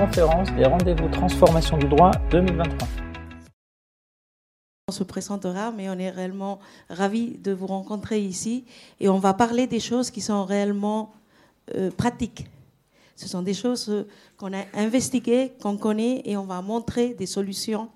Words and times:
conférence 0.00 0.50
des 0.52 0.64
rendez-vous 0.64 1.08
transformation 1.10 1.76
du 1.76 1.86
droit 1.86 2.10
2023. 2.30 2.88
On 4.88 4.92
se 4.92 5.04
présentera, 5.04 5.72
mais 5.72 5.90
on 5.90 5.98
est 5.98 6.08
réellement 6.08 6.58
ravis 6.88 7.36
de 7.36 7.52
vous 7.52 7.66
rencontrer 7.66 8.22
ici 8.22 8.64
et 8.98 9.10
on 9.10 9.18
va 9.18 9.34
parler 9.34 9.66
des 9.66 9.78
choses 9.78 10.10
qui 10.10 10.22
sont 10.22 10.46
réellement 10.46 11.12
euh, 11.74 11.90
pratiques. 11.90 12.46
Ce 13.14 13.28
sont 13.28 13.42
des 13.42 13.52
choses 13.52 13.90
euh, 13.90 14.08
qu'on 14.38 14.54
a 14.54 14.64
investiguées, 14.72 15.52
qu'on 15.60 15.76
connaît 15.76 16.22
et 16.24 16.34
on 16.38 16.44
va 16.44 16.62
montrer 16.62 17.12
des 17.12 17.26
solutions 17.26 17.90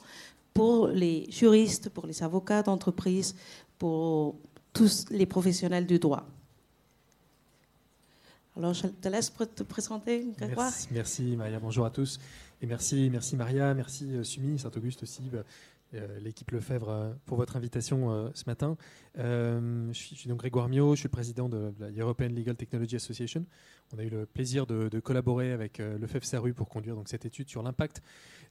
pour 0.52 0.88
les 0.88 1.26
juristes, 1.30 1.88
pour 1.88 2.06
les 2.06 2.22
avocats 2.22 2.62
d'entreprise, 2.62 3.34
pour 3.78 4.34
tous 4.74 5.06
les 5.10 5.24
professionnels 5.24 5.86
du 5.86 5.98
droit. 5.98 6.26
Alors, 8.56 8.72
je 8.72 8.86
te 8.86 9.08
laisse 9.08 9.32
te 9.32 9.64
présenter, 9.64 10.24
merci, 10.38 10.88
merci, 10.92 11.36
Maria, 11.36 11.58
bonjour 11.58 11.84
à 11.86 11.90
tous. 11.90 12.20
Et 12.62 12.66
merci, 12.66 13.10
merci 13.10 13.34
Maria, 13.36 13.74
merci 13.74 14.14
euh, 14.14 14.22
Sumi, 14.22 14.60
Saint-Auguste 14.60 15.02
aussi, 15.02 15.22
euh, 15.94 16.20
l'équipe 16.20 16.48
Lefebvre, 16.52 16.88
euh, 16.88 17.12
pour 17.26 17.36
votre 17.36 17.56
invitation 17.56 18.30
ce 18.32 18.44
matin. 18.46 18.76
je, 19.16 19.90
suis, 19.92 20.28
donc 20.28 20.38
Grégoire 20.38 20.68
Mio, 20.68 20.94
je 20.94 21.00
suis 21.00 21.06
le 21.08 21.10
président 21.10 21.48
de 21.48 21.74
la 21.80 21.90
European 21.90 22.28
Legal 22.28 22.54
Technology 22.54 22.94
Association. 22.94 23.44
On 23.92 23.98
a 23.98 24.04
eu 24.04 24.08
le 24.08 24.24
plaisir 24.24 24.66
de, 24.66 25.00
collaborer 25.00 25.50
avec 25.50 25.78
Lefebvre 25.78 26.24
Saru 26.24 26.54
pour 26.54 26.68
conduire 26.68 26.94
donc, 26.94 27.08
cette 27.08 27.24
étude 27.24 27.50
sur 27.50 27.62
l'impact 27.64 28.02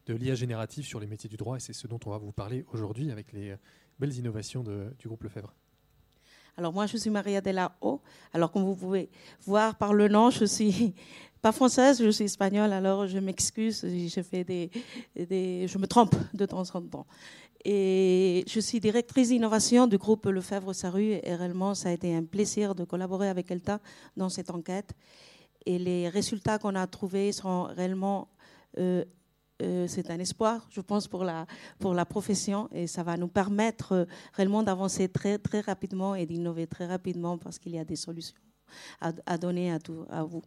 de 0.07 0.15
l'IA 0.15 0.35
générative 0.35 0.85
sur 0.85 0.99
les 0.99 1.07
métiers 1.07 1.29
du 1.29 1.37
droit, 1.37 1.55
et 1.55 1.59
c'est 1.61 1.71
ce 1.71 1.87
dont 1.87 1.99
on 2.05 2.09
va 2.09 2.17
vous 2.17 2.33
parler 2.33 2.65
aujourd'hui 2.73 3.09
avec 3.09 3.31
les 3.31 3.55
belles 3.99 4.17
innovations 4.17 4.63
du 4.63 5.07
groupe 5.07 5.23
Lefebvre. 5.23 5.53
Alors 6.55 6.71
moi, 6.71 6.85
je 6.85 6.97
suis 6.97 7.09
Maria 7.09 7.41
Delao. 7.41 8.01
Alors 8.31 8.51
comme 8.51 8.63
vous 8.63 8.75
pouvez 8.75 9.09
voir 9.45 9.75
par 9.75 9.93
le 9.93 10.07
nom, 10.07 10.29
je 10.29 10.45
suis 10.45 10.93
pas 11.41 11.51
française, 11.51 12.01
je 12.03 12.09
suis 12.09 12.25
espagnole. 12.25 12.71
Alors 12.71 13.07
je 13.07 13.17
m'excuse, 13.17 13.83
je 13.83 14.21
fais 14.21 14.43
des, 14.43 14.69
je 15.15 15.77
me 15.77 15.87
trompe 15.87 16.15
de 16.33 16.45
temps 16.45 16.61
en 16.61 16.81
temps. 16.81 17.07
Et 17.65 18.43
je 18.47 18.59
suis 18.59 18.79
directrice 18.79 19.29
d'innovation 19.29 19.87
du 19.87 19.97
groupe 19.97 20.25
Lefebvre-Saru 20.25 21.19
et 21.23 21.35
réellement, 21.35 21.73
ça 21.73 21.89
a 21.89 21.91
été 21.93 22.13
un 22.13 22.23
plaisir 22.23 22.75
de 22.75 22.83
collaborer 22.83 23.29
avec 23.29 23.49
Elta 23.49 23.79
dans 24.17 24.29
cette 24.29 24.49
enquête. 24.49 24.93
Et 25.65 25.79
les 25.79 26.09
résultats 26.09 26.59
qu'on 26.59 26.75
a 26.75 26.85
trouvés 26.87 27.31
sont 27.31 27.63
réellement 27.63 28.27
euh, 28.77 29.05
euh, 29.63 29.87
c'est 29.87 30.09
un 30.09 30.19
espoir, 30.19 30.67
je 30.69 30.81
pense, 30.81 31.07
pour 31.07 31.23
la, 31.23 32.05
profession 32.05 32.69
et 32.71 32.87
ça 32.87 33.03
va 33.03 33.17
nous 33.17 33.27
permettre 33.27 33.93
euh, 33.93 34.05
réellement 34.33 34.63
d'avancer 34.63 35.09
très, 35.09 35.39
rapidement 35.61 36.15
et 36.15 36.25
d'innover 36.25 36.67
très 36.67 36.85
rapidement 36.85 37.37
parce 37.37 37.59
qu'il 37.59 37.73
y 37.73 37.79
a 37.79 37.85
des 37.85 37.95
solutions 37.95 38.37
à, 39.01 39.37
donner 39.37 39.71
à, 39.71 39.79
tout, 39.79 40.05
à 40.09 40.23
vous. 40.23 40.41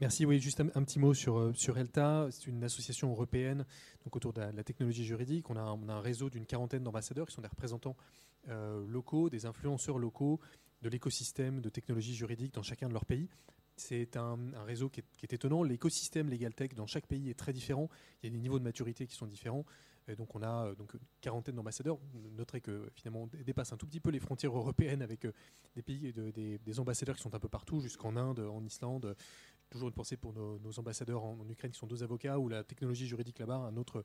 Merci. 0.00 0.24
Oui, 0.24 0.40
juste 0.40 0.60
un, 0.60 0.82
petit 0.82 0.98
mot 0.98 1.12
sur, 1.12 1.38
euh, 1.38 1.52
sur 1.54 1.76
ELTA. 1.76 2.28
C'est 2.30 2.46
une 2.46 2.64
association 2.64 3.10
européenne 3.10 3.66
autour 4.10 4.32
de 4.32 4.40
la, 4.40 4.64
technologie 4.64 5.04
juridique. 5.04 5.50
On 5.50 5.56
a, 5.56 5.60
un 5.60 6.00
réseau 6.00 6.30
d'une 6.30 6.46
quarantaine 6.46 6.82
d'ambassadeurs 6.82 7.26
qui 7.26 7.34
sont 7.34 7.42
des 7.42 7.48
représentants 7.48 7.96
locaux, 8.88 9.28
des 9.28 9.44
influenceurs 9.44 9.98
locaux 9.98 10.40
de 10.80 10.88
l'écosystème 10.88 11.60
de 11.60 11.68
technologie 11.68 12.14
juridique 12.14 12.54
dans 12.54 12.62
chacun 12.62 12.88
de 12.88 12.94
leurs 12.94 13.04
pays. 13.04 13.28
C'est 13.80 14.16
un, 14.16 14.38
réseau 14.66 14.90
qui 14.90 15.00
est, 15.22 15.32
étonnant. 15.32 15.62
L'écosystème 15.62 16.28
Legal 16.28 16.54
Tech 16.54 16.74
dans 16.74 16.86
chaque 16.86 17.06
pays 17.06 17.30
est 17.30 17.38
très 17.38 17.52
différent. 17.52 17.88
Il 18.22 18.26
y 18.26 18.28
a 18.28 18.32
des 18.32 18.38
niveaux 18.38 18.58
de 18.58 18.64
maturité 18.64 19.06
qui 19.06 19.14
sont 19.14 19.26
différents. 19.26 19.64
donc 20.18 20.34
on 20.34 20.42
a 20.42 20.66
euh, 20.66 20.74
donc 20.74 20.92
une 20.92 21.00
quarantaine 21.22 21.54
d'ambassadeurs. 21.54 21.98
Noterez 22.36 22.60
que 22.60 22.90
finalement 22.94 23.22
on 23.22 23.42
dépasse 23.42 23.72
un 23.72 23.78
tout 23.78 23.86
petit 23.86 24.00
peu 24.00 24.10
les 24.10 24.20
frontières 24.20 24.54
européennes 24.54 25.00
avec 25.00 25.24
euh, 25.24 25.32
des 25.74 25.82
pays, 25.82 26.12
des, 26.12 26.80
ambassadeurs 26.80 27.16
qui 27.16 27.22
sont 27.22 27.34
un 27.34 27.40
peu 27.40 27.48
partout, 27.48 27.80
jusqu'en 27.80 28.16
Inde, 28.16 28.40
en 28.40 28.62
Islande. 28.64 29.16
Toujours 29.70 29.88
une 29.88 29.94
pensée 29.94 30.16
pour 30.16 30.34
nos, 30.34 30.78
ambassadeurs 30.78 31.24
en, 31.24 31.48
Ukraine 31.48 31.70
qui 31.70 31.78
sont 31.78 31.86
deux 31.86 32.02
avocats, 32.02 32.38
où 32.38 32.48
la 32.48 32.64
technologie 32.64 33.06
juridique 33.06 33.38
là-bas 33.38 33.66
a 33.66 33.70
une 33.70 33.78
autre, 33.78 34.04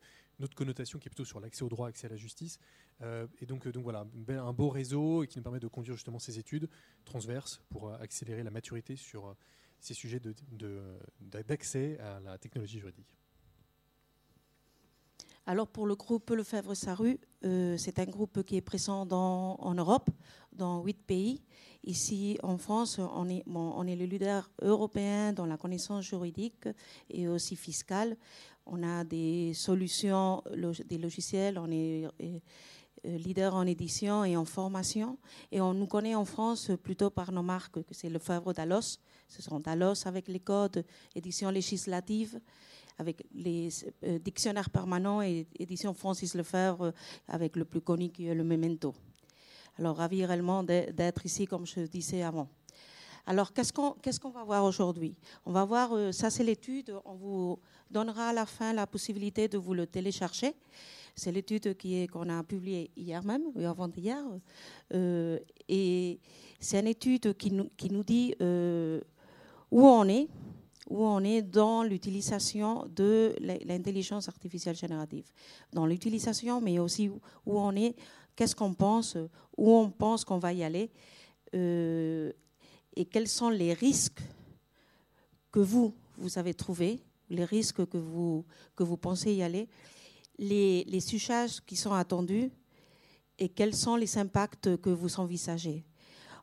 connotation 0.55 0.99
qui 0.99 1.07
est 1.07 1.09
plutôt 1.09 1.25
sur 1.25 1.39
l'accès 1.39 1.63
au 1.63 1.69
droit, 1.69 1.87
accès 1.87 2.05
à 2.05 2.11
la 2.11 2.15
justice. 2.15 2.59
Euh, 3.01 3.27
et 3.41 3.45
donc 3.45 3.65
voilà, 3.67 4.05
un 4.29 4.53
beau 4.53 4.69
réseau 4.69 5.25
qui 5.27 5.37
nous 5.37 5.43
permet 5.43 5.59
de 5.59 5.67
conduire 5.67 5.95
justement 5.95 6.19
ces 6.19 6.39
études 6.39 6.69
transverses 7.03 7.61
pour 7.69 7.91
accélérer 7.93 8.43
la 8.43 8.51
maturité 8.51 8.95
sur 8.95 9.35
ces 9.85 9.93
sujets 9.93 10.19
d'accès 11.21 11.99
à 11.99 12.19
la 12.19 12.37
technologie 12.39 12.79
juridique. 12.79 13.15
Alors 15.45 15.67
pour 15.67 15.85
le 15.85 15.95
groupe 15.95 16.31
Lefebvre-Saru, 16.31 17.19
euh, 17.43 17.77
c'est 17.77 17.99
un 17.99 18.05
groupe 18.05 18.41
qui 18.41 18.57
est 18.57 18.61
présent 18.61 19.07
en 19.11 19.73
Europe, 19.75 20.09
dans 20.51 20.81
huit 20.81 20.97
pays. 20.97 21.43
Ici 21.83 22.39
en 22.41 22.57
France, 22.57 22.99
on 22.99 23.29
est, 23.29 23.43
le 23.95 24.05
leader 24.05 24.49
européen 24.63 25.33
dans 25.33 25.45
la 25.45 25.57
connaissance 25.57 26.03
juridique 26.03 26.67
et 27.11 27.27
aussi 27.27 27.55
fiscale. 27.55 28.17
On 28.65 28.81
a 28.81 29.03
des 29.03 29.53
solutions, 29.53 30.41
des 30.85 30.97
logiciels, 30.97 31.59
on 31.59 31.69
est 31.69 32.07
euh, 32.23 32.39
leader 33.03 33.53
en 33.53 33.67
édition 33.67 34.25
et 34.25 34.35
en 34.35 34.45
formation. 34.45 35.19
Et 35.51 35.61
on 35.61 35.75
nous 35.75 35.85
connaît 35.85 36.15
en 36.15 36.25
France 36.25 36.71
plutôt 36.81 37.11
par 37.11 37.31
nos 37.31 37.43
marques, 37.43 37.83
que 37.83 37.93
c'est 37.93 38.09
Lefebvre 38.09 38.51
d'Alos, 38.51 38.97
ce 39.27 39.41
sont 39.41 39.59
Dalos 39.59 40.05
avec 40.07 40.27
les 40.27 40.39
codes, 40.39 40.85
édition 41.15 41.49
législative, 41.49 42.39
avec 42.97 43.25
les 43.33 43.69
euh, 44.03 44.19
dictionnaires 44.19 44.69
permanents 44.69 45.21
et 45.21 45.47
édition 45.59 45.93
Francis 45.93 46.33
Lefebvre 46.33 46.93
avec 47.27 47.55
le 47.55 47.65
plus 47.65 47.81
connu 47.81 48.09
qui 48.09 48.27
est 48.27 48.35
le 48.35 48.43
Memento. 48.43 48.95
Alors, 49.77 49.97
ravi 49.97 50.25
réellement 50.25 50.63
d'être 50.63 51.25
ici, 51.25 51.45
comme 51.45 51.65
je 51.65 51.81
disais 51.81 52.23
avant. 52.23 52.47
Alors, 53.27 53.51
qu'est-ce 53.51 53.73
qu'on 53.73 54.29
va 54.29 54.43
voir 54.43 54.63
aujourd'hui? 54.63 55.15
On 55.45 55.51
va 55.51 55.65
voir, 55.65 55.93
euh, 55.93 56.11
ça 56.11 56.29
c'est 56.29 56.43
l'étude, 56.43 56.95
on 57.03 57.15
vous 57.15 57.59
donnera 57.89 58.29
à 58.29 58.33
la 58.33 58.45
fin 58.45 58.71
la 58.71 58.87
possibilité 58.87 59.47
de 59.47 59.57
vous 59.57 59.73
le 59.73 59.87
télécharger. 59.87 60.53
C'est 61.15 61.31
l'étude 61.31 61.75
qu'on 62.11 62.29
a 62.29 62.43
publiée 62.43 62.91
hier 62.95 63.23
même, 63.23 63.43
ou 63.55 63.65
avant-hier. 63.65 64.23
Euh, 64.93 65.39
et 65.67 66.19
c'est 66.59 66.79
une 66.79 66.87
étude 66.87 67.35
qui 67.35 67.51
nous 67.51 68.03
dit 68.03 68.35
où 69.75 69.85
on 69.85 70.07
est, 70.07 70.29
où 70.89 71.05
on 71.05 71.21
est 71.25 71.41
dans 71.41 71.83
l'utilisation 71.83 72.85
de 72.95 73.35
l'intelligence 73.41 74.29
artificielle 74.29 74.77
générative. 74.77 75.25
Dans 75.73 75.85
l'utilisation, 75.85 76.61
mais 76.61 76.79
aussi 76.79 77.09
où 77.09 77.19
on 77.45 77.75
est, 77.75 77.93
qu'est-ce 78.37 78.55
qu'on 78.55 78.73
pense, 78.73 79.17
où 79.57 79.75
on 79.75 79.89
pense 79.89 80.23
qu'on 80.23 80.37
va 80.37 80.53
y 80.53 80.63
aller, 80.63 80.91
euh, 81.55 82.31
et 82.95 83.03
quels 83.03 83.27
sont 83.27 83.49
les 83.49 83.73
risques 83.73 84.21
que 85.51 85.59
vous, 85.59 85.93
vous 86.17 86.39
avez 86.39 86.53
trouvés, 86.53 87.01
les 87.29 87.43
risques 87.43 87.85
que 87.85 87.97
vous, 87.97 88.45
que 88.77 88.83
vous 88.83 88.95
pensez 88.95 89.33
y 89.33 89.43
aller, 89.43 89.67
les, 90.37 90.85
les 90.85 91.01
qui 91.01 91.75
sont 91.75 91.91
attendus, 91.91 92.49
et 93.39 93.49
quels 93.49 93.75
sont 93.75 93.97
les 93.97 94.17
impacts 94.17 94.77
que 94.77 94.89
vous 94.89 95.19
envisagez. 95.19 95.83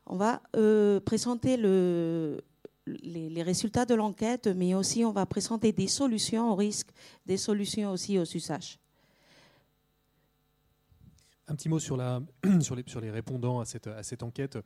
On 0.05 0.17
va 0.17 0.43
euh, 0.55 0.99
présenter 0.99 1.57
le, 1.57 2.43
les, 2.85 3.43
résultats 3.43 3.85
de 3.85 3.95
l'enquête, 3.95 4.47
mais 4.47 4.73
aussi 4.73 5.05
on 5.05 5.11
va 5.11 5.25
présenter 5.25 5.71
des 5.71 5.87
solutions 5.87 6.51
au 6.51 6.55
risque, 6.55 6.89
des 7.25 7.37
solutions 7.37 7.91
aussi 7.91 8.17
aux 8.17 8.25
usages. 8.25 8.79
Un 11.47 11.55
petit 11.55 11.69
mot 11.69 11.79
sur, 11.79 11.97
les, 11.97 13.11
répondants 13.11 13.59
à 13.59 13.65
cette, 13.65 14.23
enquête. 14.23 14.57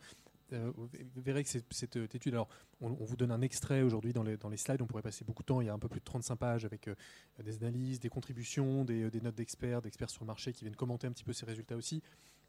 Euh, 0.54 0.72
vous 0.76 1.22
verrez 1.22 1.44
que 1.44 1.50
cette, 1.50 1.96
étude, 1.96 2.34
alors 2.34 2.48
on, 2.80 2.90
vous 2.90 3.18
donne 3.18 3.32
un 3.32 3.42
extrait 3.42 3.82
aujourd'hui 3.82 4.14
dans 4.14 4.24
les, 4.24 4.58
slides, 4.58 4.82
on 4.82 4.88
pourrait 4.88 5.02
passer 5.02 5.26
beaucoup 5.26 5.44
de 5.44 5.48
temps, 5.48 5.62
il 5.62 5.68
y 5.68 5.70
a 5.70 5.74
un 5.74 5.80
peu 5.80 5.90
plus 5.90 6.00
de 6.00 6.06
35 6.06 6.36
pages 6.36 6.66
avec 6.66 6.88
euh, 6.88 6.96
des 7.44 7.58
analyses, 7.58 8.00
des 8.00 8.10
contributions, 8.10 8.86
des, 8.86 9.10
des 9.10 9.22
notes 9.22 9.36
d'experts, 9.36 9.82
d'experts 9.82 10.10
sur 10.10 10.24
le 10.24 10.28
marché 10.28 10.54
qui 10.54 10.64
viennent 10.64 10.76
commenter 10.76 11.08
un 11.08 11.12
petit 11.12 11.26
peu 11.26 11.34
ces 11.34 11.46
résultats 11.46 11.76
aussi, 11.76 12.02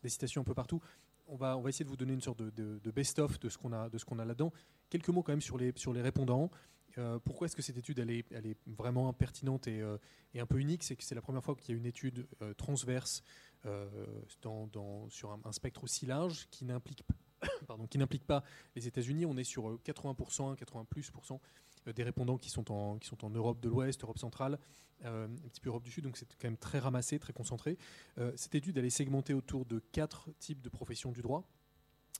des 0.03 0.09
citations 0.09 0.43
un 0.43 0.45
peu 0.45 0.55
partout 0.55 0.81
on 1.29 1.37
va, 1.37 1.61
essayer 1.69 1.85
de 1.85 1.91
vous 1.91 1.97
donner 1.97 2.15
une 2.15 2.21
sorte 2.21 2.43
de, 2.43 2.91
best-of 2.91 3.39
de 3.39 3.49
ce 3.49 3.59
qu'on 3.59 3.73
a 3.73 4.25
là-dedans. 4.25 4.53
Quelques 4.91 5.09
mots 5.09 5.23
quand 5.23 5.33
même 5.33 5.41
sur 5.41 5.59
les, 5.59 5.73
sur 5.77 5.93
les 5.93 6.03
répondants. 6.03 6.51
Euh, 6.99 7.19
pourquoi 7.19 7.47
est-ce 7.47 7.57
que 7.57 7.63
cette 7.63 7.77
étude 7.77 7.99
elle 7.99 8.11
est, 8.11 8.25
elle 8.33 8.47
est 8.47 8.57
vraiment 8.67 9.13
pertinente 9.13 9.69
et, 9.69 9.81
euh, 9.81 9.99
et 10.35 10.41
un 10.41 10.47
peu 10.47 10.59
unique? 10.59 10.83
C'est 10.83 10.97
que 10.97 11.05
c'est 11.05 11.15
la 11.15 11.21
première 11.21 11.45
fois 11.45 11.55
qu'il 11.55 11.75
y 11.75 11.77
a 11.77 11.79
une 11.79 11.87
étude 11.87 12.27
euh, 12.43 12.55
transverse 12.55 13.23
sur 15.09 15.31
un, 15.45 15.53
spectre 15.53 15.83
aussi 15.85 16.07
large 16.07 16.47
qui 16.51 16.65
n'implique 16.65 17.03
pardon, 17.67 17.87
qui 17.87 17.99
n'implique 17.99 18.25
pas 18.25 18.45
les 18.77 18.87
États-Unis. 18.87 19.27
On 19.27 19.37
est 19.37 19.45
sur 19.45 19.79
80%, 19.85 20.57
80 20.57 20.85
plus 20.85 21.13
des 21.95 22.03
répondants 22.03 22.39
qui 22.39 22.51
sont 22.51 22.71
en, 22.71 22.99
qui 22.99 23.09
sont 23.09 23.25
en 23.25 23.31
Europe 23.31 23.61
de 23.61 23.69
l'Ouest, 23.69 24.03
Europe 24.05 24.19
centrale, 24.19 24.59
un 25.05 25.29
petit 25.49 25.61
peu 25.61 25.71
Europe 25.71 25.83
du 25.83 25.91
Sud, 25.91 26.05
donc 26.05 26.17
c'est 26.17 26.27
quand 26.41 26.47
même 26.47 26.57
très 26.57 26.79
ramassé, 26.79 27.19
très 27.19 27.33
concentré. 27.33 27.77
Cette 28.37 28.55
étude, 28.55 28.79
elle 28.79 28.85
est 28.85 28.91
segmentée 28.91 29.35
autour 29.35 29.67
de 29.67 29.81
quatre 29.93 30.31
types 30.39 30.63
de 30.63 30.69
professions 30.69 31.11
du 31.11 31.21
droit. 31.21 31.45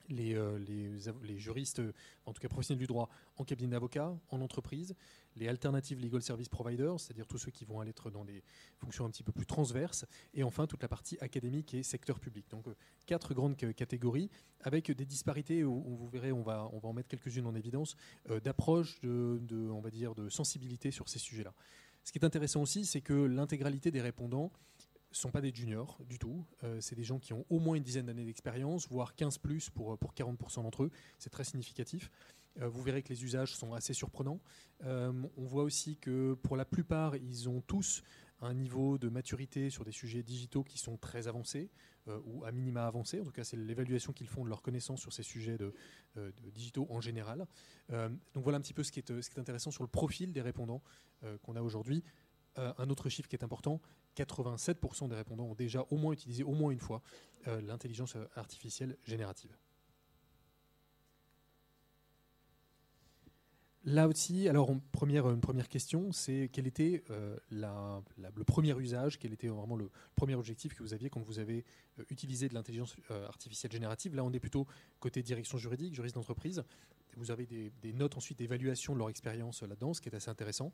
Les, 0.09 0.35
euh, 0.35 0.59
les, 1.23 1.39
juristes, 1.39 1.83
en 2.27 2.33
tout 2.33 2.41
cas 2.41 2.49
professionnels 2.49 2.81
du 2.81 2.87
droit, 2.87 3.09
en 3.37 3.45
cabinet 3.45 3.71
d'avocat, 3.71 4.17
en 4.31 4.41
entreprise, 4.41 4.95
les 5.37 5.49
alternatives 5.49 6.01
legal 6.01 6.23
service 6.23 6.49
providers, 6.49 6.99
c'est-à-dire 6.99 7.27
tous 7.27 7.39
ceux 7.39 7.51
qui 7.51 7.65
vont 7.65 7.81
aller 7.81 7.91
être 7.91 8.11
dans 8.11 8.25
des 8.25 8.43
fonctions 8.79 9.05
un 9.05 9.11
petit 9.11 9.23
peu 9.23 9.33
plus 9.33 9.47
transverses, 9.47 10.05
et 10.35 10.43
enfin 10.43 10.67
toute 10.67 10.83
la 10.83 10.89
partie 10.89 11.17
académique 11.21 11.75
et 11.75 11.83
secteur 11.83 12.19
public. 12.21 12.47
Donc 12.51 12.67
euh, 12.67 12.75
quatre 13.07 13.35
grandes 13.35 13.57
catégories 13.57 14.31
avec 14.61 14.91
des 14.91 15.05
disparités 15.07 15.63
vous 15.63 16.09
verrez, 16.09 16.33
on 16.33 16.43
va, 16.43 16.69
on 16.73 16.87
en 16.87 16.93
mettre 16.93 17.09
quelques-unes 17.09 17.47
en 17.47 17.55
évidence, 17.55 17.97
euh, 18.31 18.41
d'approche, 18.41 19.01
de, 19.01 19.39
de, 19.43 19.69
on 19.69 19.81
va 19.81 19.91
dire, 19.91 20.15
de 20.15 20.29
sensibilité 20.29 20.91
sur 20.91 21.09
ces 21.09 21.19
sujets-là. 21.19 21.55
Ce 22.05 22.13
qui 22.13 22.19
est 22.19 22.25
intéressant 22.25 22.63
aussi, 22.63 22.87
c'est 22.87 23.01
que 23.01 23.13
l'intégralité 23.13 23.91
des 23.91 24.01
répondants 24.01 24.51
ne 25.11 25.17
sont 25.17 25.31
pas 25.31 25.41
des 25.41 25.53
juniors 25.55 25.99
du 26.09 26.19
tout. 26.19 26.45
Euh, 26.65 26.81
c'est 26.81 26.95
des 26.95 27.05
gens 27.05 27.19
qui 27.19 27.33
ont 27.33 27.45
au 27.49 27.59
moins 27.59 27.77
une 27.77 27.83
dizaine 27.83 28.07
d'années 28.07 28.25
d'expérience, 28.25 28.89
voire 28.89 29.15
15 29.15 29.39
plus 29.39 29.71
pour, 29.71 29.97
pour 29.99 30.13
40% 30.15 30.63
d'entre 30.63 30.85
eux. 30.85 30.91
C'est 31.19 31.31
très 31.31 31.45
significatif. 31.45 32.11
Euh, 32.61 32.69
vous 32.69 32.83
verrez 32.83 33.03
que 33.03 33.09
les 33.09 33.25
usages 33.25 33.55
sont 33.55 33.75
assez 33.75 33.95
surprenants. 33.95 34.41
Euh, 34.85 35.13
on 35.37 35.45
voit 35.45 35.63
aussi 35.63 35.97
que 35.97 36.35
pour 36.35 36.57
la 36.57 36.65
plupart, 36.65 37.17
ils 37.17 37.49
ont 37.49 37.61
tous 37.61 38.03
un 38.41 38.55
niveau 38.55 38.99
de 38.99 39.09
maturité 39.09 39.71
sur 39.71 39.85
des 39.85 39.91
sujets 39.91 40.23
digitaux 40.23 40.63
qui 40.63 40.79
sont 40.79 40.97
très 40.97 41.27
avancés, 41.27 41.71
ou 42.25 42.45
à 42.45 42.53
minima 42.53 42.87
avancés. 42.87 43.21
En 43.21 43.25
tout 43.25 43.33
cas, 43.33 43.43
c'est 43.43 43.57
l'évaluation 43.57 44.13
qu'ils 44.13 44.29
font 44.29 44.45
de 44.45 44.49
leur 44.49 44.63
connaissance 44.63 45.01
sur 45.01 45.13
ces 45.13 45.25
sujets 45.25 45.59
de, 45.59 45.75
digitaux 46.55 46.87
en 46.89 47.01
général. 47.01 47.49
donc 47.91 48.45
voilà 48.45 48.59
un 48.59 48.61
petit 48.61 48.75
peu 48.75 48.85
ce 48.85 48.93
qui, 48.93 49.01
est, 49.01 49.21
ce 49.21 49.29
qui 49.29 49.37
est 49.37 49.41
intéressant 49.41 49.73
sur 49.73 49.83
le 49.83 49.89
profil 49.89 50.33
des 50.33 50.41
répondants 50.41 50.85
qu'on 51.43 51.57
a 51.57 51.63
aujourd'hui. 51.63 52.05
Un 52.59 52.91
autre 52.91 53.09
chiffre 53.09 53.29
qui 53.29 53.37
est 53.37 53.45
important, 53.45 53.81
87% 54.25 55.09
des 55.09 55.15
répondants 55.15 55.45
ont 55.45 55.55
déjà 55.55 55.85
au 55.91 55.97
moins 55.97 56.13
utilisé 56.13 56.43
au 56.43 56.53
moins 56.53 56.71
une 56.71 56.81
fois 56.81 57.03
euh, 57.47 57.61
l'intelligence 57.61 58.17
artificielle 58.35 58.97
générative. 59.05 59.57
Là 63.85 64.09
aussi, 64.09 64.49
alors 64.49 64.71
première, 64.93 65.31
une 65.31 65.41
première 65.41 65.69
question, 65.69 66.13
c'est 66.13 66.51
quel 66.53 66.67
était 66.67 67.05
euh, 67.11 67.39
le 67.51 68.45
premier 68.45 68.77
usage, 68.77 69.19
quel 69.19 69.33
était 69.33 69.49
vraiment 69.49 69.77
le 69.77 69.91
premier 70.15 70.35
objectif 70.35 70.75
que 70.75 70.83
vous 70.83 70.93
aviez 70.93 71.09
quand 71.09 71.23
vous 71.23 71.39
avez 71.39 71.65
euh, 71.99 72.05
utilisé 72.11 72.49
de 72.49 72.55
l'intelligence 72.55 72.97
artificielle 73.29 73.73
générative? 73.73 74.15
Là, 74.15 74.25
on 74.25 74.33
est 74.33 74.41
plutôt 74.41 74.67
côté 75.01 75.23
direction 75.23 75.57
juridique, 75.59 75.95
juriste 75.95 76.17
d'entreprise. 76.17 76.65
Vous 77.17 77.31
avez 77.31 77.47
des, 77.47 77.73
des 77.81 77.93
notes 77.93 78.17
ensuite 78.17 78.39
d'évaluation 78.39 78.93
de 78.93 78.99
leur 78.99 79.09
expérience 79.09 79.63
là-dedans, 79.63 79.95
ce 79.95 80.01
qui 80.01 80.09
est 80.09 80.15
assez 80.15 80.29
intéressant. 80.29 80.73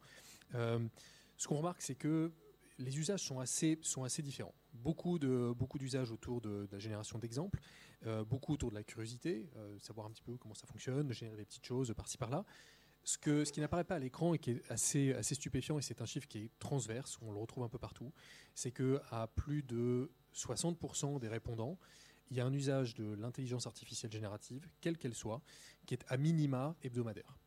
Ce 1.36 1.48
qu'on 1.48 1.56
remarque, 1.56 1.82
c'est 1.82 1.94
que 1.94 2.32
les 2.78 2.98
usages 2.98 3.22
sont 3.22 3.40
assez, 3.40 3.76
différents. 4.22 4.54
Beaucoup, 4.72 5.18
de, 5.18 5.54
d'usages 5.78 6.10
autour 6.10 6.40
de, 6.40 6.68
la 6.72 6.78
génération 6.78 7.18
d'exemples, 7.18 7.60
euh, 8.06 8.24
beaucoup 8.24 8.52
autour 8.52 8.70
de 8.70 8.74
la 8.74 8.82
curiosité, 8.82 9.48
euh, 9.56 9.78
savoir 9.78 10.06
un 10.06 10.10
petit 10.10 10.22
peu 10.22 10.36
comment 10.36 10.54
ça 10.54 10.66
fonctionne, 10.66 11.12
générer 11.12 11.36
des 11.36 11.44
petites 11.44 11.64
choses 11.64 11.92
par-ci 11.96 12.18
par-là. 12.18 12.44
Ce 13.04 13.18
qui 13.18 13.60
n'apparaît 13.60 13.84
pas 13.84 13.96
à 13.96 13.98
l'écran 13.98 14.32
et 14.32 14.38
qui 14.38 14.52
est 14.52 14.70
assez, 14.70 15.12
assez 15.12 15.34
stupéfiant, 15.34 15.78
et 15.78 15.82
c'est 15.82 16.00
un 16.00 16.06
chiffre 16.06 16.26
qui 16.26 16.38
est 16.38 16.50
transverse, 16.58 17.18
on 17.20 17.32
le 17.32 17.38
retrouve 17.38 17.62
un 17.62 17.68
peu 17.68 17.78
partout, 17.78 18.12
c'est 18.54 18.72
qu'à 18.72 19.28
plus 19.34 19.62
de 19.62 20.10
60% 20.34 21.20
des 21.20 21.28
répondants, 21.28 21.78
il 22.30 22.38
y 22.38 22.40
a 22.40 22.46
un 22.46 22.52
usage 22.52 22.94
de 22.94 23.14
l'intelligence 23.14 23.66
artificielle 23.66 24.10
générative, 24.10 24.66
quelle 24.80 24.96
qu'elle 24.96 25.14
soit, 25.14 25.42
qui 25.84 25.92
est 25.92 26.04
à 26.08 26.16
minima 26.16 26.74
hebdomadaire 26.82 27.38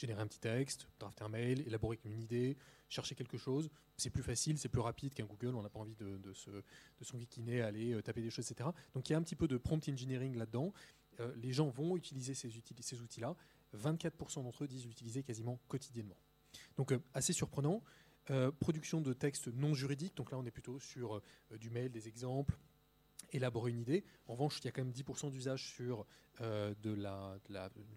générer 0.00 0.20
un 0.20 0.26
petit 0.26 0.40
texte, 0.40 0.88
drafter 0.98 1.24
un 1.24 1.28
mail, 1.28 1.66
élaborer 1.66 1.98
une 2.04 2.20
idée, 2.20 2.56
chercher 2.90 3.14
quelque 3.14 3.38
chose. 3.38 3.70
C'est 3.96 4.10
plus 4.10 4.22
facile, 4.22 4.58
c'est 4.58 4.68
plus 4.68 4.80
rapide 4.80 5.14
qu'un 5.14 5.24
Google. 5.24 5.54
On 5.54 5.62
n'a 5.62 5.70
pas 5.70 5.80
envie 5.80 5.94
de, 5.94 6.18
de, 6.18 6.32
se, 6.34 6.50
de 6.50 7.62
aller 7.62 7.94
euh, 7.94 8.02
taper 8.02 8.20
des 8.20 8.30
choses, 8.30 8.50
etc. 8.50 8.68
Donc 8.92 9.08
il 9.08 9.12
y 9.12 9.16
a 9.16 9.18
un 9.18 9.22
petit 9.22 9.36
peu 9.36 9.48
de 9.48 9.56
prompt 9.56 9.88
engineering 9.88 10.36
là-dedans. 10.36 10.74
Euh, 11.20 11.32
les 11.36 11.52
gens 11.52 11.68
vont 11.68 11.96
utiliser 11.96 12.34
ces, 12.34 12.50
ces 12.80 13.00
outils-là. 13.00 13.34
24% 13.76 14.42
d'entre 14.42 14.64
eux 14.64 14.66
disent 14.68 14.86
l'utiliser 14.86 15.22
quasiment 15.22 15.60
quotidiennement. 15.68 16.16
Donc 16.76 16.92
euh, 16.92 16.98
assez 17.14 17.32
surprenant. 17.32 17.82
production 18.60 19.00
de 19.00 19.12
textes 19.12 19.48
non 19.48 19.74
juridiques. 19.74 20.16
Donc 20.16 20.30
là, 20.30 20.38
on 20.38 20.44
est 20.44 20.52
plutôt 20.52 20.78
sur 20.78 21.20
du 21.58 21.70
mail, 21.70 21.90
des 21.90 22.06
exemples, 22.06 22.56
élaborer 23.32 23.70
une 23.70 23.80
idée. 23.80 24.04
En 24.26 24.32
revanche, 24.32 24.58
il 24.60 24.64
y 24.64 24.68
a 24.68 24.72
quand 24.72 24.82
même 24.82 24.92
10% 24.92 25.30
d'usage 25.30 25.68
sur 25.68 26.06
euh, 26.40 26.74
de 26.82 26.92
la, 26.92 27.38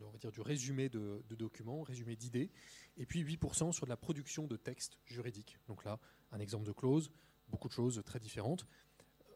on 0.01 0.11
va 0.11 0.17
dire 0.17 0.31
du 0.31 0.41
résumé 0.41 0.89
de, 0.89 1.23
documents, 1.31 1.81
résumé 1.81 2.15
d'idées, 2.15 2.51
et 2.97 3.05
puis 3.05 3.23
8% 3.23 3.71
sur 3.71 3.85
de 3.85 3.89
la 3.89 3.97
production 3.97 4.47
de 4.47 4.57
textes 4.57 4.99
juridiques. 5.05 5.57
Donc 5.67 5.85
là, 5.85 5.99
un 6.31 6.39
exemple 6.39 6.65
de 6.65 6.71
clause, 6.71 7.09
beaucoup 7.49 7.67
de 7.67 7.73
choses 7.73 8.01
très 8.05 8.19
différentes. 8.19 8.65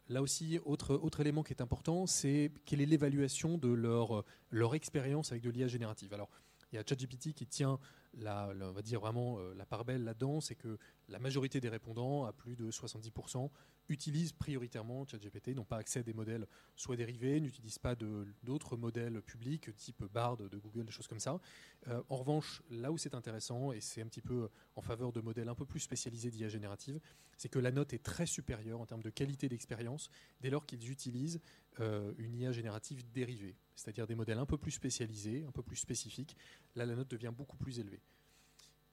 Là 0.10 0.22
aussi, 0.22 0.60
autre, 0.66 0.96
autre 0.96 1.20
élément 1.20 1.44
qui 1.44 1.54
est 1.54 1.62
important, 1.62 2.06
c'est 2.06 2.52
quelle 2.66 2.82
est 2.82 2.86
l'évaluation 2.86 3.58
de 3.58 3.70
leur, 3.70 4.24
leur 4.50 4.76
expérience 4.76 5.32
avec 5.32 5.44
de 5.44 5.50
l'IA 5.50 5.68
générative. 5.68 6.14
Alors, 6.14 6.30
il 6.72 6.76
y 6.76 6.80
a 6.80 6.84
ChatGPT 6.86 7.34
qui 7.34 7.48
tient 7.48 7.80
la, 8.18 8.50
on 8.62 8.72
va 8.72 8.82
dire 8.82 9.00
vraiment 9.00 9.40
euh, 9.40 9.54
la 9.56 9.66
part 9.66 9.86
belle 9.86 10.04
là-dedans, 10.04 10.42
c'est 10.42 10.56
que 10.56 10.78
la 11.08 11.20
majorité 11.20 11.60
des 11.60 11.70
répondants, 11.70 12.26
à 12.26 12.34
plus 12.34 12.56
de 12.56 12.72
70%, 12.72 13.50
utilisent 13.90 14.34
prioritairement 14.34 15.06
ChatGPT, 15.06 15.50
n'ont 15.56 15.64
pas 15.64 15.78
accès 15.78 16.00
à 16.00 16.04
des 16.04 16.14
modèles 16.14 16.46
soit 16.76 16.96
dérivés, 16.96 17.40
n'utilisent 17.40 17.80
pas 17.80 17.96
d'autres 18.44 18.76
modèles 18.76 19.22
publics 19.22 19.74
type 19.76 20.04
Bard 20.06 20.38
de 20.38 20.58
Google, 20.58 20.86
des 20.86 20.92
choses 20.92 21.08
comme 21.08 21.20
ça. 21.20 21.40
Euh, 21.88 22.02
en 22.10 22.18
revanche, 22.18 22.62
là 22.70 22.92
où 22.92 22.98
c'est 22.98 23.16
intéressant, 23.16 23.72
et 23.72 23.80
c'est 23.80 24.02
un 24.02 24.08
petit 24.08 24.22
peu 24.22 24.50
en 24.76 24.82
faveur 24.82 25.12
de 25.14 25.22
modèles 25.22 25.48
un 25.48 25.56
peu 25.56 25.66
plus 25.66 25.80
spécialisés 25.80 26.32
d'IA 26.32 26.50
générative, 26.50 27.00
c'est 27.38 27.50
que 27.50 27.60
la 27.60 27.72
note 27.72 27.94
est 27.94 28.04
très 28.04 28.26
supérieure 28.26 28.82
en 28.82 28.86
termes 28.86 29.04
de 29.04 29.10
qualité 29.10 29.48
d'expérience 29.48 30.10
dès 30.42 30.50
lors 30.50 30.66
qu'ils 30.66 30.92
utilisent 30.92 31.40
euh, 31.80 32.14
une 32.18 32.36
IA 32.36 32.52
générative 32.52 33.04
dérivée, 33.12 33.56
c'est-à-dire 33.76 34.08
des 34.08 34.16
modèles 34.16 34.40
un 34.40 34.46
peu 34.46 34.58
plus 34.58 34.72
spécialisés, 34.72 35.46
un 35.48 35.52
peu 35.52 35.62
plus 35.62 35.76
spécifiques. 35.76 36.36
Là, 36.76 36.86
la 36.86 36.96
note 36.96 37.10
devient 37.10 37.32
beaucoup 37.36 37.58
plus 37.58 37.80
élevée. 37.80 38.02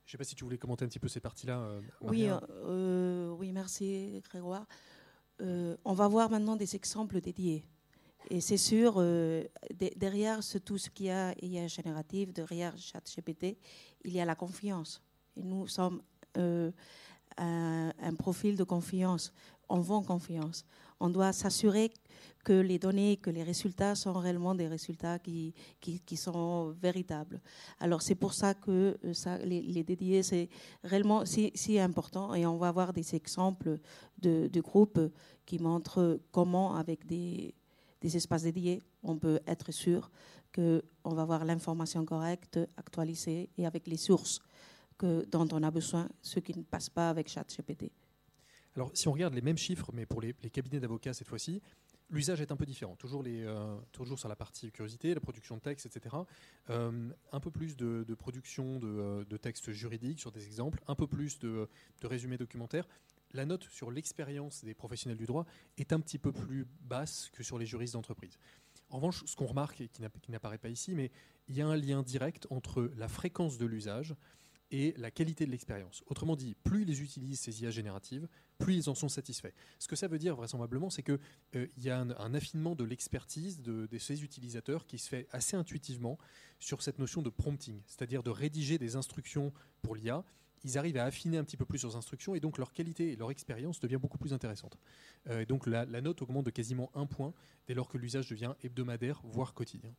Je 0.05 0.11
ne 0.11 0.13
sais 0.13 0.19
pas 0.19 0.25
si 0.25 0.35
tu 0.35 0.45
voulais 0.45 0.59
commenter 0.59 0.85
un 0.85 0.89
petit 0.89 0.99
peu 0.99 1.09
ces 1.09 1.21
parties-là. 1.21 1.61
Euh, 1.61 1.81
oui, 2.03 2.27
euh, 2.29 3.31
oui, 3.31 3.53
merci 3.53 4.21
Grégoire. 4.29 4.67
on 5.41 5.93
va 5.95 6.09
voir 6.09 6.29
maintenant 6.29 6.57
des 6.57 6.77
exemples 6.77 7.21
dédiés. 7.21 7.65
Et 8.31 8.41
c'est 8.41 8.59
sûr, 8.59 9.03
derrière 9.97 10.41
tout 10.65 10.79
ce 10.79 10.89
qu'il 10.91 11.07
y 11.07 11.11
a 11.11 11.35
IA 11.43 11.67
générative, 11.69 12.33
derrière 12.33 12.77
ChatGPT, 12.77 13.59
il 14.05 14.13
y 14.13 14.21
a 14.21 14.25
la 14.25 14.35
confiance. 14.35 15.03
Et 15.37 15.43
nous 15.43 15.67
sommes 15.69 16.03
un, 16.37 16.73
un, 17.39 18.15
profil 18.15 18.57
de 18.57 18.65
confiance. 18.65 19.33
On 19.69 19.81
vend 19.81 20.03
confiance. 20.03 20.65
On 21.01 21.11
doit 21.11 21.33
s'assurer 21.33 21.93
que 22.45 22.53
les 22.53 22.79
données, 22.79 23.17
que 23.17 23.31
les 23.31 23.43
résultats 23.43 23.95
sont 23.95 24.13
réellement 24.13 24.55
des 24.55 24.69
résultats 24.69 25.19
qui, 25.19 25.55
qui, 25.81 26.17
sont 26.17 26.77
véritables. 26.81 27.41
Alors 27.81 28.03
c'est 28.03 28.15
pour 28.15 28.35
ça 28.35 28.55
que 28.55 28.97
euh, 29.05 29.15
ça, 29.15 29.39
les, 29.39 29.83
dédiés, 29.83 30.23
c'est 30.23 30.49
réellement 30.85 31.25
si, 31.25 31.79
important 31.79 32.35
et 32.35 32.47
on 32.47 32.59
va 32.59 32.69
avoir 32.69 32.93
des 32.93 33.15
exemples 33.15 33.79
de, 34.19 34.49
de 34.53 34.61
groupes 34.61 35.01
qui 35.47 35.59
montrent 35.59 36.21
comment 36.31 36.77
avec 36.77 37.07
des, 37.07 37.55
des 38.01 38.17
espaces 38.17 38.43
dédiés, 38.43 38.83
on 39.03 39.17
peut 39.17 39.41
être 39.47 39.73
sûr 39.73 40.11
qu'on 40.55 41.15
va 41.15 41.23
avoir 41.23 41.45
l'information 41.45 42.05
correcte, 42.05 42.61
actualisée 42.77 43.49
et 43.57 43.67
avec 43.67 43.87
les 43.87 43.97
sources 43.97 44.41
que, 44.99 45.25
dont 45.31 45.49
on 45.53 45.63
a 45.63 45.71
besoin, 45.71 46.09
ce 46.21 46.39
qui 46.39 46.57
ne 46.57 46.63
passe 46.63 46.91
pas 46.91 47.09
avec 47.09 47.29
ChatGPT. 47.29 47.91
Alors, 48.77 48.91
si 48.95 49.09
on 49.09 49.13
regarde 49.13 49.35
les 49.35 49.41
mêmes 49.41 49.59
chiffres, 49.59 49.91
mais 49.93 50.07
pour 50.07 50.21
les, 50.21 50.33
cabinets 50.33 50.81
d'avocats 50.81 51.15
cette 51.15 51.29
fois-ci, 51.29 51.63
L'usage 52.11 52.43
est 52.43 52.53
un 52.53 52.57
peu 52.57 52.67
différent, 52.67 52.97
toujours, 52.97 53.23
les, 53.23 53.43
euh, 53.45 53.77
toujours 53.91 54.19
sur 54.19 54.29
la 54.29 54.37
partie 54.37 54.71
curiosité, 54.71 55.15
la 55.15 55.21
production 55.21 55.57
de 55.57 55.63
texte, 55.63 55.87
etc. 55.87 56.15
Euh, 56.69 57.11
un 57.33 57.41
peu 57.41 57.51
plus 57.51 57.77
de, 57.77 58.15
production 58.15 58.79
euh, 58.85 59.25
de, 59.25 59.37
textes 59.39 59.73
juridiques 59.73 60.21
sur 60.21 60.31
des 60.31 60.45
exemples, 60.45 60.81
un 60.87 60.95
peu 60.95 61.07
plus 61.07 61.39
de, 61.39 61.67
de 62.03 62.07
résumés 62.07 62.37
documentaires. 62.37 62.87
La 63.33 63.47
note 63.47 63.65
sur 63.71 63.91
l'expérience 63.91 64.63
des 64.65 64.75
professionnels 64.75 65.17
du 65.17 65.25
droit 65.25 65.47
est 65.79 65.95
un 65.95 66.01
petit 66.01 66.19
peu 66.19 66.31
plus 66.31 66.67
basse 66.83 67.31
que 67.33 67.43
sur 67.43 67.59
les 67.59 67.67
juristes 67.67 67.95
d'entreprise. 67.95 68.39
En 68.91 68.97
revanche, 68.97 69.25
ce 69.25 69.35
qu'on 69.35 69.47
remarque 69.47 69.81
et 69.81 69.89
qui 69.89 70.03
n'apparaît 70.31 70.59
pas 70.59 70.69
ici, 70.69 70.95
mais 70.95 71.11
il 71.49 71.57
y 71.57 71.63
a 71.63 71.67
un 71.67 71.77
lien 71.77 72.03
direct 72.03 72.47
entre 72.51 72.93
la 72.97 73.09
fréquence 73.09 73.59
de 73.59 73.67
l'usage 73.67 74.15
et 74.75 74.93
la 74.97 75.13
qualité 75.13 75.47
de 75.47 75.53
l'expérience. 75.53 76.03
Autrement 76.09 76.35
dit, 76.35 76.57
plus 76.65 76.83
ils 76.83 77.01
utilisent 77.01 77.39
ces 77.39 77.63
IA 77.63 77.71
génératives, 77.71 78.27
plus 78.59 78.75
ils 78.75 78.91
en 78.91 78.97
sont 78.97 79.09
satisfaits. 79.09 79.53
Ce 79.79 79.87
que 79.87 79.95
ça 79.95 80.09
veut 80.09 80.19
dire 80.19 80.35
vraisemblablement, 80.35 80.91
c'est 80.91 81.05
qu'il 81.05 81.21
euh, 81.55 81.69
y 81.79 81.91
a 81.91 82.01
un, 82.01 82.35
affinement 82.35 82.75
de 82.75 82.83
l'expertise 82.83 83.63
de, 83.63 83.89
ces 83.99 84.25
utilisateurs 84.25 84.85
qui 84.87 84.99
se 84.99 85.09
fait 85.09 85.29
assez 85.31 85.57
intuitivement 85.57 86.19
sur 86.59 86.83
cette 86.83 86.99
notion 86.99 87.23
de 87.23 87.31
prompting, 87.31 87.81
c'est-à-dire 87.87 88.25
de 88.25 88.31
rédiger 88.31 88.77
des 88.77 88.97
instructions 88.97 89.53
pour 89.81 89.95
l'IA. 89.95 90.25
Ils 90.65 90.77
arrivent 90.77 90.97
à 90.97 91.05
affiner 91.05 91.39
un 91.39 91.45
petit 91.45 91.57
peu 91.57 91.67
plus 91.67 91.85
leurs 91.85 91.97
instructions 91.97 92.35
et 92.35 92.41
donc 92.41 92.59
leur 92.59 92.73
qualité 92.73 93.13
et 93.13 93.17
leur 93.17 93.31
expérience 93.31 93.79
devient 93.79 93.99
beaucoup 94.03 94.19
plus 94.19 94.33
intéressante. 94.33 94.77
Euh, 95.29 95.43
et 95.43 95.47
donc 95.47 95.69
la 95.69 95.87
note 96.01 96.21
augmente 96.21 96.47
de 96.47 96.51
quasiment 96.51 96.91
un 96.95 97.07
point 97.07 97.33
dès 97.69 97.75
lors 97.75 97.87
que 97.87 97.97
l'usage 97.97 98.29
devient 98.29 98.55
hebdomadaire, 98.65 99.21
voire 99.23 99.55
quotidien. 99.55 99.95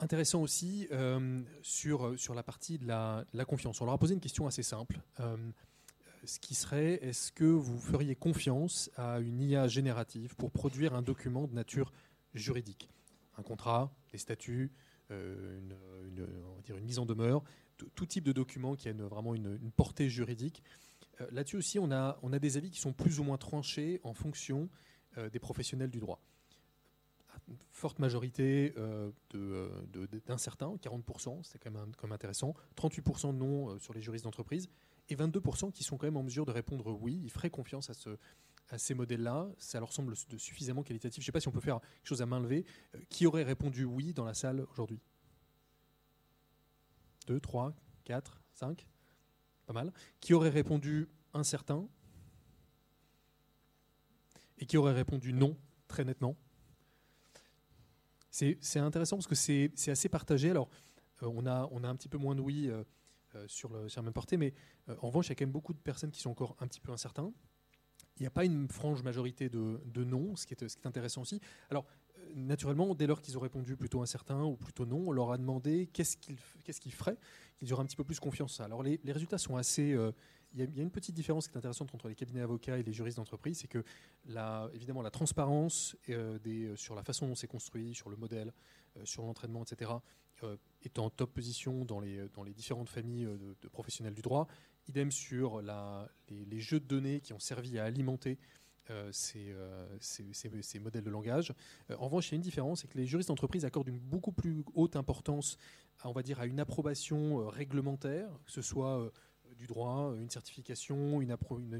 Intéressant 0.00 0.42
aussi 0.42 0.88
euh, 0.92 1.42
sur, 1.62 2.18
sur 2.18 2.34
la 2.34 2.42
partie 2.42 2.78
de 2.78 2.86
la, 2.86 3.24
confiance. 3.46 3.80
On 3.80 3.84
leur 3.84 3.94
a 3.94 3.98
posé 3.98 4.14
une 4.14 4.20
question 4.20 4.46
assez 4.46 4.62
simple. 4.62 5.00
Euh, 5.20 5.36
ce 6.24 6.38
qui 6.38 6.54
serait, 6.54 6.94
est-ce 7.02 7.32
que 7.32 7.44
vous 7.44 7.78
feriez 7.78 8.14
confiance 8.14 8.90
à 8.96 9.20
une 9.20 9.40
IA 9.40 9.68
générative 9.68 10.34
pour 10.36 10.50
produire 10.50 10.94
un 10.94 11.02
document 11.02 11.46
de 11.46 11.54
nature 11.54 11.92
juridique? 12.34 12.88
Un 13.36 13.42
contrat, 13.42 13.94
des 14.12 14.18
statuts, 14.18 14.72
une, 15.10 15.76
mise 16.82 16.98
en 16.98 17.04
demeure, 17.04 17.44
tout 17.94 18.06
type 18.06 18.24
de 18.24 18.32
document 18.32 18.74
qui 18.74 18.88
a 18.88 18.92
vraiment 18.92 19.34
une, 19.34 19.58
portée 19.76 20.08
juridique. 20.08 20.62
Là-dessus 21.30 21.56
aussi, 21.56 21.78
on 21.78 21.90
a 21.90 22.38
des 22.40 22.56
avis 22.56 22.70
qui 22.70 22.80
sont 22.80 22.94
plus 22.94 23.20
ou 23.20 23.24
moins 23.24 23.36
tranchés 23.36 24.00
en 24.02 24.14
fonction 24.14 24.70
des 25.30 25.38
professionnels 25.38 25.90
du 25.90 25.98
droit 25.98 26.22
forte 27.70 27.98
majorité 27.98 28.74
euh, 28.78 29.10
d'incertains, 30.26 30.72
de, 30.72 30.78
40%, 30.78 31.42
c'est 31.42 31.58
quand 31.58 31.70
même, 31.70 31.92
même 32.02 32.12
intéressant, 32.12 32.54
38% 32.76 33.34
non 33.36 33.70
euh, 33.70 33.78
sur 33.78 33.92
les 33.92 34.00
juristes 34.00 34.24
d'entreprise, 34.24 34.68
et 35.08 35.16
22% 35.16 35.70
qui 35.72 35.84
sont 35.84 35.96
quand 35.96 36.06
même 36.06 36.16
en 36.16 36.22
mesure 36.22 36.46
de 36.46 36.52
répondre 36.52 36.90
oui, 37.00 37.20
ils 37.22 37.30
feraient 37.30 37.50
confiance 37.50 37.90
à, 37.90 37.94
ce, 37.94 38.16
à 38.70 38.78
ces 38.78 38.94
modèles-là, 38.94 39.48
ça 39.58 39.78
leur 39.78 39.92
semble 39.92 40.14
suffisamment 40.38 40.82
qualitatif. 40.82 41.22
Je 41.22 41.24
ne 41.24 41.26
sais 41.26 41.32
pas 41.32 41.40
si 41.40 41.48
on 41.48 41.52
peut 41.52 41.60
faire 41.60 41.80
quelque 41.80 42.08
chose 42.08 42.22
à 42.22 42.26
main 42.26 42.40
levée. 42.40 42.64
Euh, 42.94 43.00
qui 43.10 43.26
aurait 43.26 43.42
répondu 43.42 43.84
oui 43.84 44.12
dans 44.12 44.24
la 44.24 44.34
salle 44.34 44.66
aujourd'hui? 44.72 45.00
2, 47.26 47.40
3, 47.40 47.74
4, 48.04 48.42
5 48.52 48.86
Pas 49.66 49.72
mal. 49.72 49.92
Qui 50.20 50.34
aurait 50.34 50.50
répondu 50.50 51.08
incertain? 51.32 51.86
Et 54.58 54.66
qui 54.66 54.76
aurait 54.76 54.92
répondu 54.92 55.32
non, 55.32 55.56
très 55.88 56.04
nettement? 56.04 56.36
C'est 58.34 58.80
intéressant 58.80 59.16
parce 59.16 59.28
que 59.28 59.34
c'est 59.34 59.70
assez 59.88 60.08
partagé. 60.08 60.50
Alors, 60.50 60.68
euh, 61.22 61.30
on, 61.32 61.46
a, 61.46 61.88
un 61.88 61.96
petit 61.96 62.08
peu 62.08 62.18
moins 62.18 62.34
de 62.34 62.40
oui 62.40 62.68
euh, 62.68 62.82
euh, 63.36 63.44
sur, 63.46 63.72
le, 63.72 63.86
la 63.94 64.02
même 64.02 64.12
portée, 64.12 64.36
mais 64.36 64.54
en 64.88 65.08
revanche, 65.08 65.26
il 65.26 65.30
y 65.30 65.32
a 65.32 65.34
quand 65.36 65.44
même 65.44 65.52
beaucoup 65.52 65.72
de 65.72 65.78
personnes 65.78 66.10
qui 66.10 66.20
sont 66.20 66.30
encore 66.30 66.56
un 66.58 66.66
petit 66.66 66.80
peu 66.80 66.90
incertains. 66.90 67.32
Il 68.16 68.22
n'y 68.22 68.26
a 68.26 68.30
pas 68.30 68.44
une 68.44 68.68
frange 68.68 69.02
majorité 69.02 69.48
de, 69.48 69.80
de 69.86 70.04
non, 70.04 70.36
ce 70.36 70.46
qui, 70.46 70.54
est, 70.54 70.68
ce 70.68 70.76
qui 70.76 70.82
est 70.82 70.86
intéressant 70.86 71.22
aussi. 71.22 71.40
Alors, 71.70 71.84
naturellement, 72.34 72.94
dès 72.94 73.06
lors 73.06 73.20
qu'ils 73.20 73.36
ont 73.36 73.40
répondu 73.40 73.76
plutôt 73.76 74.02
incertain 74.02 74.42
ou 74.42 74.56
plutôt 74.56 74.86
non, 74.86 75.08
on 75.08 75.12
leur 75.12 75.32
a 75.32 75.38
demandé 75.38 75.88
qu'est-ce 75.92 76.16
qu'ils 76.16 76.36
qu'est-ce 76.64 76.80
qu'ils 76.80 76.94
feraient, 76.94 77.16
qu'ils 77.56 77.72
auraient 77.72 77.82
un 77.82 77.86
petit 77.86 77.96
peu 77.96 78.04
plus 78.04 78.20
confiance. 78.20 78.60
Alors, 78.60 78.82
les, 78.82 79.00
les 79.04 79.12
résultats 79.12 79.38
sont 79.38 79.56
assez 79.56 79.94
il 80.54 80.76
y, 80.76 80.80
a 80.80 80.82
une 80.82 80.90
petite 80.90 81.14
différence 81.14 81.48
qui 81.48 81.54
est 81.54 81.58
intéressante 81.58 81.92
entre 81.94 82.08
les 82.08 82.14
cabinets 82.14 82.40
avocats 82.40 82.78
et 82.78 82.84
les 82.84 82.92
juristes 82.92 83.16
d'entreprise, 83.16 83.58
c'est 83.58 83.68
que 83.68 83.82
la, 84.26 84.70
évidemment 84.72 85.02
la 85.02 85.10
transparence 85.10 85.96
euh, 86.08 86.38
euh, 86.46 86.76
sur 86.76 86.94
la 86.94 87.02
façon 87.02 87.26
dont 87.26 87.34
c'est 87.34 87.48
construit, 87.48 87.92
sur 87.92 88.08
le 88.08 88.16
modèle, 88.16 88.52
euh, 88.96 89.04
sur 89.04 89.24
l'entraînement, 89.24 89.62
etc., 89.62 89.90
est 90.82 90.98
en 90.98 91.08
top 91.08 91.32
position 91.32 91.86
dans 91.86 92.00
les, 92.00 92.28
dans 92.34 92.42
les 92.42 92.52
différentes 92.52 92.90
familles 92.90 93.24
de, 93.62 93.68
professionnels 93.68 94.12
du 94.12 94.20
droit. 94.20 94.46
Idem 94.88 95.10
sur 95.10 95.62
la, 95.62 96.06
les, 96.28 96.60
jeux 96.60 96.80
de 96.80 96.84
données 96.84 97.20
qui 97.20 97.32
ont 97.32 97.38
servi 97.38 97.78
à 97.78 97.84
alimenter 97.84 98.36
ces, 99.12 99.54
ces, 100.00 100.24
ces, 100.32 100.78
modèles 100.78 101.04
de 101.04 101.10
langage. 101.10 101.52
en 101.90 102.04
revanche, 102.04 102.28
il 102.28 102.32
y 102.32 102.34
a 102.34 102.36
une 102.36 102.42
différence, 102.42 102.82
c'est 102.82 102.88
que 102.88 102.98
les 102.98 103.06
juristes 103.06 103.28
d'entreprise 103.28 103.64
accordent 103.64 103.88
une 103.88 103.98
beaucoup 103.98 104.32
plus 104.32 104.62
haute 104.74 104.96
importance, 104.96 105.56
à, 106.02 106.08
on 106.08 106.12
va 106.12 106.22
dire, 106.22 106.40
à 106.40 106.46
une 106.46 106.60
approbation 106.60 107.46
réglementaire, 107.48 108.28
que 108.44 108.52
ce 108.52 108.62
soit 108.62 109.10
du 109.54 109.66
droit, 109.66 110.14
une 110.16 110.30
certification, 110.30 111.20
une, 111.20 111.30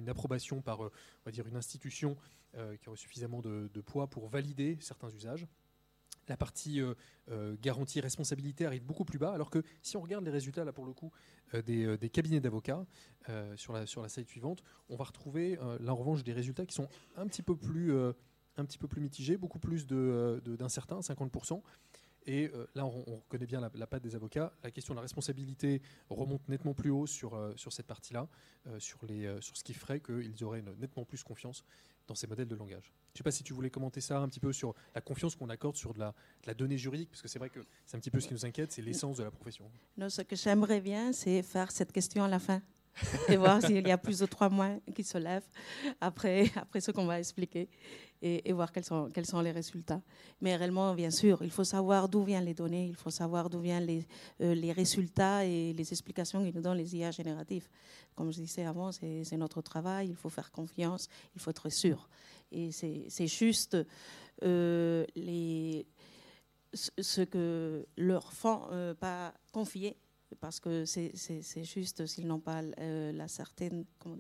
approbation 0.08 0.61
par 0.61 0.84
euh, 0.84 0.92
on 1.23 1.25
va 1.26 1.32
dire 1.32 1.46
une 1.46 1.56
institution 1.56 2.16
euh, 2.56 2.76
qui 2.76 2.88
aurait 2.88 2.99
suffisamment 2.99 3.40
de, 3.40 3.68
poids 3.84 4.06
pour 4.06 4.28
valider 4.28 4.78
certains 4.80 5.11
usages. 5.11 5.46
La 6.28 6.36
partie 6.36 6.80
euh, 6.80 7.56
garantie 7.60 8.00
responsabilité 8.00 8.66
arrive 8.66 8.84
beaucoup 8.84 9.04
plus 9.04 9.18
bas, 9.18 9.32
alors 9.32 9.50
que 9.50 9.62
si 9.82 9.96
on 9.96 10.00
regarde 10.00 10.24
les 10.24 10.30
résultats, 10.30 10.64
là 10.64 10.72
pour 10.72 10.86
le 10.86 10.92
coup, 10.92 11.10
des, 11.66 12.10
cabinets 12.12 12.40
d'avocats 12.40 12.84
sur, 13.56 13.72
la, 13.72 13.86
sur 13.86 14.08
slide 14.10 14.28
suivante, 14.28 14.62
on 14.88 14.96
va 14.96 15.04
retrouver 15.04 15.56
là 15.80 15.92
en 15.92 15.96
revanche 15.96 16.24
des 16.24 16.32
résultats 16.32 16.66
qui 16.66 16.74
sont 16.74 16.88
un 17.16 17.26
petit 17.26 17.42
peu 17.42 17.56
plus, 17.56 17.92
mitigés, 18.96 19.36
beaucoup 19.36 19.58
plus 19.58 19.86
d'incertains, 19.86 20.98
de, 20.98 21.02
50%. 21.02 21.62
Et 22.26 22.50
euh, 22.54 22.66
là, 22.74 22.86
on, 22.86 23.04
on, 23.06 23.16
reconnaît 23.16 23.46
bien 23.46 23.60
la, 23.60 23.86
patte 23.86 24.02
des 24.02 24.14
avocats. 24.14 24.52
La 24.62 24.70
question 24.70 24.94
de 24.94 24.96
la 24.96 25.02
responsabilité 25.02 25.82
remonte 26.08 26.48
nettement 26.48 26.72
plus 26.72 26.90
haut 26.90 27.06
sur, 27.06 27.34
euh, 27.34 27.52
cette 27.56 27.86
partie-là, 27.86 28.28
euh, 28.66 28.78
sur, 28.80 29.04
les, 29.04 29.40
sur 29.40 29.56
ce 29.56 29.64
qui 29.64 29.74
ferait 29.74 30.00
qu'ils 30.00 30.42
auraient 30.44 30.62
nettement 30.78 31.04
plus 31.04 31.22
confiance 31.22 31.64
dans 32.06 32.14
ces 32.14 32.26
modèles 32.26 32.49
de 32.49 32.54
langage. 32.54 32.92
Je 33.08 33.14
ne 33.14 33.18
sais 33.18 33.25
pas 33.25 33.30
si 33.30 33.42
tu 33.42 33.52
voulais 33.52 33.70
commenter 33.70 34.00
ça 34.00 34.18
un 34.18 34.28
petit 34.28 34.40
peu 34.40 34.52
sur 34.52 34.75
la 34.94 35.00
confiance 35.00 35.37
qu'on 35.37 35.49
accorde 35.49 35.76
sur 35.76 35.94
de 35.94 36.00
la, 36.00 36.54
donnée 36.54 36.78
juridique, 36.78 37.11
parce 37.11 37.23
que 37.23 37.28
c'est 37.28 37.38
vrai 37.38 37.50
que 37.50 37.61
c'est 37.87 37.96
un 37.96 38.00
petit 38.00 38.11
peu 38.11 38.20
ce 38.20 38.28
qui 38.28 38.34
nous 38.34 38.44
inquiète, 38.44 38.73
c'est 38.73 38.82
l'essence 38.82 39.16
de 39.16 39.25
la 39.25 39.30
profession. 39.30 39.70
Non, 39.96 40.08
ce 40.08 40.23
que 40.23 40.37
j'aimerais 40.37 40.80
bien, 40.80 41.12
c'est 41.12 41.42
faire 41.42 41.70
cette 41.70 41.92
question 41.92 42.25
à 42.25 42.28
la 42.28 42.38
fin 42.38 42.62
et 43.28 43.37
voir 43.37 43.61
s'il 43.61 43.87
y 43.87 43.90
a 43.90 43.99
plus 43.99 44.18
de 44.20 44.26
trois 44.26 44.49
mois 44.49 44.70
qui 44.94 45.02
se 45.02 45.18
lèvent 45.18 45.49
après, 46.00 46.50
après 46.56 46.80
ce 46.80 46.90
qu'on 46.90 47.06
va 47.06 47.18
expliquer 47.18 47.68
et, 48.24 48.52
voir 48.52 48.72
quels 48.72 48.84
sont, 48.84 49.40
les 49.42 49.50
résultats. 49.50 50.00
Mais 50.40 50.56
réellement, 50.56 50.94
bien 50.94 51.10
sûr, 51.10 51.42
il 51.42 51.50
faut 51.50 51.64
savoir 51.64 52.08
d'où 52.08 52.24
viennent 52.24 52.46
les 52.46 52.54
données, 52.54 52.86
il 52.86 52.96
faut 52.96 53.10
savoir 53.10 53.50
d'où 53.50 53.60
viennent 53.60 53.84
les, 53.84 54.06
euh, 54.40 54.72
résultats 54.72 55.44
et 55.44 55.74
les 55.74 55.92
explications 55.92 56.42
qu'ils 56.42 56.54
nous 56.54 56.62
donnent 56.62 56.78
les 56.78 56.96
IA 56.96 57.10
génératifs. 57.10 57.68
Comme 58.14 58.32
je 58.32 58.40
disais 58.40 58.64
avant, 58.64 58.92
c'est 58.92 59.36
notre 59.36 59.60
travail, 59.60 60.08
il 60.08 60.16
faut 60.16 60.30
faire 60.30 60.50
confiance, 60.50 61.08
il 61.34 61.40
faut 61.40 61.50
être 61.50 61.68
sûr. 61.68 62.08
Et 62.50 62.72
c'est 62.72 63.26
juste 63.26 63.76
euh, 64.42 65.04
ce 66.74 67.20
que 67.20 67.86
leur 67.98 68.32
font 68.32 68.62
euh, 68.70 68.94
pas 68.94 69.34
confier 69.52 69.98
parce 70.40 70.60
que 70.60 70.84
c'est 70.86 71.64
juste 71.64 72.06
s'ils 72.06 72.26
n'ont 72.26 72.40
pas 72.40 72.62
la 72.62 73.28
certaine, 73.28 73.84
comment 73.98 74.16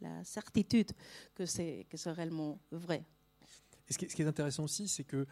la 0.00 0.22
certitude 0.22 0.92
que 1.34 1.44
c'est 1.44 1.86
réellement 2.06 2.60
vrai 2.70 3.04
ce, 3.90 3.98
qui 3.98 4.22
est, 4.22 4.26
intéressant 4.26 4.64
aussi, 4.64 4.88
c'est 4.88 5.04
que 5.04 5.26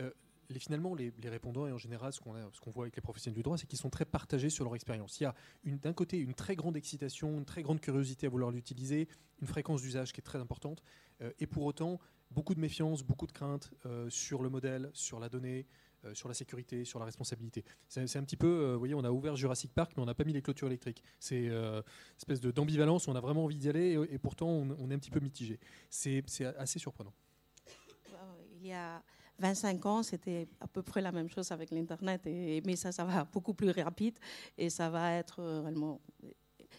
euh, 0.00 0.10
finalement, 0.58 0.94
les, 0.94 1.12
répondants, 1.24 1.66
et 1.66 1.72
en 1.72 1.78
général, 1.78 2.12
ce 2.12 2.20
qu'on 2.20 2.70
voit 2.70 2.84
avec 2.84 2.96
les 2.96 3.02
professionnels 3.02 3.36
du 3.36 3.42
droit, 3.42 3.56
c'est 3.56 3.66
qu'ils 3.66 3.78
sont 3.78 3.90
très 3.90 4.04
partagés 4.04 4.50
sur 4.50 4.64
leur 4.64 4.74
expérience. 4.74 5.20
Il 5.20 5.24
y 5.24 5.26
a 5.26 5.34
d'un 5.64 5.92
côté 5.92 6.18
une 6.18 6.34
très 6.34 6.56
grande 6.56 6.76
excitation, 6.76 7.38
une 7.38 7.44
très 7.44 7.62
grande 7.62 7.80
curiosité 7.80 8.26
à 8.26 8.30
vouloir 8.30 8.50
l'utiliser, 8.50 9.08
une 9.40 9.46
fréquence 9.46 9.82
d'usage 9.82 10.12
qui 10.12 10.20
est 10.20 10.24
très 10.24 10.38
importante, 10.38 10.82
euh, 11.22 11.30
et 11.40 11.46
pour 11.46 11.64
autant, 11.64 11.98
beaucoup 12.30 12.54
de 12.54 12.60
méfiance, 12.60 13.02
beaucoup 13.02 13.26
de 13.26 13.32
crainte 13.32 13.72
euh, 13.86 14.08
sur 14.10 14.42
le 14.42 14.48
modèle, 14.48 14.90
sur 14.92 15.18
la 15.18 15.28
donnée, 15.28 15.66
sur 16.14 16.26
la 16.26 16.34
sécurité, 16.34 16.84
sur 16.84 16.98
la 16.98 17.04
responsabilité. 17.04 17.64
C'est 17.86 18.16
un 18.16 18.24
petit 18.24 18.36
peu, 18.36 18.72
vous 18.72 18.78
voyez, 18.80 18.94
on 18.94 19.04
a 19.04 19.12
ouvert 19.12 19.36
Jurassic 19.36 19.72
Park, 19.72 19.92
mais 19.96 20.02
on 20.02 20.06
n'a 20.06 20.14
pas 20.16 20.24
mis 20.24 20.32
les 20.32 20.42
clôtures 20.42 20.66
électriques. 20.66 21.00
C'est 21.20 21.46
une 21.46 21.82
espèce 22.18 22.40
d'ambivalence, 22.40 23.06
on 23.06 23.14
a 23.14 23.20
vraiment 23.20 23.44
envie 23.44 23.54
d'y 23.54 23.68
aller, 23.68 23.96
et, 24.10 24.18
pourtant 24.18 24.48
on, 24.48 24.90
est 24.90 24.94
un 24.94 24.98
petit 24.98 25.12
peu 25.12 25.20
mitigé. 25.20 25.60
C'est 25.90 26.24
assez 26.58 26.80
surprenant 26.80 27.14
il 28.62 28.68
y 28.68 28.72
a 28.72 29.02
25 29.38 29.86
ans, 29.86 30.02
c'était 30.02 30.46
à 30.60 30.68
peu 30.68 30.82
près 30.82 31.00
la 31.00 31.10
même 31.10 31.28
chose 31.28 31.50
avec 31.50 31.70
l'Internet, 31.70 32.22
mais 32.24 32.76
ça, 32.76 32.92
ça 32.92 33.04
va 33.04 33.24
beaucoup 33.32 33.54
plus 33.54 33.70
rapide 33.70 34.18
et 34.56 34.70
ça 34.70 34.88
va 34.88 35.12
être 35.14 35.42
vraiment 35.42 36.00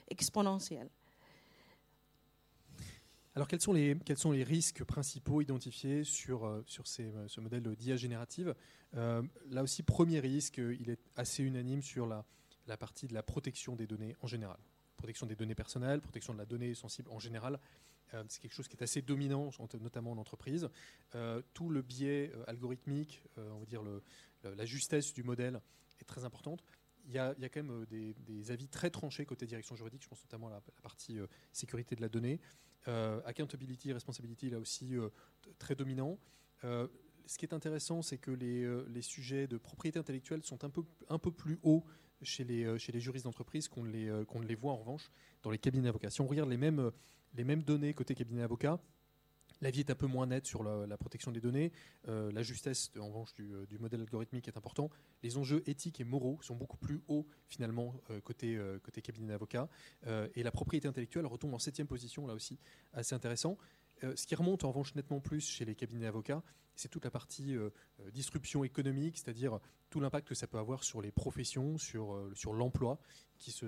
exponentiel. 0.09 0.89
Alors, 3.35 3.47
quels 3.47 3.61
sont 3.61 3.73
les, 3.73 4.43
risques 4.43 4.83
principaux 4.83 5.41
identifiés 5.41 6.03
sur, 6.03 6.45
euh, 6.45 6.63
euh, 6.99 7.27
ce 7.27 7.41
modèle 7.41 7.63
d'IA 7.75 7.95
générative? 7.95 8.53
Euh, 8.95 9.23
Là 9.49 9.63
aussi, 9.63 9.81
premier 9.81 10.19
risque, 10.19 10.59
il 10.59 10.89
est 10.89 10.99
assez 11.15 11.43
unanime 11.43 11.81
sur 11.81 12.05
la 12.05 12.77
partie 12.77 13.07
de 13.07 13.13
la 13.13 13.23
protection 13.23 13.75
des 13.75 13.87
données 13.87 14.15
en 14.21 14.27
général. 14.27 14.57
Protection 14.97 15.25
des 15.25 15.35
données 15.35 15.55
personnelles, 15.55 15.99
protection 15.99 16.33
de 16.33 16.37
la 16.37 16.45
donnée 16.45 16.75
sensible 16.75 17.09
en 17.09 17.19
général. 17.19 17.59
Euh, 18.13 18.23
c'est 18.27 18.41
quelque 18.41 18.53
chose 18.53 18.67
qui 18.67 18.75
est 18.75 18.83
assez 18.83 19.01
dominant, 19.01 19.49
notamment 19.79 20.11
en 20.11 20.17
entreprise. 20.17 20.69
Euh, 21.15 21.41
tout 21.53 21.69
le 21.69 21.81
biais 21.81 22.31
euh, 22.33 22.43
algorithmique, 22.47 23.23
on 23.37 23.59
va 23.59 23.65
dire 23.65 23.83
la 24.43 24.65
justesse 24.65 25.13
du 25.13 25.23
modèle 25.23 25.61
est 26.01 26.05
très 26.05 26.25
importante. 26.25 26.63
Il 27.05 27.13
y, 27.13 27.17
a, 27.17 27.33
quand 27.35 27.63
même 27.63 27.85
des, 27.85 28.51
avis 28.51 28.67
très 28.67 28.89
tranchés 28.89 29.25
côté 29.25 29.45
direction 29.45 29.75
juridique, 29.75 30.03
je 30.03 30.07
pense 30.07 30.23
notamment 30.23 30.47
à 30.47 30.51
la, 30.51 30.61
partie 30.81 31.17
sécurité 31.51 31.95
de 31.95 32.01
la 32.01 32.09
donnée. 32.09 32.39
accountability, 33.25 33.91
responsibility, 33.91 34.49
là 34.49 34.59
aussi 34.59 34.95
très 35.59 35.75
dominant. 35.75 36.17
ce 36.61 37.37
qui 37.37 37.45
est 37.45 37.53
intéressant, 37.53 38.01
c'est 38.01 38.17
que 38.17 38.31
les, 38.31 39.01
sujets 39.01 39.47
de 39.47 39.57
propriété 39.57 39.99
intellectuelle 39.99 40.43
sont 40.43 40.63
un 40.63 40.69
peu, 40.69 40.83
un 41.09 41.19
peu 41.19 41.31
plus 41.31 41.57
hauts 41.63 41.85
chez 42.21 42.43
les, 42.43 42.77
chez 42.79 42.91
les 42.91 42.99
juristes 42.99 43.25
d'entreprise 43.25 43.67
qu'on 43.67 43.83
ne 43.83 44.45
les 44.45 44.55
voit 44.55 44.71
en 44.71 44.77
revanche 44.77 45.09
dans 45.41 45.51
les 45.51 45.57
cabinets 45.57 45.85
d'avocats. 45.85 46.09
Si 46.09 46.21
on 46.21 46.27
regarde 46.27 46.49
les 46.49 46.57
mêmes, 46.57 46.91
les 47.35 47.43
mêmes 47.43 47.63
données 47.63 47.93
côté 47.93 48.15
cabinet 48.15 48.43
avocat. 48.43 48.79
La 49.61 49.71
vie 49.71 49.79
est 49.79 49.89
un 49.89 49.95
peu 49.95 50.07
moins 50.07 50.25
nette 50.25 50.45
sur 50.45 50.61
la, 50.61 50.97
protection 50.97 51.31
des 51.31 51.39
données. 51.39 51.71
Euh, 52.09 52.31
la 52.33 52.43
justesse, 52.43 52.91
en 52.99 53.07
revanche, 53.07 53.29
euh, 53.39 53.65
du, 53.65 53.77
modèle 53.77 54.01
algorithmique 54.01 54.47
est 54.49 54.57
important. 54.57 54.89
Les 55.21 55.37
enjeux 55.37 55.63
éthiques 55.67 56.01
et 56.01 56.03
moraux 56.03 56.37
sont 56.41 56.55
beaucoup 56.55 56.75
plus 56.75 57.01
hauts, 57.07 57.25
finalement, 57.47 57.95
euh, 58.09 58.19
côté, 58.19 58.59
côté 58.83 59.01
cabinet 59.01 59.29
d'avocat. 59.29 59.69
et 60.35 60.43
la 60.43 60.51
propriété 60.51 60.87
intellectuelle 60.87 61.25
retombe 61.25 61.53
en 61.53 61.59
septième 61.59 61.87
position, 61.87 62.27
là 62.27 62.33
aussi, 62.33 62.59
assez 62.91 63.15
intéressant. 63.15 63.57
ce 64.01 64.27
qui 64.27 64.35
remonte, 64.35 64.65
en 64.65 64.69
revanche, 64.69 64.95
nettement 64.95 65.21
plus 65.21 65.47
chez 65.47 65.63
les 65.63 65.75
cabinets 65.75 66.05
d'avocats, 66.05 66.43
c'est 66.75 66.89
toute 66.89 67.03
la 67.03 67.11
partie 67.11 67.55
disruption 68.11 68.63
économique, 68.63 69.17
c'est-à-dire 69.17 69.59
tout 69.89 69.99
l'impact 69.99 70.27
que 70.27 70.35
ça 70.35 70.47
peut 70.47 70.57
avoir 70.57 70.83
sur 70.83 71.01
les 71.01 71.11
professions, 71.11 71.77
sur, 71.77 72.29
sur 72.33 72.53
l'emploi, 72.53 72.99
qui 73.37 73.51
se, 73.51 73.65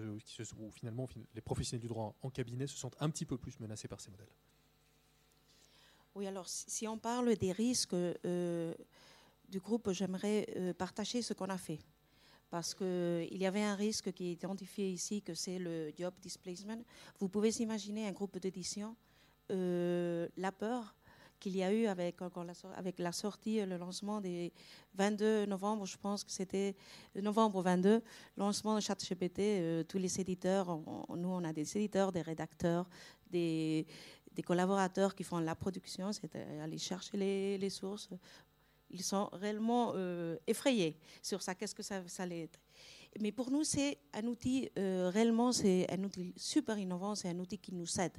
où 0.58 0.72
finalement 0.72 1.08
les 1.34 1.42
professionnels 1.42 1.82
du 1.82 1.88
droit 1.88 2.16
en 2.22 2.30
cabinet 2.30 2.68
se 2.68 2.78
sentent 2.78 2.98
un 3.00 3.10
petit 3.10 3.26
peu 3.26 3.38
plus 3.38 3.60
menacés 3.60 3.88
par 3.88 4.02
ces 4.02 4.12
modèles. 4.12 4.32
Oui, 6.16 6.28
alors 6.28 6.48
si 6.48 6.88
on 6.88 6.98
parle 6.98 7.36
des 7.36 7.52
risques 7.52 7.96
du 8.24 9.60
groupe, 9.60 9.92
j'aimerais 9.92 10.74
partager 10.78 11.22
ce 11.22 11.34
qu'on 11.34 11.50
a 11.50 11.58
fait 11.58 11.80
parce 12.50 12.74
qu'il 12.74 13.38
y 13.38 13.46
avait 13.46 13.64
un 13.64 13.76
risque 13.76 14.14
qui 14.14 14.30
est 14.30 14.34
identifié 14.34 14.90
ici, 14.90 15.22
que 15.22 15.34
c'est 15.34 15.60
le 15.60 15.92
job 15.98 16.14
displacement. 16.22 16.82
Vous 17.20 17.28
pouvez 17.28 17.50
imaginer 17.60 18.08
un 18.08 18.14
groupe 18.14 18.40
d'édition, 18.40 18.96
euh, 19.52 20.30
la 20.38 20.52
peur 20.54 20.96
qu'il 21.40 21.56
y 21.56 21.64
a 21.64 21.72
eu 21.74 21.86
avec, 21.86 22.18
avec 22.76 23.00
la 23.00 23.12
sortie, 23.12 23.64
le 23.66 23.78
lancement 23.78 24.22
des 24.22 24.52
22 24.96 25.46
novembre, 25.46 25.86
je 25.86 25.98
pense 25.98 26.24
que 26.24 26.32
c'était 26.32 26.76
novembre 27.16 27.62
22, 27.62 28.02
lancement 28.38 28.76
de 28.76 28.82
ChatGPT, 28.82 29.40
euh, 29.40 29.84
tous 29.84 29.98
les 29.98 30.20
éditeurs, 30.20 30.68
nous 30.78 31.30
on 31.30 31.44
a 31.44 31.54
des 31.54 31.78
éditeurs, 31.78 32.12
des 32.12 32.22
rédacteurs, 32.22 32.88
des, 33.30 33.86
collaborateurs 34.46 35.16
qui 35.16 35.24
font 35.24 35.40
la 35.40 35.56
production, 35.56 36.12
c'est 36.12 36.36
aller 36.62 36.78
chercher 36.78 37.58
les, 37.58 37.70
sources, 37.70 38.10
ils 38.90 39.04
sont 39.04 39.30
réellement 39.34 39.94
euh, 39.96 40.38
effrayés 40.48 40.98
sur 41.22 41.42
ça. 41.42 41.56
Qu'est-ce 41.56 41.76
que 41.76 41.84
ça, 41.84 42.08
ça 42.08 42.24
allait 42.24 42.44
être 42.44 42.60
Mais 43.20 43.32
pour 43.32 43.50
nous, 43.50 43.64
c'est 43.64 43.98
un 44.14 44.26
outil, 44.26 44.70
euh, 44.78 45.10
réellement, 45.14 45.52
c'est 45.52 45.90
un 45.92 46.04
outil 46.04 46.34
super 46.38 46.78
innovant, 46.78 47.16
c'est 47.16 47.30
un 47.30 47.40
outil 47.40 47.58
qui 47.58 47.74
nous 47.74 48.00
aide. 48.00 48.18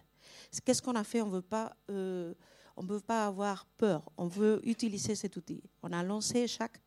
Qu'est-ce 0.64 0.82
qu'on 0.82 0.94
a 0.94 1.04
fait? 1.04 1.22
On 1.22 1.28
veut 1.28 1.42
pas. 1.42 1.76
Euh, 1.90 2.34
on 2.76 2.82
ne 2.82 2.88
veut 2.88 3.00
pas 3.00 3.26
avoir 3.26 3.66
peur, 3.78 4.10
on 4.16 4.26
veut 4.26 4.60
utiliser 4.64 5.14
cet 5.14 5.36
outil. 5.36 5.62
On 5.82 5.92
a 5.92 6.02
lancé 6.02 6.46
chaque 6.46 6.80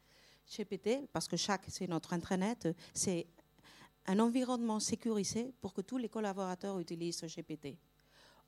GPT, 0.48 1.08
parce 1.12 1.28
que 1.28 1.38
chaque, 1.38 1.64
c'est 1.68 1.88
notre 1.88 2.14
intranet, 2.14 2.68
c'est 2.94 3.28
un 4.06 4.20
environnement 4.20 4.80
sécurisé 4.80 5.54
pour 5.62 5.74
que 5.74 5.82
tous 5.82 5.98
les 5.98 6.10
collaborateurs 6.10 6.80
utilisent 6.80 7.18
ce 7.18 7.26
GPT 7.28 7.78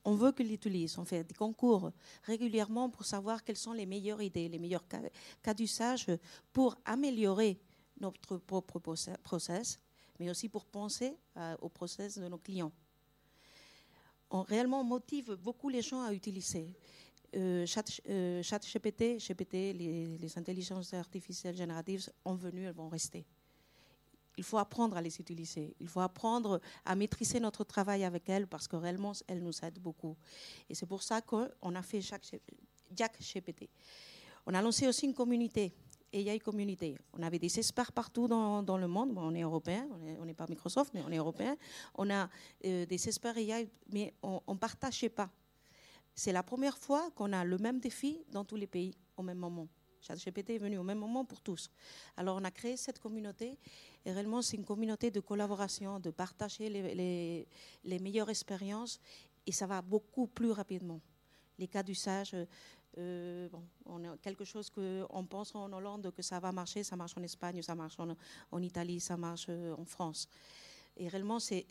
on 0.04 0.16
veut 0.16 0.32
qu'ils 0.32 0.50
l'utilisent. 0.50 0.98
On 0.98 1.06
fait 1.06 1.24
des 1.24 1.34
concours 1.34 1.92
régulièrement 2.24 2.90
pour 2.90 3.06
savoir 3.06 3.44
quelles 3.44 3.58
sont 3.58 3.74
les 3.74 3.86
meilleures 3.86 4.22
idées, 4.22 4.50
les 4.50 4.60
meilleurs 4.60 4.86
cas, 4.88 5.54
d'usage 5.54 6.08
pour 6.52 6.76
améliorer 6.86 7.60
notre 8.00 8.38
propre 8.38 8.80
process, 8.80 9.80
mais 10.20 10.30
aussi 10.30 10.50
pour 10.50 10.66
penser 10.66 11.16
euh, 11.38 11.56
au 11.62 11.70
process 11.70 12.18
de 12.18 12.28
nos 12.28 12.38
clients. 12.38 12.72
On 14.32 14.42
réellement 14.42 14.84
motive 14.84 15.34
beaucoup 15.36 15.70
les 15.70 15.82
gens 15.82 16.02
à 16.02 16.14
utiliser. 16.14 16.74
Euh, 17.34 17.66
chat, 17.66 17.86
euh, 18.10 18.42
GPT, 18.42 19.18
GPT 19.20 19.74
les, 19.74 20.38
intelligences 20.38 20.94
artificielles 20.94 21.56
génératives 21.56 22.10
ont 22.26 22.36
venu, 22.36 22.66
elles 22.66 22.74
vont 22.74 22.90
rester 22.90 23.26
il 24.38 24.44
faut 24.46 24.58
apprendre 24.58 24.98
à 24.98 25.02
les 25.02 25.20
utiliser. 25.20 25.76
Il 25.80 25.88
faut 25.88 26.00
apprendre 26.00 26.62
à 26.86 26.96
maîtriser 26.96 27.40
notre 27.40 27.64
travail 27.64 28.04
avec 28.04 28.30
elles 28.30 28.48
parce 28.48 28.68
que 28.68 28.76
réellement, 28.76 29.12
elles 29.28 29.44
nous 29.44 29.54
aident 29.62 29.80
beaucoup. 29.80 30.16
Et 30.70 30.74
c'est 30.74 30.86
pour 30.86 31.04
ça 31.04 31.22
qu'on 31.22 31.76
a 31.76 31.82
fait 31.82 32.02
Jack 32.02 33.20
GPT. 33.20 33.70
On 34.46 34.54
a 34.54 34.62
lancé 34.62 34.88
aussi 34.88 35.06
une 35.06 35.14
communauté, 35.14 35.74
AI 36.12 36.40
Community. 36.40 36.98
On 37.14 37.22
avait 37.22 37.40
des 37.40 37.60
experts 37.60 37.92
partout 37.92 38.28
dans, 38.28 38.78
le 38.78 38.88
monde. 38.88 39.14
on 39.16 39.36
est 39.36 39.42
européen, 39.42 39.88
on 40.20 40.26
n'est 40.26 40.34
pas 40.34 40.48
Microsoft, 40.48 40.92
mais 40.94 41.02
on 41.06 41.12
est 41.12 41.18
européen. 41.18 41.56
On 41.96 42.10
a 42.10 42.30
euh, 42.66 42.86
des 42.86 43.08
experts 43.08 43.38
AI, 43.38 43.70
mais 43.92 44.14
on 44.24 44.42
ne 44.48 44.58
partageait 44.58 45.10
pas. 45.10 45.30
C'est 46.16 46.32
la 46.32 46.44
première 46.44 46.78
fois 46.78 47.10
qu'on 47.12 47.34
a 47.34 47.44
le 47.44 47.58
même 47.58 47.80
défi 47.80 48.24
dans 48.30 48.46
tous 48.46 48.56
les 48.56 48.68
pays 48.68 48.96
au 49.18 49.24
même 49.24 49.38
moment. 49.38 49.68
ChatGPT 50.02 50.52
est 50.52 50.58
venu 50.58 50.78
au 50.78 50.84
même 50.84 50.98
moment 50.98 51.24
pour 51.24 51.42
tous. 51.42 51.70
Alors 52.18 52.38
on 52.38 52.44
a 52.44 52.52
créé 52.52 52.76
cette 52.76 53.00
communauté 53.00 53.58
et 54.04 54.12
réellement 54.12 54.42
c'est 54.42 54.58
une 54.58 54.66
communauté 54.66 55.12
de 55.12 55.20
collaboration, 55.20 56.00
de 56.00 56.10
partager 56.10 56.70
les, 56.70 58.00
meilleures 58.00 58.30
expériences 58.30 59.00
et 59.46 59.52
ça 59.52 59.68
va 59.68 59.82
beaucoup 59.82 60.28
plus 60.28 60.52
rapidement. 60.52 61.02
Les 61.60 61.68
cas 61.68 61.84
d'usage, 61.84 62.36
euh, 62.98 63.50
on 63.86 64.04
a 64.04 64.18
quelque 64.18 64.44
chose 64.44 64.70
qu'on 64.70 65.26
pense 65.26 65.54
en 65.56 65.72
Hollande 65.72 66.12
que 66.12 66.22
ça 66.22 66.40
va 66.40 66.52
marcher, 66.52 66.84
ça 66.84 66.96
marche 66.96 67.16
en 67.16 67.24
Espagne, 67.24 67.62
ça 67.62 67.76
marche 67.76 67.98
en, 68.52 68.62
Italie, 68.62 69.00
ça 69.00 69.18
marche 69.18 69.46
euh, 69.50 69.76
en 69.78 69.86
France. 69.86 70.28
Et 70.98 71.08
réellement, 71.08 71.40
c'est, 71.40 71.66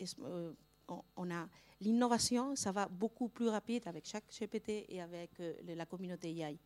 euh, 0.91 0.95
on, 1.17 1.31
a 1.31 1.49
l'innovation, 1.81 2.57
ça 2.57 2.73
va 2.73 2.89
beaucoup 2.89 3.29
plus 3.29 3.49
rapide 3.49 3.87
avec 3.87 4.07
chaque 4.07 4.25
GPT 4.29 4.87
et 4.89 5.01
avec 5.01 5.31
la 5.67 5.87
communauté 5.87 6.31
AI 6.31 6.59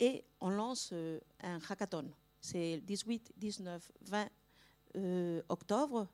et 0.00 0.24
on 0.40 0.50
lance 0.50 0.90
euh, 0.92 1.20
un 1.42 1.58
hackathon. 1.68 2.10
C'est 2.40 2.80
18, 2.80 3.34
19, 3.36 3.92
20 4.02 4.28
octobre 5.48 6.08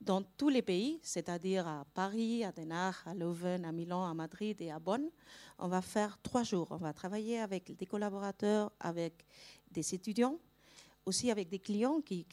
dans 0.00 0.22
tous 0.22 0.48
les 0.48 0.62
pays, 0.62 0.98
c'est-à-dire 1.02 1.68
à 1.68 1.84
Paris, 1.92 2.44
à 2.44 2.52
Den 2.52 2.72
Haag, 2.72 2.94
à 3.04 3.12
Leuven, 3.12 3.64
à 3.66 3.72
Milan, 3.72 4.06
à 4.06 4.14
Madrid 4.14 4.58
et 4.62 4.70
à 4.70 4.78
Bonn. 4.78 5.10
On 5.58 5.68
va 5.68 5.82
faire 5.82 6.18
trois 6.22 6.42
jours. 6.42 6.68
On 6.70 6.78
va 6.78 6.94
travailler 6.94 7.40
avec 7.40 7.76
des 7.76 7.84
collaborateurs, 7.84 8.72
avec 8.80 9.26
des 9.70 9.94
étudiants, 9.94 10.38
aussi 11.04 11.30
avec 11.30 11.50
des 11.50 11.58
clients 11.58 12.00
qui, 12.00 12.26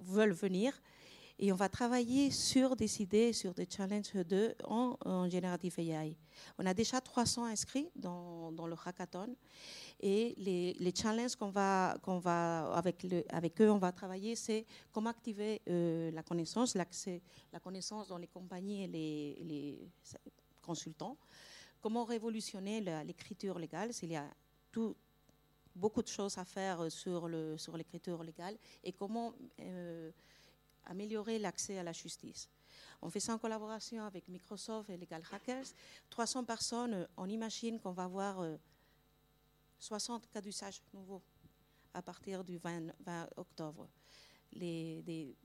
veulent 0.00 0.32
venir. 0.32 0.72
Et 1.38 1.52
on 1.52 1.56
va 1.56 1.68
travailler 1.68 2.30
sur 2.30 2.76
des 2.76 3.02
idées, 3.02 3.32
sur 3.32 3.54
des 3.54 3.66
challenges 3.68 4.12
de, 4.12 4.54
en, 4.64 4.96
en 5.04 5.28
AI. 5.28 6.16
On 6.58 6.66
a 6.66 6.74
déjà 6.74 7.00
300 7.00 7.46
inscrits 7.46 7.90
dans, 7.96 8.50
le 8.50 8.76
hackathon. 8.84 9.34
Et 10.00 10.34
les, 10.36 10.92
challenges 10.94 11.34
qu'on 11.34 11.50
va, 11.50 11.96
qu'on 12.02 12.18
va 12.18 12.72
avec, 12.72 13.60
eux, 13.60 13.70
on 13.70 13.78
va 13.78 13.90
travailler, 13.90 14.36
c'est 14.36 14.64
comment 14.92 15.10
activer 15.10 15.60
euh, 15.68 16.10
la 16.12 16.22
connaissance, 16.22 16.74
l'accès, 16.76 17.20
la 17.52 17.58
connaissance 17.58 18.08
dans 18.08 18.18
les 18.18 18.28
compagnies 18.28 18.84
et 18.84 18.88
les, 18.88 19.90
consultants, 20.62 21.18
comment 21.82 22.04
révolutionner 22.04 22.80
l'écriture 23.04 23.58
légale, 23.58 23.92
s'il 23.92 24.10
y 24.10 24.16
a 24.16 24.26
beaucoup 25.74 26.02
de 26.02 26.08
choses 26.08 26.38
à 26.38 26.44
faire 26.44 26.90
sur, 26.90 27.28
le, 27.28 27.58
sur 27.58 27.76
l'écriture 27.76 28.22
légale, 28.22 28.56
et 28.82 28.92
comment 28.92 29.34
euh, 29.60 30.10
améliorer 30.86 31.38
l'accès 31.38 31.78
à 31.78 31.82
la 31.82 31.92
justice. 31.92 32.48
On 33.02 33.10
fait 33.10 33.20
ça 33.20 33.34
en 33.34 33.38
collaboration 33.38 34.02
avec 34.04 34.28
Microsoft 34.28 34.88
et 34.90 34.96
Legal 34.96 35.22
Hackers. 35.32 35.66
300 36.10 36.44
personnes, 36.44 37.06
on 37.16 37.28
imagine 37.28 37.78
qu'on 37.78 37.92
va 37.92 38.04
avoir 38.04 38.40
euh, 38.40 38.56
60 39.78 40.28
cas 40.30 40.40
d'usage 40.40 40.82
nouveaux 40.92 41.22
à 41.92 42.02
partir 42.02 42.42
du 42.42 42.56
20, 42.58 42.92
octobre. 43.36 43.88
Les, 44.52 45.02
des 45.02 45.36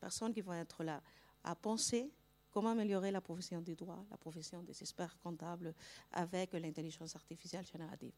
personnes 0.00 0.32
qui 0.32 0.40
vont 0.40 0.54
être 0.54 0.82
là 0.82 1.02
à 1.44 1.54
penser 1.54 2.10
comment 2.50 2.70
améliorer 2.70 3.10
la 3.10 3.20
profession 3.20 3.60
du 3.60 3.74
droit, 3.74 4.04
la 4.10 4.16
profession 4.16 4.62
des 4.62 4.80
experts 4.80 5.16
comptables 5.22 5.74
avec 6.12 6.52
l'intelligence 6.54 7.14
artificielle 7.14 7.66
générative. 7.66 8.12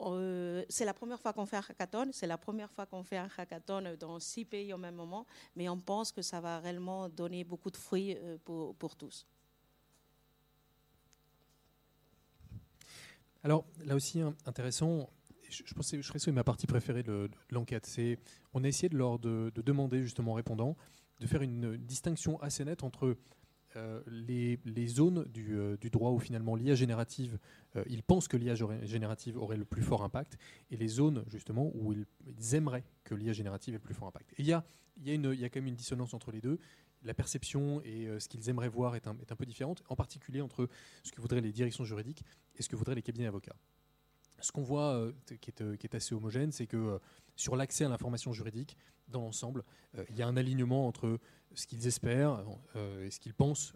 Euh, 0.00 0.64
c'est 0.68 0.84
la 0.84 0.94
première 0.94 1.20
fois 1.20 1.32
qu'on 1.32 1.46
fait 1.46 1.56
un 1.56 1.64
hackathon, 1.68 2.10
c'est 2.12 2.26
la 2.26 2.38
première 2.38 2.70
fois 2.70 2.84
qu'on 2.86 3.04
fait 3.04 3.16
un 3.16 3.28
hackathon 3.36 3.96
dans 3.98 4.18
six 4.18 4.44
pays 4.44 4.72
au 4.72 4.78
même 4.78 4.96
moment, 4.96 5.24
mais 5.54 5.68
on 5.68 5.78
pense 5.78 6.10
que 6.10 6.20
ça 6.20 6.40
va 6.40 6.58
réellement 6.58 7.08
donner 7.08 7.44
beaucoup 7.44 7.70
de 7.70 7.76
fruits 7.76 8.16
euh, 8.16 8.36
pour, 8.44 8.96
tous. 8.96 9.26
Alors 13.44 13.64
là 13.84 13.94
aussi 13.94 14.20
intéressant, 14.46 15.10
je, 15.48 15.74
pense 15.74 15.90
que 15.90 16.02
je 16.02 16.18
serais 16.18 16.32
ma 16.32 16.44
partie 16.44 16.66
préférée 16.66 17.02
de, 17.02 17.30
l'enquête. 17.50 17.86
C'est 17.86 18.18
on 18.52 18.64
a 18.64 18.68
essayé 18.68 18.88
de 18.88 18.96
de, 18.96 19.62
demander 19.62 20.02
justement 20.02 20.32
aux 20.32 20.36
répondants 20.36 20.76
de 21.20 21.26
faire 21.26 21.42
une 21.42 21.76
distinction 21.76 22.40
assez 22.40 22.64
nette 22.64 22.82
entre 22.82 23.16
euh, 23.76 24.00
les, 24.06 24.86
zones 24.86 25.26
euh, 25.36 25.76
du, 25.76 25.90
droit 25.90 26.10
où 26.10 26.18
finalement 26.18 26.54
l'IA 26.54 26.74
générative, 26.74 27.38
euh, 27.76 27.84
ils 27.88 28.02
pensent 28.02 28.28
que 28.28 28.36
l'IA 28.36 28.54
générative 28.54 29.36
aurait 29.36 29.56
le 29.56 29.64
plus 29.64 29.82
fort 29.82 30.04
impact, 30.04 30.38
et 30.70 30.76
les 30.76 30.88
zones 30.88 31.24
justement 31.28 31.72
où 31.74 31.92
ils, 31.92 32.54
aimeraient 32.54 32.84
que 33.04 33.14
l'IA 33.14 33.32
générative 33.32 33.74
ait 33.74 33.78
le 33.78 33.82
plus 33.82 33.94
fort 33.94 34.08
impact. 34.08 34.34
il 34.38 34.46
y 34.46 34.52
a, 34.52 34.64
y 35.04 35.44
a 35.44 35.48
quand 35.48 35.60
même 35.60 35.66
une 35.66 35.74
dissonance 35.74 36.14
entre 36.14 36.30
les 36.30 36.40
deux 36.40 36.58
la 37.02 37.12
perception 37.12 37.82
et 37.82 38.08
ce 38.18 38.28
qu'ils 38.28 38.48
aimeraient 38.48 38.68
voir 38.68 38.96
est 38.96 39.06
un, 39.06 39.14
peu 39.14 39.44
différente, 39.44 39.82
en 39.90 39.94
particulier 39.96 40.40
entre 40.40 40.70
ce 41.02 41.12
que 41.12 41.20
voudraient 41.20 41.42
les 41.42 41.52
directions 41.52 41.84
juridiques 41.84 42.24
et 42.56 42.62
ce 42.62 42.68
que 42.70 42.76
voudraient 42.76 42.94
les 42.94 43.02
cabinets 43.02 43.26
d'avocats. 43.26 43.56
Ce 44.40 44.52
qu'on 44.52 44.62
voit 44.62 44.94
euh, 44.94 45.12
euh, 45.32 45.76
qui, 45.76 45.86
est, 45.86 45.94
assez 45.94 46.14
homogène, 46.14 46.52
c'est 46.52 46.66
que 46.66 47.00
sur 47.36 47.56
l'accès 47.56 47.84
à 47.84 47.88
l'information 47.88 48.32
juridique, 48.32 48.76
dans 49.08 49.20
l'ensemble, 49.20 49.64
il 50.08 50.16
y 50.16 50.22
a 50.22 50.26
un 50.26 50.36
alignement 50.36 50.86
entre 50.86 51.18
ce 51.54 51.66
qu'ils 51.66 51.86
espèrent 51.86 52.42
et 53.02 53.10
ce 53.10 53.20
qu'ils 53.20 53.34
pensent 53.34 53.74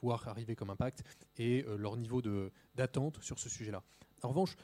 voir 0.00 0.28
arriver 0.28 0.54
comme 0.54 0.70
impact 0.70 1.02
et 1.36 1.64
leur 1.76 1.96
niveau 1.96 2.22
d'attente 2.76 3.20
sur 3.22 3.40
ce 3.40 3.48
sujet-là. 3.48 3.82
En 4.22 4.28
revanche, 4.28 4.54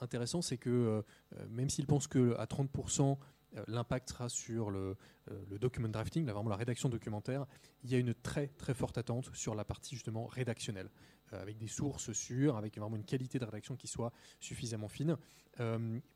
intéressant, 0.00 0.42
c'est 0.42 0.58
que 0.58 1.04
même 1.48 1.70
s'ils 1.70 1.86
pensent 1.86 2.08
qu'à 2.08 2.18
30%, 2.18 3.18
euh, 3.56 3.64
l'impact 3.66 4.10
sera 4.10 4.28
sur 4.28 4.70
le, 4.70 4.96
euh, 5.30 5.58
document 5.58 5.88
drafting, 5.88 6.24
vraiment 6.26 6.50
la 6.50 6.56
rédaction 6.56 6.88
documentaire. 6.88 7.46
Il 7.82 7.90
y 7.90 7.94
a 7.94 7.98
une 7.98 8.14
très 8.14 8.48
très 8.48 8.74
forte 8.74 8.98
attente 8.98 9.30
sur 9.34 9.54
la 9.54 9.64
partie 9.64 9.94
justement 9.94 10.26
rédactionnelle. 10.26 10.90
Avec 11.32 11.58
des 11.58 11.68
sources 11.68 12.12
sûres, 12.12 12.56
avec 12.56 12.78
vraiment 12.78 12.96
une 12.96 13.04
qualité 13.04 13.38
de 13.38 13.44
rédaction 13.44 13.76
qui 13.76 13.86
soit 13.86 14.12
suffisamment 14.40 14.88
fine. 14.88 15.16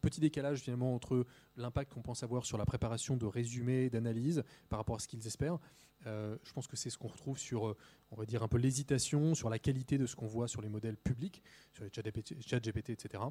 petit 0.00 0.20
décalage 0.20 0.60
finalement 0.60 0.94
entre 0.94 1.26
l'impact 1.56 1.92
qu'on 1.92 2.02
pense 2.02 2.22
avoir 2.22 2.44
sur 2.44 2.58
la 2.58 2.64
préparation 2.64 3.16
de 3.16 3.26
résumés, 3.26 3.90
d'analyses 3.90 4.42
par 4.68 4.78
rapport 4.78 4.96
à 4.96 4.98
ce 4.98 5.08
qu'ils 5.08 5.26
espèrent. 5.26 5.58
je 6.04 6.52
pense 6.52 6.66
que 6.66 6.76
c'est 6.76 6.90
ce 6.90 6.98
qu'on 6.98 7.08
retrouve 7.08 7.38
sur, 7.38 7.76
on 8.10 8.16
va 8.16 8.26
dire, 8.26 8.42
un 8.42 8.48
peu 8.48 8.58
l'hésitation 8.58 9.34
sur 9.34 9.50
la 9.50 9.58
qualité 9.58 9.98
de 9.98 10.06
ce 10.06 10.16
qu'on 10.16 10.26
voit 10.26 10.48
sur 10.48 10.62
les 10.62 10.68
modèles 10.68 10.96
publics, 10.96 11.42
sur 11.72 11.84
les 11.84 11.90
chat 11.90 12.60
GPT, 12.60 12.90
etc. 12.90 13.24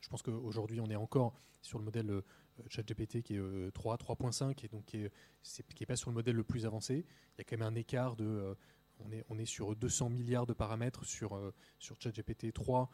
Je 0.00 0.08
pense 0.08 0.22
qu'aujourd'hui, 0.22 0.80
on 0.80 0.86
est 0.86 0.96
encore 0.96 1.34
sur 1.62 1.78
le 1.78 1.84
modèle 1.84 2.10
euh, 2.10 2.22
ChatGPT 2.68 3.22
qui 3.22 3.36
est 3.36 3.72
3, 3.72 3.94
euh, 3.94 3.96
3.5 3.96 4.64
et 4.64 4.68
donc 4.68 4.84
qui 4.86 4.98
n'est 4.98 5.86
pas 5.86 5.96
sur 5.96 6.10
le 6.10 6.14
modèle 6.14 6.36
le 6.36 6.44
plus 6.44 6.66
avancé. 6.66 7.04
Il 7.34 7.38
y 7.38 7.40
a 7.40 7.44
quand 7.44 7.58
même 7.58 7.68
un 7.68 7.74
écart 7.74 8.16
de. 8.16 8.56
Euh, 9.00 9.04
on 9.06 9.12
est, 9.12 9.24
on 9.28 9.38
est, 9.38 9.44
sur 9.44 9.74
200 9.74 10.10
milliards 10.10 10.46
de 10.46 10.52
paramètres 10.52 11.04
sur, 11.04 11.40
sur 11.78 11.96
ChatGPT 12.00 12.52
3, 12.52 12.90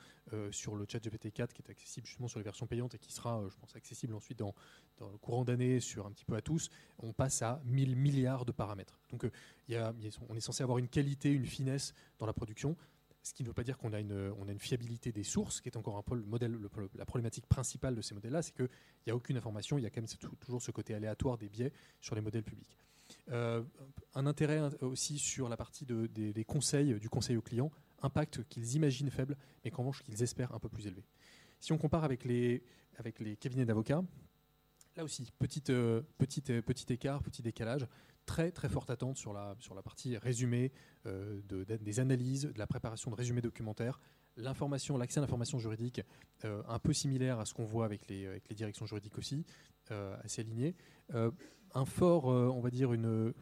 sur 0.50 0.76
le 0.76 0.86
ChatGPT 0.88 1.32
4 1.32 1.52
qui 1.52 1.62
est 1.62 1.70
accessible 1.70 2.06
justement 2.06 2.28
sur 2.28 2.38
les 2.38 2.44
versions 2.44 2.66
payantes 2.66 2.94
et 2.94 2.98
qui 2.98 3.12
sera, 3.12 3.42
je 3.48 3.56
pense, 3.56 3.74
accessible 3.76 4.14
ensuite 4.14 4.38
dans, 4.38 4.54
le 5.00 5.18
courant 5.18 5.44
d'année 5.44 5.80
sur 5.80 6.06
un 6.06 6.12
petit 6.12 6.24
peu 6.24 6.36
à 6.36 6.42
tous. 6.42 6.70
On 6.98 7.12
passe 7.12 7.42
à 7.42 7.60
1000 7.64 7.96
milliards 7.96 8.44
de 8.44 8.52
paramètres. 8.52 9.00
Donc 9.10 9.26
y 9.68 9.76
a, 9.76 9.92
on 10.28 10.36
est 10.36 10.40
censé 10.40 10.62
avoir 10.62 10.78
une 10.78 10.88
qualité, 10.88 11.30
une 11.30 11.46
finesse 11.46 11.94
dans 12.18 12.26
la 12.26 12.32
production 12.32 12.76
ce 13.24 13.32
qui 13.32 13.42
ne 13.42 13.48
veut 13.48 13.54
pas 13.54 13.64
dire 13.64 13.78
qu'on 13.78 13.92
a 13.92 14.00
une, 14.00 14.12
a 14.12 14.52
une 14.52 14.58
fiabilité 14.58 15.10
des 15.10 15.24
sources, 15.24 15.60
qui 15.60 15.68
est 15.70 15.76
encore 15.76 15.96
un 15.96 16.02
peu 16.02 16.14
le 16.14 16.24
modèle, 16.24 16.56
la 16.94 17.06
problématique 17.06 17.46
principale 17.46 17.94
de 17.94 18.02
ces 18.02 18.14
modèles-là, 18.14 18.42
c'est 18.42 18.54
qu'il 18.54 18.68
n'y 19.06 19.12
a 19.12 19.16
aucune 19.16 19.36
information, 19.38 19.78
il 19.78 19.82
y 19.82 19.86
a 19.86 19.90
quand 19.90 20.02
même 20.02 20.36
toujours 20.40 20.60
ce 20.60 20.70
côté 20.70 20.94
aléatoire 20.94 21.38
des 21.38 21.48
biais 21.48 21.72
sur 22.00 22.14
les 22.14 22.20
modèles 22.20 22.44
publics. 22.44 22.76
Euh, 23.30 23.62
un 24.14 24.26
intérêt 24.26 24.60
aussi 24.82 25.18
sur 25.18 25.48
la 25.48 25.56
partie 25.56 25.86
des, 25.86 26.44
conseils, 26.44 26.94
du 26.94 27.08
conseil 27.08 27.36
aux 27.36 27.42
clients, 27.42 27.70
impact 28.02 28.44
qu'ils 28.48 28.74
imaginent 28.74 29.10
faible, 29.10 29.36
mais 29.64 29.70
qu'en 29.70 29.82
revanche 29.82 30.02
qu'ils 30.02 30.22
espèrent 30.22 30.54
un 30.54 30.58
peu 30.58 30.68
plus 30.68 30.86
élevé. 30.86 31.04
Si 31.58 31.72
on 31.72 31.78
compare 31.78 32.04
avec 32.04 32.24
les, 32.24 32.62
avec 32.96 33.18
les 33.20 33.36
cabinets 33.36 33.64
d'avocats, 33.64 34.04
là 34.96 35.04
aussi, 35.04 35.32
petite, 35.38 35.70
euh, 35.70 36.02
petite, 36.18 36.50
euh, 36.50 36.62
petit 36.62 36.92
écart, 36.92 37.22
petit 37.22 37.42
décalage 37.42 37.86
très 38.26 38.50
très 38.50 38.68
forte 38.68 38.90
attente 38.90 39.16
sur 39.16 39.32
la, 39.32 39.54
sur 39.60 39.74
la 39.74 39.82
partie 39.82 40.16
résumé 40.16 40.72
euh, 41.06 41.40
des 41.48 42.00
analyses, 42.00 42.50
de 42.52 42.58
la 42.58 42.66
préparation 42.66 43.10
de 43.10 43.16
résumés 43.16 43.40
documentaires, 43.40 44.00
l'information, 44.36 44.96
l'accès 44.96 45.18
à 45.18 45.22
l'information 45.22 45.58
juridique, 45.58 46.00
euh, 46.44 46.62
un 46.68 46.78
peu 46.78 46.92
similaire 46.92 47.38
à 47.38 47.44
ce 47.44 47.54
qu'on 47.54 47.64
voit 47.64 47.84
avec 47.84 48.08
les, 48.08 48.26
avec 48.26 48.48
les 48.48 48.54
directions 48.54 48.86
juridiques 48.86 49.18
aussi, 49.18 49.44
euh, 49.90 50.16
assez 50.22 50.40
aligné. 50.40 50.74
Un 51.74 51.84
fort, 51.84 52.26
on 52.26 52.60
va 52.60 52.70
dire, 52.70 52.92
une, 52.92 53.34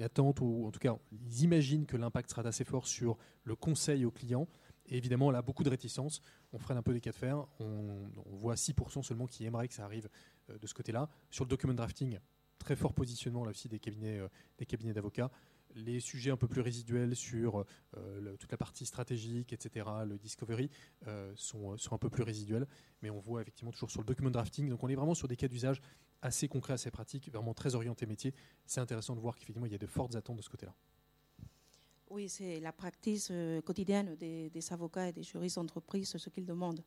attente, 0.00 0.40
ou 0.40 0.66
en 0.66 0.70
tout 0.70 0.80
cas, 0.80 0.96
ils 1.12 1.42
imaginent 1.42 1.86
que 1.86 1.96
l'impact 1.96 2.30
sera 2.30 2.42
assez 2.46 2.64
fort 2.64 2.86
sur 2.86 3.16
le 3.44 3.56
conseil 3.56 4.04
aux 4.04 4.10
clients. 4.10 4.48
Et 4.86 4.96
évidemment, 4.96 5.30
là, 5.30 5.42
beaucoup 5.42 5.62
de 5.62 5.70
réticence. 5.70 6.20
On 6.52 6.58
freine 6.58 6.76
un 6.76 6.82
peu 6.82 6.92
des 6.92 7.00
cas 7.00 7.12
de 7.12 7.16
fer. 7.16 7.46
On, 7.60 8.10
on 8.26 8.36
voit 8.36 8.54
6% 8.54 9.02
seulement 9.02 9.26
qui 9.26 9.44
aimeraient 9.44 9.68
que 9.68 9.74
ça 9.74 9.84
arrive 9.84 10.08
de 10.48 10.66
ce 10.66 10.74
côté-là. 10.74 11.08
Sur 11.30 11.44
le 11.44 11.48
document 11.48 11.72
drafting, 11.72 12.18
très 12.62 12.76
fort 12.76 12.94
positionnement 12.94 13.44
là 13.44 13.50
aussi 13.50 13.68
des 13.68 13.78
cabinets, 13.78 14.18
euh, 14.18 14.28
des 14.58 14.66
cabinets 14.66 14.92
d'avocats. 14.92 15.30
Les 15.74 16.00
sujets 16.00 16.30
un 16.30 16.36
peu 16.36 16.48
plus 16.48 16.60
résiduels 16.60 17.16
sur 17.16 17.64
euh, 17.96 18.36
toute 18.36 18.50
la 18.50 18.58
partie 18.58 18.86
stratégique, 18.86 19.52
etc., 19.52 19.86
le 20.06 20.18
discovery, 20.18 20.70
euh, 21.06 21.32
sont, 21.36 21.76
sont, 21.78 21.94
un 21.94 21.98
peu 21.98 22.10
plus 22.10 22.22
résiduels. 22.22 22.66
Mais 23.02 23.10
on 23.10 23.18
voit 23.18 23.42
effectivement 23.42 23.72
toujours 23.72 23.90
sur 23.90 24.00
le 24.00 24.06
document 24.06 24.30
drafting. 24.30 24.68
Donc 24.68 24.82
on 24.82 24.88
est 24.88 24.94
vraiment 24.94 25.14
sur 25.14 25.28
des 25.28 25.36
cas 25.36 25.48
d'usage 25.48 25.80
assez 26.20 26.48
concrets, 26.48 26.74
assez 26.74 26.90
pratiques, 26.90 27.30
vraiment 27.30 27.54
très 27.54 27.74
orientés 27.74 28.06
métier. 28.06 28.34
C'est 28.66 28.80
intéressant 28.80 29.14
de 29.14 29.20
voir 29.20 29.36
qu'effectivement 29.36 29.66
il 29.66 29.72
y 29.72 29.76
a 29.76 29.78
de 29.78 29.86
fortes 29.86 30.14
attentes 30.14 30.36
de 30.36 30.42
ce 30.42 30.50
côté-là. 30.50 30.74
Oui, 32.10 32.28
c'est 32.28 32.60
la 32.60 32.72
pratique 32.72 33.32
quotidienne 33.64 34.14
des, 34.16 34.50
avocats 34.70 35.08
et 35.08 35.12
des 35.12 35.22
juristes 35.22 35.56
d'entreprise, 35.56 36.14
ce 36.16 36.28
qu'ils 36.28 36.44
demandent. 36.44 36.84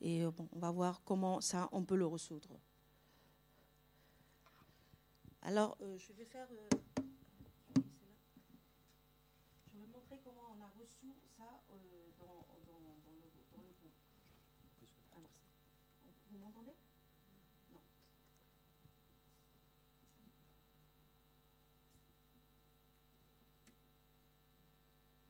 Et 0.00 0.24
on 0.24 0.58
va 0.58 0.70
voir 0.70 1.02
comment 1.04 1.40
ça, 1.40 1.68
on 1.72 1.84
peut 1.84 1.94
le 1.94 2.06
résoudre. 2.06 2.58
Alors, 5.44 5.76
euh, 5.82 5.98
je 5.98 6.12
vais 6.12 6.24
faire. 6.24 6.46
Euh, 6.52 6.68
je 9.72 9.78
vais 9.78 9.86
montrer 9.92 10.20
comment 10.22 10.56
on 10.56 10.62
a 10.62 10.68
reçu 10.80 11.12
ça 11.42 11.60
euh, 11.72 12.08
dans, 12.18 12.46
dans, 12.66 12.80
dans, 13.04 13.12
le, 13.18 13.26
dans 13.56 13.62
le 13.62 13.72
groupe. 13.80 13.98
Ah, 15.12 15.18
merci. 16.04 16.20
Vous 16.30 16.38
m'entendez? 16.38 16.74
Non. 17.72 17.80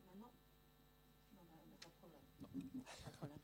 Maintenant? 0.06 0.32
Non, 1.34 1.42
bah, 1.50 1.56
pas 1.80 1.88
de 1.88 1.94
problème. 1.94 2.20
Non. 2.42 2.48
Pas 3.04 3.10
de 3.10 3.16
problème. 3.16 3.38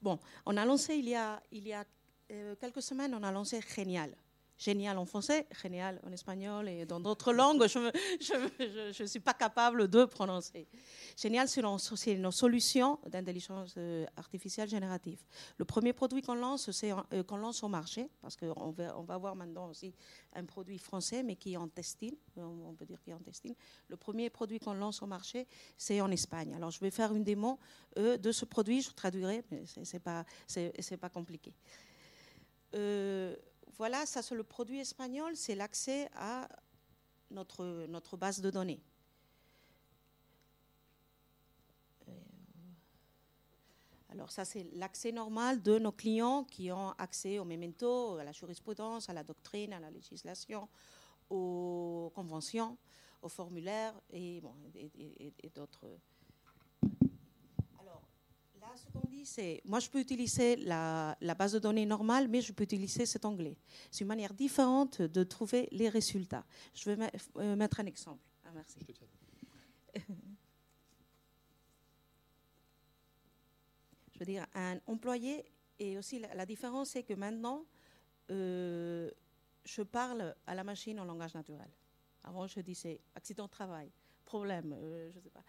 Bon, 0.00 0.18
on 0.46 0.56
a 0.56 0.64
lancé 0.64 0.96
il 0.96 1.08
y 1.08 1.14
a, 1.14 1.40
il 1.52 1.66
y 1.68 1.72
a 1.72 1.84
euh, 2.30 2.56
quelques 2.56 2.82
semaines, 2.82 3.14
on 3.14 3.22
a 3.22 3.30
lancé 3.30 3.60
Génial 3.60 4.16
génial 4.58 4.98
en 4.98 5.04
français, 5.04 5.46
génial 5.62 6.00
en 6.04 6.12
espagnol 6.12 6.68
et 6.68 6.86
dans 6.86 7.00
d'autres 7.00 7.32
langues, 7.32 7.66
je 7.66 9.02
ne 9.02 9.06
suis 9.06 9.20
pas 9.20 9.34
capable 9.34 9.88
de 9.88 10.04
prononcer. 10.04 10.68
Génial, 11.16 11.48
c'est 11.48 11.62
nos 11.62 12.30
solutions 12.30 12.98
d'intelligence 13.08 13.74
euh, 13.76 14.06
artificielle 14.16 14.68
générative. 14.68 15.22
Le 15.58 15.64
premier 15.64 15.92
produit 15.92 16.22
qu'on 16.22 16.34
lance, 16.34 16.70
c'est 16.70 16.92
euh, 16.92 17.22
qu'on 17.22 17.36
lance 17.36 17.62
au 17.62 17.68
marché, 17.68 18.08
parce 18.20 18.36
qu'on 18.36 18.70
va, 18.70 18.94
avoir 19.08 19.34
maintenant 19.36 19.68
aussi 19.68 19.94
un 20.34 20.44
produit 20.44 20.78
français, 20.78 21.22
mais 21.22 21.36
qui 21.36 21.54
est 21.54 21.56
en 21.56 21.68
testing, 21.68 22.14
on 22.36 22.74
peut 22.74 22.86
dire 22.86 23.00
qu'il 23.02 23.12
est 23.12 23.16
en 23.16 23.20
testing. 23.20 23.54
Le 23.88 23.96
premier 23.96 24.30
produit 24.30 24.58
qu'on 24.58 24.74
lance 24.74 25.02
au 25.02 25.06
marché, 25.06 25.46
c'est 25.76 26.00
en 26.00 26.10
Espagne. 26.10 26.54
Alors, 26.54 26.70
je 26.70 26.80
vais 26.80 26.90
faire 26.90 27.12
une 27.14 27.24
démo 27.24 27.58
euh, 27.98 28.16
de 28.16 28.32
ce 28.32 28.44
produit, 28.44 28.82
je 28.82 28.90
traduirai, 28.90 29.44
mais 29.50 29.64
ce 29.66 29.80
n'est 29.80 30.00
pas, 30.00 30.24
pas 31.00 31.08
compliqué. 31.08 31.54
Euh, 32.74 33.36
voilà, 33.76 34.06
ça 34.06 34.22
c'est 34.22 34.34
le 34.34 34.44
produit 34.44 34.80
espagnol, 34.80 35.36
c'est 35.36 35.54
l'accès 35.54 36.08
à 36.14 36.48
notre, 37.30 38.16
base 38.16 38.40
de 38.40 38.50
données. 38.50 38.82
Euh, 42.08 42.12
alors 44.10 44.30
ça, 44.30 44.44
c'est 44.44 44.64
l'accès 44.74 45.12
normal 45.12 45.62
de 45.62 45.78
nos 45.78 45.92
clients 45.92 46.44
qui 46.44 46.70
ont 46.70 46.90
accès 46.92 47.38
au 47.38 47.44
memento, 47.44 48.16
à 48.18 48.24
la 48.24 48.32
jurisprudence, 48.32 49.08
à 49.08 49.12
la 49.12 49.24
doctrine, 49.24 49.72
à 49.72 49.80
la 49.80 49.90
législation, 49.90 50.68
aux 51.30 52.12
conventions, 52.14 52.76
aux 53.22 53.28
formulaires 53.28 53.94
et, 54.10 54.40
bon, 54.40 54.54
et 54.74 55.50
d'autres 55.54 55.86
ce 58.76 58.84
qu'on 58.92 59.08
dit, 59.08 59.26
c'est, 59.26 59.60
moi 59.64 59.80
je 59.80 59.88
peux 59.88 60.00
utiliser 60.00 60.56
la, 60.56 61.16
base 61.36 61.52
de 61.52 61.58
données 61.58 61.86
normale, 61.86 62.28
mais 62.28 62.40
je 62.40 62.52
peux 62.52 62.64
utiliser 62.64 63.06
cet 63.06 63.24
onglet. 63.24 63.56
C'est 63.90 64.02
une 64.02 64.08
manière 64.08 64.34
différente 64.34 65.02
de 65.02 65.24
trouver 65.24 65.68
les 65.72 65.88
résultats. 65.88 66.44
Je 66.74 66.90
vais 66.90 67.10
euh, 67.36 67.56
mettre 67.56 67.80
un 67.80 67.86
exemple. 67.86 68.22
Ah, 68.44 68.50
merci. 68.54 68.78
Je, 69.94 70.00
veux 74.18 74.26
dire, 74.26 74.46
un 74.54 74.78
employé, 74.86 75.44
et 75.78 75.98
aussi 75.98 76.18
la, 76.18 76.46
différence, 76.46 76.90
c'est 76.90 77.02
que 77.02 77.14
maintenant, 77.14 77.64
euh, 78.30 79.10
je 79.64 79.82
parle 79.82 80.34
à 80.46 80.54
la 80.54 80.64
machine 80.64 80.98
en 81.00 81.04
langage 81.04 81.34
naturel. 81.34 81.70
Avant, 82.24 82.46
je 82.46 82.60
disais 82.60 83.00
accident 83.14 83.46
de 83.46 83.50
travail, 83.50 83.90
problème, 84.24 84.72
euh, 84.72 85.10
je 85.10 85.18
ne 85.18 85.22
sais 85.22 85.30
pas 85.30 85.42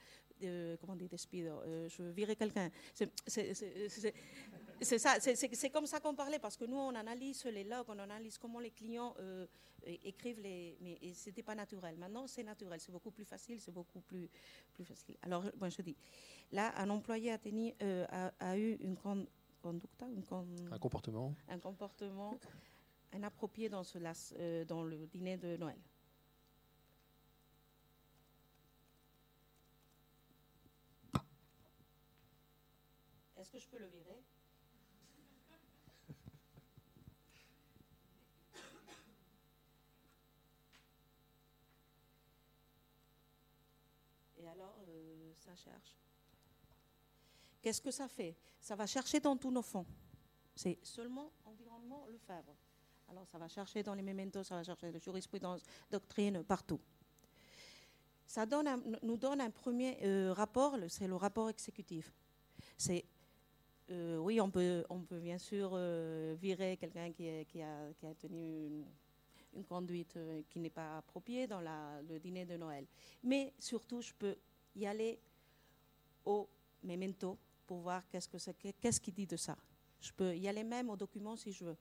comment 0.80 0.96
dire, 0.96 1.10
despido, 1.10 1.62
euh, 1.62 1.90
je 1.90 2.04
virer 2.04 2.36
quelqu'un. 2.36 2.70
C'est 2.94 5.00
ça, 5.00 5.20
c'est 5.20 5.70
comme 5.70 5.86
ça 5.86 6.00
qu'on 6.00 6.16
parlait, 6.16 6.40
parce 6.40 6.58
que 6.58 6.66
nous, 6.66 6.78
on 6.78 6.96
analyse 6.96 7.46
les 7.46 7.64
logs, 7.64 7.86
on 7.88 8.00
analyse 8.00 8.38
comment 8.38 8.60
les 8.60 8.72
clients 8.72 9.14
euh, 9.20 9.46
écrivent 9.86 10.42
les. 10.42 10.78
Mais 10.82 10.98
ce 11.14 11.30
n'était 11.30 11.44
pas 11.44 11.56
naturel. 11.56 11.98
Maintenant, 11.98 12.28
c'est 12.28 12.44
naturel, 12.44 12.80
c'est 12.80 12.92
beaucoup 12.92 13.12
plus 13.12 13.26
facile, 13.26 13.60
c'est 13.60 13.72
beaucoup 13.72 14.02
plus, 14.02 14.30
plus 14.74 14.86
facile. 14.86 15.18
Alors, 15.22 15.44
moi, 15.60 15.70
je 15.70 15.82
dis, 15.82 15.96
là, 16.52 16.74
un 16.78 16.90
employé 16.90 17.32
a, 17.32 17.38
tenu, 17.38 17.74
euh, 17.82 18.06
a, 18.40 18.58
eu 18.58 18.74
une 18.82 18.98
un 19.64 20.80
comportement. 20.80 21.34
Un 21.48 21.60
comportement 21.60 22.38
inapproprié 23.14 23.70
dans, 23.70 23.84
ce, 23.84 24.64
dans 24.64 24.84
le 24.84 25.06
dîner 25.08 25.38
de 25.38 25.56
Noël. 25.58 25.78
Est-ce 33.44 33.52
que 33.52 33.60
je 33.60 33.68
peux 33.68 33.78
le 33.78 33.88
virer? 33.88 34.24
Et 44.38 44.48
alors, 44.48 44.78
euh, 44.88 45.34
ça 45.36 45.54
cherche. 45.58 45.98
Qu'est-ce 47.62 47.82
que 47.82 47.92
ça 47.92 48.08
fait? 48.08 48.38
Ça 48.62 48.78
va 48.78 48.88
chercher 48.88 49.20
dans 49.20 49.36
tous 49.36 49.52
nos 49.52 49.62
fonds. 49.62 49.86
C'est 50.56 50.80
seulement 50.82 51.30
environnement 51.44 52.06
Lefebvre. 52.06 52.56
Alors, 53.10 53.28
ça 53.28 53.38
va 53.38 53.50
chercher 53.50 53.84
dans 53.84 53.94
les 53.94 54.04
mementos, 54.04 54.46
ça 54.46 54.56
va 54.56 54.64
chercher 54.64 54.90
la 54.90 55.00
jurisprudence, 55.00 55.64
doctrine, 55.92 56.46
partout. 56.46 56.80
ça 58.26 58.46
donne 58.46 59.00
nous 59.02 59.18
donne 59.18 59.42
un 59.42 59.52
premier 59.52 59.98
rapport, 60.32 60.78
c'est 60.88 61.08
le 61.08 61.18
rapport 61.18 61.50
exécutif. 61.50 62.14
C'est 62.78 63.04
oui, 63.90 64.40
on 64.42 64.50
peut, 64.50 64.84
on 64.90 65.02
peut 65.02 65.20
bien 65.20 65.38
sûr 65.38 65.78
virer 66.36 66.78
quelqu'un 66.78 67.12
qui, 67.12 67.30
a, 67.30 67.44
qui, 67.44 67.62
a, 67.62 68.16
tenu 68.20 68.68
une, 69.54 69.64
conduite 69.66 70.18
qui 70.50 70.60
n'est 70.60 70.70
pas 70.70 70.98
appropriée 70.98 71.48
dans 71.48 71.62
le 71.62 72.20
dîner 72.20 72.46
de 72.46 72.58
Noël. 72.58 72.86
Mais 73.24 73.54
surtout, 73.60 74.02
je 74.02 74.14
peux 74.14 74.36
y 74.76 74.86
aller 74.86 75.20
au 76.26 76.50
memento 76.84 77.38
pour 77.66 77.80
voir 77.80 78.08
qu'est-ce 78.10 78.28
que 78.28 78.38
c'est, 78.38 78.56
qu'est-ce 78.80 79.00
qu'il 79.00 79.14
dit 79.14 79.28
de 79.28 79.38
ça. 79.38 79.58
Je 80.02 80.12
peux 80.12 80.36
y 80.36 80.48
aller 80.48 80.64
même 80.64 80.90
au 80.90 80.98
document 80.98 81.36
si 81.36 81.52
je 81.52 81.64
veux. 81.64 81.78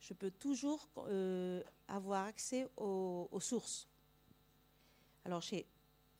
Je 0.00 0.14
peux 0.14 0.30
toujours 0.30 0.88
euh, 0.98 1.62
avoir 1.88 2.26
accès 2.26 2.68
aux, 2.76 3.28
sources. 3.40 3.88
Alors, 5.24 5.40
j'ai 5.40 5.66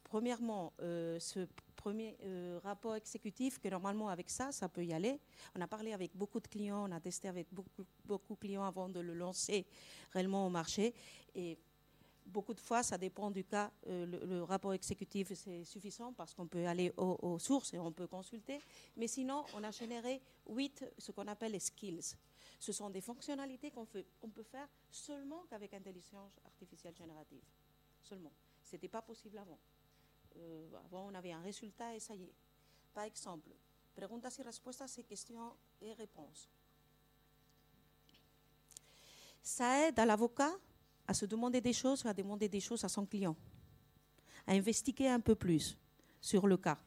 premièrement 0.04 0.72
euh, 0.80 1.18
ce 1.18 1.46
premier 1.80 2.16
euh, 2.22 2.60
rapport 2.62 2.94
exécutif 2.94 3.58
que 3.58 3.68
normalement 3.68 4.10
avec 4.10 4.28
ça, 4.28 4.52
ça 4.52 4.68
peut 4.68 4.84
y 4.84 4.92
aller. 4.92 5.18
On 5.56 5.60
a 5.62 5.66
parlé 5.66 5.94
avec 5.94 6.14
beaucoup 6.14 6.38
de 6.38 6.46
clients, 6.46 6.86
on 6.86 6.92
a 6.92 7.00
testé 7.00 7.26
avec 7.28 7.46
beaucoup, 7.50 7.86
beaucoup 8.04 8.34
de 8.34 8.38
clients 8.38 8.64
avant 8.64 8.88
de 8.90 9.00
le 9.00 9.14
lancer 9.14 9.66
réellement 10.12 10.46
au 10.46 10.50
marché. 10.50 10.94
Et 11.34 11.58
beaucoup 12.26 12.52
de 12.52 12.60
fois, 12.60 12.82
ça 12.82 12.98
dépend 12.98 13.30
du 13.30 13.44
cas. 13.44 13.72
Euh, 13.86 14.04
le, 14.04 14.42
rapport 14.42 14.74
exécutif, 14.74 15.32
c'est 15.32 15.64
suffisant 15.64 16.12
parce 16.12 16.34
qu'on 16.34 16.46
peut 16.46 16.66
aller 16.66 16.92
aux, 16.98 17.38
sources 17.38 17.72
et 17.72 17.78
on 17.78 17.92
peut 17.92 18.06
consulter. 18.06 18.60
Mais 18.96 19.08
sinon, 19.08 19.44
on 19.54 19.64
a 19.64 19.70
généré 19.70 20.20
huit, 20.48 20.84
ce 20.98 21.12
qu'on 21.12 21.28
appelle 21.28 21.52
les 21.52 21.60
skills. 21.60 22.14
Ce 22.58 22.72
sont 22.72 22.90
des 22.90 23.00
fonctionnalités 23.00 23.70
qu'on 23.70 23.86
peut 23.86 24.42
faire 24.42 24.68
seulement 24.90 25.44
qu'avec 25.48 25.72
intelligence 25.72 26.38
artificielle 26.44 26.94
générative. 26.94 27.42
Seulement. 28.02 28.32
Ce 28.64 28.76
n'était 28.76 28.88
pas 28.88 29.00
possible 29.00 29.38
avant. 29.38 29.58
Euh, 30.36 30.68
avant, 30.84 31.08
on 31.10 31.14
avait 31.14 31.32
un 31.32 31.40
résultat 31.40 31.94
et 31.94 32.00
ça 32.00 32.14
y 32.14 32.24
est. 32.24 32.34
Par 32.94 33.04
exemple, 33.04 33.50
preguntas 33.94 34.36
y 34.38 34.42
respuestas, 34.42 34.88
c'est 34.88 35.02
questions 35.02 35.54
et 35.80 35.92
réponses. 35.92 36.48
Ça 39.42 39.88
aide 39.88 39.98
à 39.98 40.06
l'avocat 40.06 40.52
à 41.06 41.14
se 41.14 41.26
demander 41.26 41.60
des 41.60 41.72
choses, 41.72 42.04
à 42.06 42.14
demander 42.14 42.48
des 42.48 42.60
choses 42.60 42.84
à 42.84 42.88
son 42.88 43.04
client, 43.06 43.36
à 44.46 44.52
investiguer 44.52 45.08
un 45.08 45.20
peu 45.20 45.34
plus 45.34 45.76
sur 46.20 46.46
le 46.46 46.56
cas. 46.56 46.78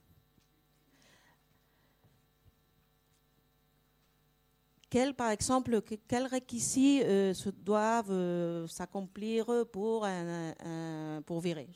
Quels, 4.89 5.15
par 5.15 5.32
exemple, 5.32 5.82
quels 5.82 6.27
réquisites 6.27 7.03
euh, 7.03 7.34
doivent 7.58 8.12
euh, 8.12 8.67
s'accomplir 8.67 9.65
pour, 9.71 10.08
pour 11.25 11.41
virer? 11.41 11.67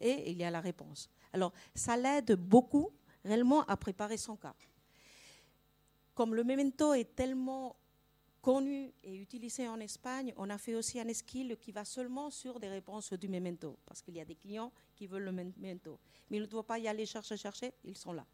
Et 0.00 0.30
il 0.30 0.36
y 0.38 0.44
a 0.44 0.50
la 0.50 0.60
réponse. 0.60 1.08
Alors, 1.32 1.52
ça 1.74 1.96
l'aide 1.96 2.32
beaucoup 2.34 2.90
réellement 3.24 3.64
à 3.64 3.76
préparer 3.76 4.16
son 4.16 4.36
cas. 4.36 4.54
Comme 6.14 6.34
le 6.34 6.44
memento 6.44 6.94
est 6.94 7.14
tellement 7.14 7.76
connu 8.40 8.92
et 9.02 9.16
utilisé 9.16 9.68
en 9.68 9.78
Espagne, 9.80 10.32
on 10.36 10.48
a 10.50 10.58
fait 10.58 10.74
aussi 10.74 11.00
un 11.00 11.12
skill 11.12 11.56
qui 11.60 11.72
va 11.72 11.84
seulement 11.84 12.30
sur 12.30 12.58
des 12.58 12.68
réponses 12.68 13.12
du 13.12 13.28
memento, 13.28 13.78
parce 13.84 14.00
qu'il 14.00 14.16
y 14.16 14.20
a 14.20 14.24
des 14.24 14.36
clients 14.36 14.72
qui 14.94 15.06
veulent 15.06 15.24
le 15.24 15.32
memento. 15.32 15.98
Mais 16.30 16.38
ils 16.38 16.42
ne 16.42 16.46
doivent 16.46 16.64
pas 16.64 16.78
y 16.78 16.88
aller 16.88 17.06
chercher, 17.06 17.36
chercher, 17.36 17.72
ils 17.84 17.96
sont 17.96 18.12
là. 18.12 18.24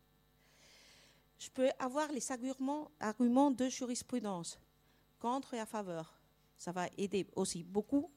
Je 1.38 1.50
peux 1.50 1.68
avoir 1.78 2.10
les 2.12 2.30
arguments, 2.30 2.90
arguments 3.00 3.50
de 3.50 3.68
jurisprudence, 3.68 4.58
contre 5.18 5.54
et 5.54 5.60
à 5.60 5.66
faveur. 5.66 6.14
Ça 6.56 6.72
va 6.72 6.88
aider 6.96 7.26
aussi 7.34 7.62
beaucoup 7.62 8.10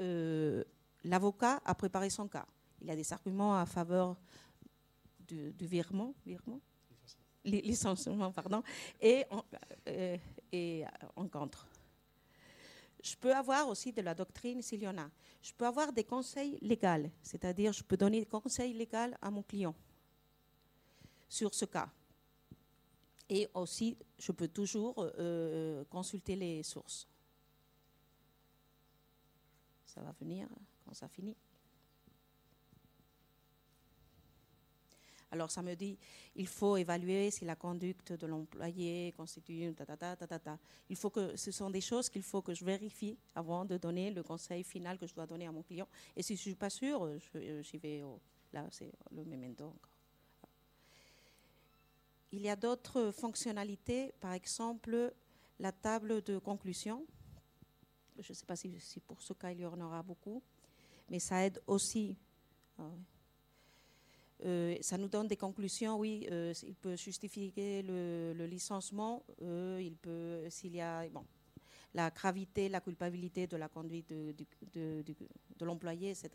euh, 0.00 0.64
l'avocat 1.04 1.60
à 1.64 1.74
préparer 1.74 2.10
son 2.10 2.28
cas. 2.28 2.46
Il 2.80 2.86
y 2.86 2.90
a 2.90 2.96
des 2.96 3.12
arguments 3.12 3.56
à 3.56 3.66
faveur 3.66 4.16
du, 5.20 5.52
virement, 5.60 6.14
virement? 6.24 6.60
Pardon, 8.34 8.62
et, 9.00 9.24
euh, 9.88 10.16
et 10.52 10.84
en 11.16 11.28
contre. 11.28 11.66
Je 13.02 13.16
peux 13.16 13.34
avoir 13.34 13.68
aussi 13.68 13.92
de 13.92 14.02
la 14.02 14.14
doctrine 14.14 14.60
s'il 14.60 14.82
y 14.82 14.88
en 14.88 14.98
a. 14.98 15.10
Je 15.42 15.52
peux 15.54 15.66
avoir 15.66 15.92
des 15.92 16.04
conseils 16.04 16.58
légaux, 16.60 17.08
c'est-à-dire 17.22 17.72
je 17.72 17.82
peux 17.82 17.96
donner 17.96 18.20
des 18.20 18.26
conseils 18.26 18.74
légaux 18.74 19.14
à 19.22 19.30
mon 19.30 19.42
client 19.42 19.74
sur 21.28 21.54
ce 21.54 21.64
cas. 21.64 21.88
Et 23.28 23.48
aussi, 23.54 23.96
je 24.18 24.32
peux 24.32 24.48
toujours 24.48 24.94
euh, 24.98 25.84
consulter 25.84 26.34
les 26.34 26.62
sources. 26.62 27.08
Ça 29.86 30.02
va 30.02 30.12
venir 30.12 30.48
quand 30.84 30.94
ça 30.94 31.08
finit. 31.08 31.36
Alors 35.32 35.50
ça 35.50 35.62
me 35.62 35.74
dit, 35.74 35.96
il 36.34 36.48
faut 36.48 36.76
évaluer 36.76 37.30
si 37.30 37.44
la 37.44 37.54
conduite 37.54 38.12
de 38.12 38.26
l'employé 38.26 39.12
constitue 39.16 39.68
une 39.68 39.76
Il 40.88 40.96
faut 40.96 41.10
que 41.10 41.36
ce 41.36 41.52
sont 41.52 41.70
des 41.70 41.80
choses 41.80 42.08
qu'il 42.08 42.22
faut 42.22 42.42
que 42.42 42.52
je 42.52 42.64
vérifie 42.64 43.16
avant 43.36 43.64
de 43.64 43.76
donner 43.76 44.10
le 44.10 44.24
conseil 44.24 44.64
final 44.64 44.98
que 44.98 45.06
je 45.06 45.14
dois 45.14 45.26
donner 45.26 45.46
à 45.46 45.52
mon 45.52 45.62
client. 45.62 45.86
Et 46.16 46.22
si 46.22 46.34
je 46.34 46.40
suis 46.40 46.54
pas 46.56 46.70
sûre, 46.70 47.04
euh, 47.04 47.62
j'y 47.62 47.78
vais 47.78 48.02
là, 48.52 48.66
c'est 48.72 48.92
le 49.12 49.24
memento 49.24 49.66
encore. 49.66 49.90
Il 52.32 52.40
y 52.42 52.48
a 52.48 52.56
d'autres 52.56 53.12
fonctionnalités, 53.12 54.12
par 54.20 54.32
exemple 54.32 55.12
la 55.60 55.72
table 55.72 56.22
de 56.22 56.38
conclusion. 56.38 57.06
Je 58.18 58.32
ne 58.32 58.34
sais 58.34 58.46
pas 58.46 58.56
si, 58.56 58.74
pour 59.06 59.22
ce 59.22 59.32
cas 59.34 59.52
il 59.52 59.60
y 59.60 59.66
en 59.66 59.80
aura 59.80 60.02
beaucoup, 60.02 60.42
mais 61.08 61.20
ça 61.20 61.44
aide 61.44 61.62
aussi. 61.66 62.16
Ah 62.78 62.90
euh, 64.44 64.76
ça 64.80 64.96
nous 64.96 65.08
donne 65.08 65.28
des 65.28 65.36
conclusions, 65.36 65.98
oui, 65.98 66.26
euh, 66.30 66.54
il 66.62 66.74
peut 66.74 66.96
justifier 66.96 67.82
le, 67.82 68.46
licenciement, 68.46 69.22
euh, 69.42 69.78
il 69.82 69.96
peut, 69.96 70.48
s'il 70.48 70.74
y 70.74 70.80
a 70.80 71.04
la 71.92 72.10
gravité, 72.10 72.68
la 72.68 72.80
culpabilité 72.80 73.46
de 73.46 73.56
la 73.56 73.68
conduite 73.68 74.08
de, 74.08 75.04
l'employé, 75.60 76.10
etc. 76.10 76.30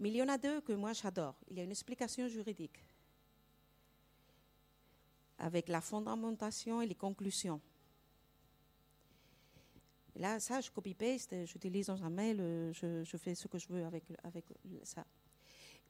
Mais 0.00 0.10
il 0.10 0.16
y 0.16 0.22
en 0.22 0.28
a 0.28 0.38
deux 0.38 0.60
que 0.62 0.72
moi 0.72 0.92
j'adore. 0.94 1.36
Il 1.50 1.58
y 1.58 1.60
a 1.60 1.64
une 1.64 1.70
explication 1.70 2.26
juridique 2.28 2.82
avec 5.38 5.68
la 5.68 5.82
fondamentation 5.82 6.80
et 6.80 6.86
les 6.86 6.94
conclusions. 6.94 7.60
là, 10.16 10.40
ça, 10.40 10.60
je 10.60 10.70
copy-paste, 10.70 11.44
j'utilise 11.44 11.86
dans 11.88 12.02
un 12.02 12.10
mail, 12.10 12.38
je, 12.72 13.16
fais 13.18 13.34
ce 13.34 13.46
que 13.46 13.58
je 13.58 13.68
veux 13.68 13.84
avec 13.84 14.44
ça 14.84 15.04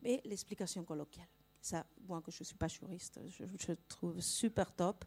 mais 0.04 0.20
l'explication 0.24 0.84
colloquiale. 0.84 1.26
Ça, 1.60 1.86
moi 2.06 2.20
que 2.20 2.30
je 2.30 2.42
ne 2.42 2.44
suis 2.44 2.56
pas 2.56 2.68
juriste, 2.68 3.18
je, 3.26 3.72
trouve 3.88 4.20
super 4.20 4.70
top. 4.70 5.04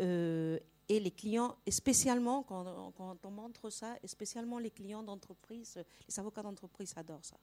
Euh, 0.00 0.58
et 0.88 1.00
les 1.00 1.10
clients, 1.10 1.56
spécialement 1.68 2.44
quand, 2.44 2.92
on 3.24 3.30
montre 3.30 3.70
ça, 3.70 3.96
et 4.02 4.06
spécialement 4.06 4.60
les 4.60 4.70
clients 4.70 5.02
d'entreprise, 5.02 5.82
les 6.08 6.20
avocats 6.20 6.42
d'entreprise 6.42 6.92
adorent 6.96 7.24
ça. 7.24 7.36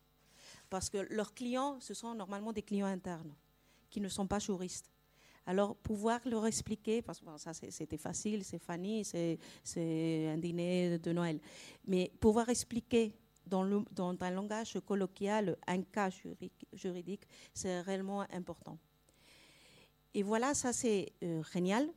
Parce 0.70 0.90
que 0.90 0.98
leurs 1.10 1.34
clients, 1.34 1.80
ce 1.82 1.94
sont 1.94 2.16
normalement 2.16 2.54
des 2.54 2.62
clients 2.62 2.88
internes 2.88 3.36
qui 3.90 4.00
ne 4.00 4.08
sont 4.08 4.28
pas 4.28 4.40
juristes. 4.40 4.90
Alors, 5.46 5.76
pouvoir 5.76 6.22
leur 6.26 6.46
expliquer, 6.46 7.02
parce 7.02 7.20
que 7.20 7.26
ça 7.38 7.54
c'était 7.54 7.98
facile, 7.98 8.46
c'est 8.46 8.60
Fanny, 8.60 9.04
c'est 9.04 10.30
un 10.30 10.38
dîner 10.38 10.98
de 10.98 11.12
Noël, 11.12 11.42
mais 11.86 12.10
pouvoir 12.22 12.48
expliquer 12.48 13.14
dans, 13.46 13.64
un 14.20 14.32
langage 14.32 14.78
colloquial 14.86 15.58
un 15.68 15.82
cas 15.84 16.10
juridique, 16.74 17.28
c'est 17.54 17.82
réellement 17.82 18.22
important. 18.32 18.78
Et 20.14 20.24
voilà, 20.24 20.54
ça 20.54 20.74
c'est 20.74 21.14
euh, 21.24 21.42
génial. 21.52 21.90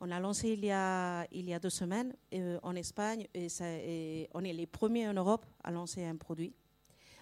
On 0.00 0.10
a 0.10 0.18
lancé 0.18 0.50
il 0.50 0.64
y 0.64 0.70
a, 0.70 1.26
il 1.32 1.48
y 1.48 1.54
a 1.54 1.58
deux 1.58 1.70
semaines 1.70 2.14
euh, 2.34 2.58
en 2.62 2.74
Espagne 2.74 3.26
et, 3.34 4.28
on 4.34 4.44
est 4.44 4.52
les 4.52 4.66
premiers 4.66 5.08
en 5.08 5.14
Europe 5.14 5.46
à 5.62 5.70
lancer 5.70 6.04
un 6.04 6.16
produit 6.16 6.54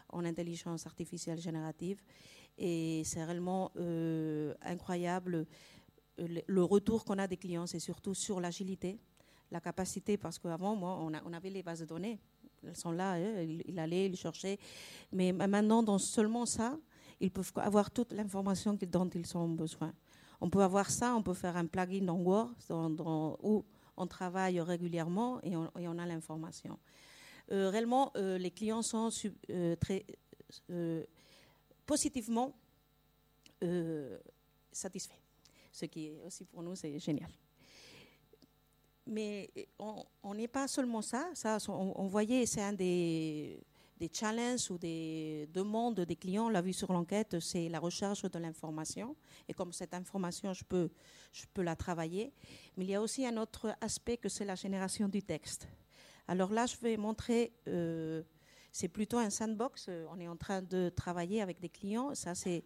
en 0.08 0.24
intelligence 0.24 0.86
artificielle 0.86 1.38
générative. 1.40 2.02
Et 2.58 3.02
c'est 3.04 3.22
réellement 3.22 3.70
euh, 3.76 4.54
incroyable 4.62 5.46
le, 6.18 6.62
retour 6.64 7.04
qu'on 7.04 7.18
a 7.18 7.26
des 7.26 7.36
clients, 7.36 7.66
c'est 7.66 7.78
surtout 7.78 8.14
sur 8.14 8.40
l'agilité, 8.40 8.98
la 9.50 9.60
capacité, 9.60 10.16
parce 10.16 10.38
qu'avant, 10.38 10.76
moi, 10.76 10.98
on, 11.00 11.32
avait 11.32 11.50
les 11.50 11.62
bases 11.62 11.80
de 11.80 11.86
données 11.86 12.18
elles 12.66 12.76
sont 12.76 12.92
là, 12.92 13.12
hein, 13.12 13.42
il, 13.66 13.78
allait, 13.78 14.06
il 14.06 14.16
cherchait. 14.16 14.58
Mais 15.12 15.32
maintenant, 15.32 15.82
dans 15.82 15.98
seulement 15.98 16.46
ça, 16.46 16.76
ils 17.20 17.30
peuvent 17.30 17.52
avoir 17.56 17.90
toute 17.90 18.12
l'information 18.12 18.76
dont 18.80 19.08
ils 19.08 19.36
ont 19.36 19.48
besoin. 19.48 19.92
On 20.40 20.48
peut 20.48 20.62
avoir 20.62 20.90
ça, 20.90 21.14
on 21.14 21.22
peut 21.22 21.34
faire 21.34 21.56
un 21.56 21.66
plugin 21.66 22.04
dans 22.04 22.16
Word 22.16 22.54
où 23.42 23.64
on 23.96 24.06
travaille 24.06 24.60
régulièrement 24.60 25.40
et 25.42 25.54
on, 25.56 25.98
a 25.98 26.06
l'information. 26.06 26.78
Euh, 27.52 27.68
réellement, 27.68 28.10
euh, 28.16 28.38
les 28.38 28.50
clients 28.50 28.82
sont 28.82 29.10
euh, 29.50 29.76
très 29.76 30.06
positivement 31.84 32.54
satisfaits. 34.72 35.20
Ce 35.70 35.84
qui 35.84 36.06
est 36.06 36.20
aussi 36.24 36.44
pour 36.44 36.62
nous, 36.62 36.74
c'est 36.74 36.98
génial 36.98 37.30
mais 39.10 39.50
on 39.78 40.34
n'est 40.34 40.48
pas 40.48 40.68
seulement 40.68 41.02
ça. 41.02 41.30
on, 41.68 42.06
voyait, 42.06 42.46
c'est 42.46 42.62
un 42.62 42.72
des, 42.72 43.60
challenges 44.12 44.70
ou 44.70 44.78
des 44.78 45.48
demandes 45.52 46.00
des 46.00 46.16
clients. 46.16 46.46
On 46.46 46.48
l'a 46.48 46.62
vu 46.62 46.72
sur 46.72 46.92
l'enquête, 46.92 47.38
c'est 47.40 47.68
la 47.68 47.78
recherche 47.78 48.22
de 48.22 48.38
l'information. 48.38 49.16
Et 49.48 49.52
comme 49.52 49.72
cette 49.72 49.94
information, 49.94 50.52
je 50.52 50.64
peux, 50.64 50.90
la 51.56 51.76
travailler. 51.76 52.32
Mais 52.76 52.84
il 52.84 52.90
y 52.90 52.94
a 52.94 53.02
aussi 53.02 53.26
un 53.26 53.36
autre 53.36 53.76
aspect 53.80 54.16
que 54.16 54.28
c'est 54.28 54.44
la 54.44 54.54
génération 54.54 55.08
du 55.08 55.22
texte. 55.22 55.68
Alors 56.28 56.52
là, 56.52 56.66
je 56.66 56.76
vais 56.76 56.96
montrer, 56.96 57.52
euh, 57.66 58.22
c'est 58.70 58.88
plutôt 58.88 59.18
un 59.18 59.30
sandbox. 59.30 59.90
On 60.10 60.20
est 60.20 60.28
en 60.28 60.36
train 60.36 60.62
de 60.62 60.88
travailler 60.88 61.42
avec 61.42 61.60
des 61.60 61.68
clients. 61.68 62.14
Ça, 62.14 62.34
c'est 62.34 62.62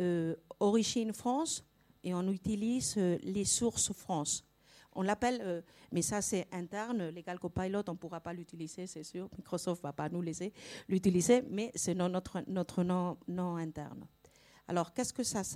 euh, 0.00 0.34
Origine 0.58 1.12
France 1.12 1.64
et 2.02 2.14
on 2.14 2.28
utilise 2.28 2.94
euh, 2.98 3.18
les 3.22 3.44
sources 3.44 3.92
France. 3.92 4.44
On 4.94 5.02
l'appelle, 5.02 5.40
euh, 5.42 5.62
mais 5.92 6.02
ça 6.02 6.22
c'est 6.22 6.46
interne, 6.52 7.08
Legal 7.10 7.38
Copilot, 7.38 7.82
on 7.88 7.92
ne 7.92 7.96
pourra 7.96 8.20
pas 8.20 8.32
l'utiliser, 8.32 8.86
c'est 8.86 9.02
sûr. 9.02 9.28
Microsoft 9.36 9.82
ne 9.82 9.88
va 9.88 9.92
pas 9.92 10.08
nous 10.08 10.22
laisser 10.22 10.52
l'utiliser, 10.88 11.42
mais 11.50 11.70
c'est 11.74 11.94
notre, 11.94 12.42
nom, 13.28 13.56
interne. 13.56 14.06
Alors, 14.66 14.92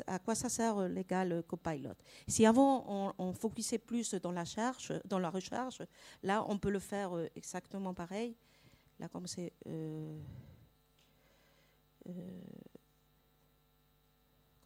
à 0.06 0.18
quoi 0.18 0.34
ça 0.34 0.48
sert 0.48 0.78
euh, 0.78 0.88
Legal 0.88 1.42
Copilot? 1.46 1.94
Si 2.26 2.44
avant 2.44 2.84
on, 2.88 3.14
on, 3.18 3.32
focusait 3.32 3.78
plus 3.78 4.14
dans 4.14 4.32
la, 4.32 4.44
charge, 4.44 4.92
là 6.22 6.44
on 6.48 6.58
peut 6.58 6.70
le 6.70 6.78
faire 6.80 7.12
exactement 7.34 7.94
pareil. 7.94 8.36
Là, 8.98 9.08
comme 9.08 9.26
c'est. 9.26 9.52
Euh, 9.66 10.18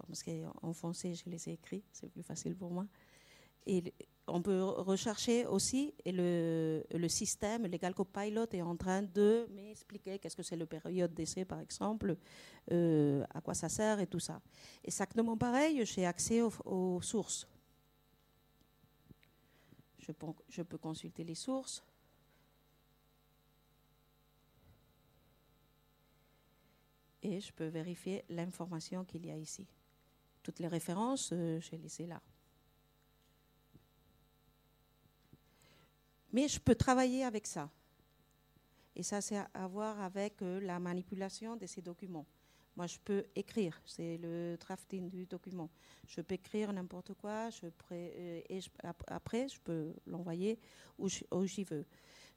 parce 0.07 0.23
qu'en 0.23 0.73
français, 0.73 1.15
je 1.15 1.29
les 1.29 1.49
ai 1.49 1.53
écrits, 1.53 1.85
c'est 1.93 2.09
plus 2.09 2.23
facile 2.23 2.57
pour 2.57 2.71
moi. 2.71 2.87
Et 3.67 3.95
on 4.29 4.41
peut 4.41 4.63
rechercher 4.63 5.47
aussi, 5.47 5.95
et 6.05 6.13
le, 6.13 6.85
le 6.91 7.09
système, 7.09 7.67
Legal 7.67 7.95
Copilot 7.95 8.47
est 8.53 8.63
en 8.63 8.77
train 8.77 9.03
de 9.03 9.49
m'expliquer 9.51 10.19
qu'est-ce 10.19 10.37
que 10.37 10.43
c'est 10.43 10.57
le 10.57 10.67
période 10.67 11.13
d'essai, 11.13 11.45
par 11.45 11.61
exemple, 11.61 12.17
euh, 12.71 13.25
à 13.35 13.41
quoi 13.41 13.55
ça 13.55 13.69
sert 13.69 13.99
et 13.99 14.07
tout 14.07 14.21
ça. 14.21 14.41
Exactement 14.85 15.37
pareil, 15.37 15.85
j'ai 15.85 16.07
accès 16.07 16.41
aux, 16.41 17.01
sources. 17.03 17.49
Je 19.99 20.13
peux, 20.13 20.27
je 20.49 20.63
consulter 20.63 21.25
les 21.25 21.35
sources. 21.35 21.83
Et 27.25 27.41
je 27.41 27.53
peux 27.53 27.67
vérifier 27.67 28.25
l'information 28.29 29.05
qu'il 29.05 29.27
y 29.27 29.31
a 29.31 29.37
ici. 29.37 29.67
Toutes 30.43 30.59
les 30.59 30.67
références, 30.67 31.31
euh, 31.33 31.61
j'ai 31.61 31.79
laissé 31.79 32.07
là. 32.07 32.21
Mais 36.33 36.49
je 36.49 36.59
peux 36.59 36.75
travailler 36.75 37.25
avec 37.25 37.47
ça. 37.47 37.71
Et 38.95 39.03
ça, 39.03 39.21
c'est 39.21 39.39
à 39.55 39.67
voir 39.67 40.01
avec 40.01 40.43
euh, 40.43 40.61
la 40.61 40.79
manipulation 40.79 41.57
de 41.57 41.67
ces 41.67 41.81
documents. 41.81 42.27
Moi, 42.77 42.87
je 42.87 42.99
peux 43.05 43.27
écrire, 43.37 43.81
c'est 43.85 44.17
le 44.19 44.57
drafting 44.59 45.09
du 45.09 45.27
document. 45.27 45.69
Je 46.07 46.23
peux 46.23 46.35
écrire 46.35 46.73
n'importe 46.73 47.13
quoi, 47.15 47.51
euh, 47.93 48.41
et 48.49 48.61
après, 49.09 49.49
je 49.49 49.61
peux 49.61 49.93
l'envoyer 50.07 50.59
où 50.99 51.09
j'y 51.09 51.65
veux. 51.65 51.85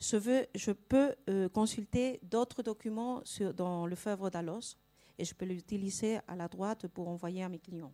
Je, 0.02 0.18
veux. 0.18 0.46
je 0.54 0.72
peux 0.72 1.16
consulter 1.54 2.20
d'autres 2.22 2.64
documents 2.64 3.24
dans 3.56 3.88
le 3.88 3.96
Fèvre 3.96 4.30
d'Alos 4.30 4.76
et 5.18 5.24
je 5.24 5.34
peux 5.34 5.46
l'utiliser 5.46 6.20
à 6.28 6.36
la 6.36 6.50
droite 6.50 6.88
pour 6.88 7.08
envoyer 7.08 7.44
à 7.44 7.48
mes 7.48 7.60
clients. 7.60 7.94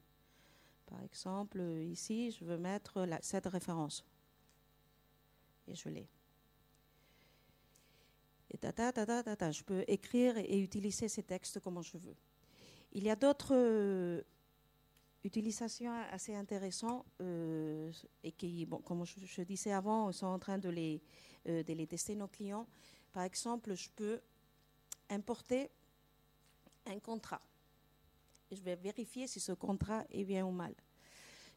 Par 0.88 1.00
exemple, 1.04 1.62
ici, 1.92 2.32
je 2.32 2.44
veux 2.44 2.58
mettre 2.58 3.08
cette 3.22 3.46
référence. 3.46 4.04
Et 5.68 5.76
je 5.76 5.90
l'ai. 5.90 6.08
Et 8.54 8.58
ta, 8.58 8.72
je 9.52 9.64
peux 9.64 9.84
écrire 9.88 10.38
et 10.38 10.60
utiliser 10.60 11.08
ces 11.08 11.24
textes 11.24 11.60
comme 11.62 11.82
je 11.82 11.98
veux. 11.98 12.16
Il 12.92 13.04
y 13.04 13.10
a 13.10 13.16
d'autres 13.16 13.56
euh, 13.56 14.22
utilisations 15.24 15.94
assez 16.12 16.36
intéressantes 16.36 17.06
euh, 17.22 17.90
et 18.24 18.34
qui, 18.34 18.66
bon, 18.66 18.80
comme 18.80 19.06
je, 19.06 19.42
disais 19.44 19.72
avant, 19.72 20.08
on 20.08 20.12
sont 20.12 20.28
en 20.28 20.40
train 20.40 20.58
de 20.58 20.68
les, 20.68 21.02
euh, 21.48 21.64
de 21.64 21.74
les 21.74 21.88
tester 21.88 22.16
nos 22.16 22.28
clients. 22.28 22.68
Par 23.14 23.24
exemple, 23.24 23.74
je 23.74 23.90
peux 23.96 24.20
importer 25.10 25.70
un 26.88 27.00
contrat. 27.00 27.42
Et 28.50 28.58
je 28.58 28.64
vais 28.64 28.76
vérifier 28.76 29.28
si 29.28 29.40
ce 29.40 29.54
contrat 29.54 30.04
est 30.10 30.26
bien 30.26 30.46
ou 30.46 30.52
mal. 30.52 30.76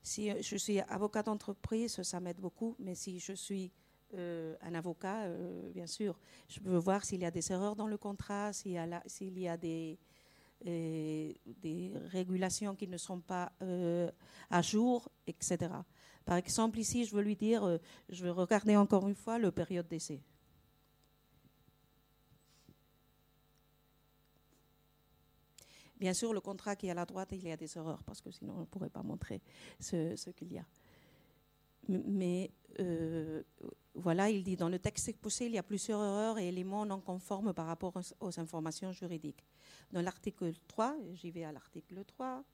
Si 0.01 0.31
je 0.43 0.57
suis 0.57 0.79
avocat 0.81 1.25
d'entreprise, 1.25 2.01
ça 2.03 2.21
m'aide 2.21 2.39
beaucoup, 2.39 2.77
mais 2.79 2.95
si 2.95 3.19
je 3.19 3.33
suis 3.33 3.73
euh, 4.15 4.57
un 4.61 4.75
avocat, 4.75 5.23
euh, 5.25 5.71
bien 5.71 5.87
sûr, 5.87 6.19
je 6.49 6.61
peux 6.61 6.77
voir 6.77 7.05
s'il 7.05 7.21
y 7.21 7.25
a 7.25 7.31
des 7.31 7.53
erreurs 7.53 7.77
dans 7.77 7.87
le 7.87 7.97
contrat, 7.97 8.53
s'il 8.53 8.73
y 8.73 8.79
a, 8.79 8.85
a 8.85 9.57
des, 9.57 9.99
régulations 12.07 12.75
qui 12.75 12.89
ne 12.89 12.97
sont 12.97 13.21
pas 13.21 13.53
à 14.51 14.63
jour, 14.63 15.09
etc. 15.27 15.59
Par 16.25 16.37
exemple, 16.37 16.79
ici, 16.79 17.05
je 17.05 17.15
veux 17.15 17.23
lui 17.23 17.37
dire, 17.37 17.79
je 18.09 18.25
vais 18.25 18.31
regarder 18.31 18.77
encore 18.77 19.07
une 19.09 19.15
fois 19.15 19.39
le 19.39 19.51
période 19.51 19.87
d'essai. 19.87 20.23
Bien 26.05 26.13
sûr, 26.13 26.33
le 26.33 26.41
contrat 26.41 26.77
qui 26.77 26.89
est 26.89 26.91
à 26.91 26.95
la 26.95 27.07
droite, 27.07 27.31
il 27.33 27.47
y 27.47 27.53
a 27.53 27.57
des 27.57 27.79
erreurs, 27.79 28.03
parce 28.03 28.21
que 28.21 28.31
sinon 28.31 28.55
on 28.57 28.61
ne 28.61 28.65
pourrait 28.67 28.91
pas 28.91 29.03
montrer 29.03 29.41
ce, 29.79 30.31
qu'il 30.31 30.53
y 30.53 30.59
a. 30.59 30.67
Mais 31.89 32.51
euh, 32.81 33.43
voilà, 33.95 34.31
il 34.31 34.43
dit 34.43 34.57
dans 34.57 34.69
le 34.69 34.79
texte 34.79 35.09
exposé, 35.09 35.47
il 35.47 35.53
y 35.53 35.59
a 35.59 35.63
plusieurs 35.63 36.03
erreurs 36.03 36.39
et 36.39 36.49
éléments 36.49 36.85
non 36.85 37.01
conformes 37.01 37.53
par 37.53 37.67
rapport 37.67 37.95
aux, 38.21 38.41
informations 38.41 38.93
juridiques. 38.93 39.45
Dans 39.93 40.03
l'article 40.03 40.53
3, 40.69 40.97
j'y 41.13 41.31
vais 41.31 41.45
à 41.45 41.53
l'article 41.53 42.05
3. 42.05 42.45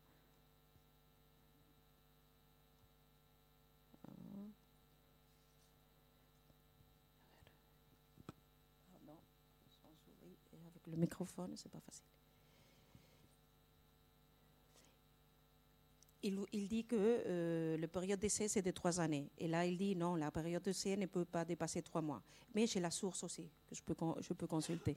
Pardon, 8.92 9.18
avec 10.66 10.86
le 10.86 10.96
microphone, 10.96 11.52
c'est 11.56 11.70
pas 11.70 11.80
facile. 11.80 12.04
Il, 16.22 16.68
dit 16.68 16.84
que 16.84 16.96
euh, 16.96 17.76
la 17.78 17.88
période 17.88 18.20
d'essai, 18.20 18.48
c'est 18.48 18.62
de 18.62 18.70
trois 18.70 19.00
années. 19.00 19.30
Et 19.38 19.48
là, 19.48 19.64
il 19.64 19.76
dit 19.76 19.96
non, 19.96 20.16
la 20.16 20.30
période 20.30 20.62
d'essai 20.62 20.96
ne 20.96 21.06
peut 21.06 21.24
pas 21.24 21.44
dépasser 21.44 21.82
trois 21.82 22.02
mois. 22.02 22.22
Mais 22.54 22.66
j'ai 22.66 22.80
la 22.80 22.90
source 22.90 23.24
aussi, 23.24 23.50
que 23.66 23.74
je 23.74 23.82
peux, 23.82 24.46
consulter. 24.46 24.96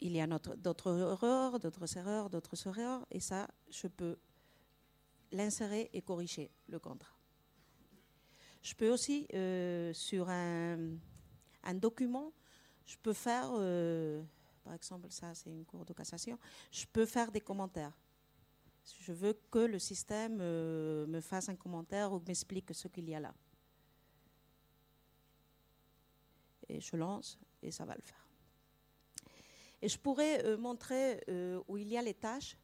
Il 0.00 0.12
y 0.12 0.20
a 0.20 0.26
d'autres 0.26 0.98
erreurs, 0.98 1.58
d'autres 1.58 1.96
erreurs, 1.96 2.30
d'autres 2.30 2.66
erreurs, 2.66 3.06
et 3.10 3.20
ça, 3.20 3.48
je 3.68 3.88
peux 3.88 4.16
l'insérer 5.32 5.90
et 5.92 6.00
corriger 6.00 6.50
le 6.68 6.78
contrat. 6.78 7.16
Je 8.62 8.74
peux 8.74 8.90
aussi, 8.90 9.26
euh, 9.34 9.92
sur 9.92 10.28
un, 10.28 10.96
document, 11.74 12.32
je 12.86 12.96
peux 12.96 13.12
faire... 13.12 13.50
Euh, 13.54 14.22
par 14.68 14.74
exemple, 14.74 15.10
ça 15.10 15.34
c'est 15.34 15.48
une 15.48 15.64
cour 15.64 15.86
de 15.86 15.94
cassation, 15.94 16.38
je 16.70 16.84
peux 16.92 17.06
faire 17.06 17.32
des 17.32 17.40
commentaires. 17.40 17.96
Je 19.00 19.12
veux 19.12 19.32
que 19.50 19.60
le 19.60 19.78
système 19.78 20.40
euh, 20.42 21.06
me 21.06 21.22
fasse 21.22 21.48
un 21.48 21.56
commentaire 21.56 22.12
ou 22.12 22.22
m'explique 22.28 22.74
ce 22.74 22.86
qu'il 22.86 23.08
y 23.08 23.14
a 23.14 23.20
là. 23.20 23.32
Et 26.68 26.82
je 26.82 26.96
lance 26.96 27.38
et 27.62 27.70
ça 27.70 27.86
va 27.86 27.94
le 27.94 28.02
faire. 28.02 28.28
Et 29.80 29.88
je 29.88 29.98
pourrais 29.98 30.44
euh, 30.44 30.58
montrer 30.58 31.24
euh, 31.30 31.62
où 31.66 31.78
il 31.78 31.88
y 31.88 31.96
a 31.96 32.02
les 32.02 32.12
tâches. 32.12 32.58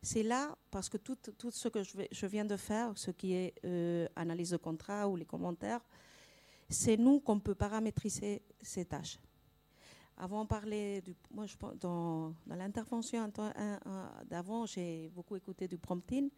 C'est 0.00 0.22
là 0.22 0.56
parce 0.70 0.88
que 0.88 0.96
tout, 0.96 1.18
ce 1.50 1.68
que 1.68 1.82
je, 1.82 1.98
je, 2.10 2.26
viens 2.26 2.46
de 2.46 2.56
faire, 2.56 2.96
ce 2.96 3.10
qui 3.10 3.34
est 3.34 4.08
analyse 4.16 4.52
de 4.52 4.56
contrat 4.56 5.06
ou 5.06 5.16
les 5.16 5.26
commentaires, 5.26 5.84
c'est 6.70 6.96
nous 6.96 7.20
qu'on 7.20 7.40
peut 7.40 7.54
paramétriser 7.54 8.40
ces 8.62 8.86
tâches. 8.86 9.18
Avant, 10.18 10.46
parlait 10.46 11.02
du. 11.02 11.14
Moi, 11.30 11.46
dans, 11.78 12.34
l'intervention 12.46 13.30
d'avant, 14.24 14.64
j'ai 14.66 15.10
beaucoup 15.14 15.36
écouté 15.36 15.68
du 15.68 15.76
prompting. 15.76 16.30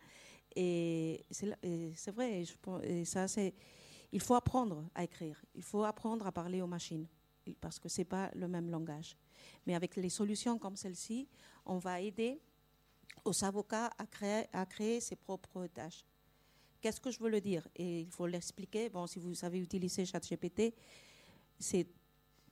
Et 0.57 1.25
c'est 1.31 2.11
vrai, 2.11 2.45
ça. 3.05 3.27
Il 4.11 4.21
faut 4.21 4.35
apprendre 4.35 4.85
à 4.95 5.05
écrire. 5.05 5.45
Il 5.55 5.63
faut 5.63 5.85
apprendre 5.85 6.27
à 6.27 6.33
parler 6.33 6.63
aux 6.63 6.67
machines. 6.67 7.07
Parce 7.61 7.79
que 7.79 7.89
ce 7.89 8.01
n'est 8.01 8.05
pas 8.05 8.31
le 8.35 8.49
même 8.49 8.71
langage. 8.71 9.17
Mais 9.67 9.75
avec 9.75 9.97
les 9.97 10.09
solutions 10.09 10.59
comme 10.59 10.77
celle-ci, 10.77 11.29
on 11.65 11.79
va 11.79 12.01
aider 12.01 12.41
aux 13.25 13.45
avocats 13.45 13.91
à 13.99 14.07
créer, 14.07 14.47
à 14.53 14.67
créer 14.67 15.01
ses 15.01 15.17
propres 15.17 15.67
tâches. 15.67 16.05
Qu'est-ce 16.81 17.01
que 17.01 17.11
je 17.11 17.19
veux 17.19 17.31
le 17.31 17.41
dire? 17.41 17.67
Et 17.77 18.03
il 18.03 18.11
faut 18.11 18.27
l'expliquer. 18.27 18.89
Bon, 18.89 19.07
si 19.07 19.19
vous 19.19 19.35
savez 19.35 19.59
utiliser 19.61 20.05
ChatGPT, 20.05 20.75
c'est 21.59 21.87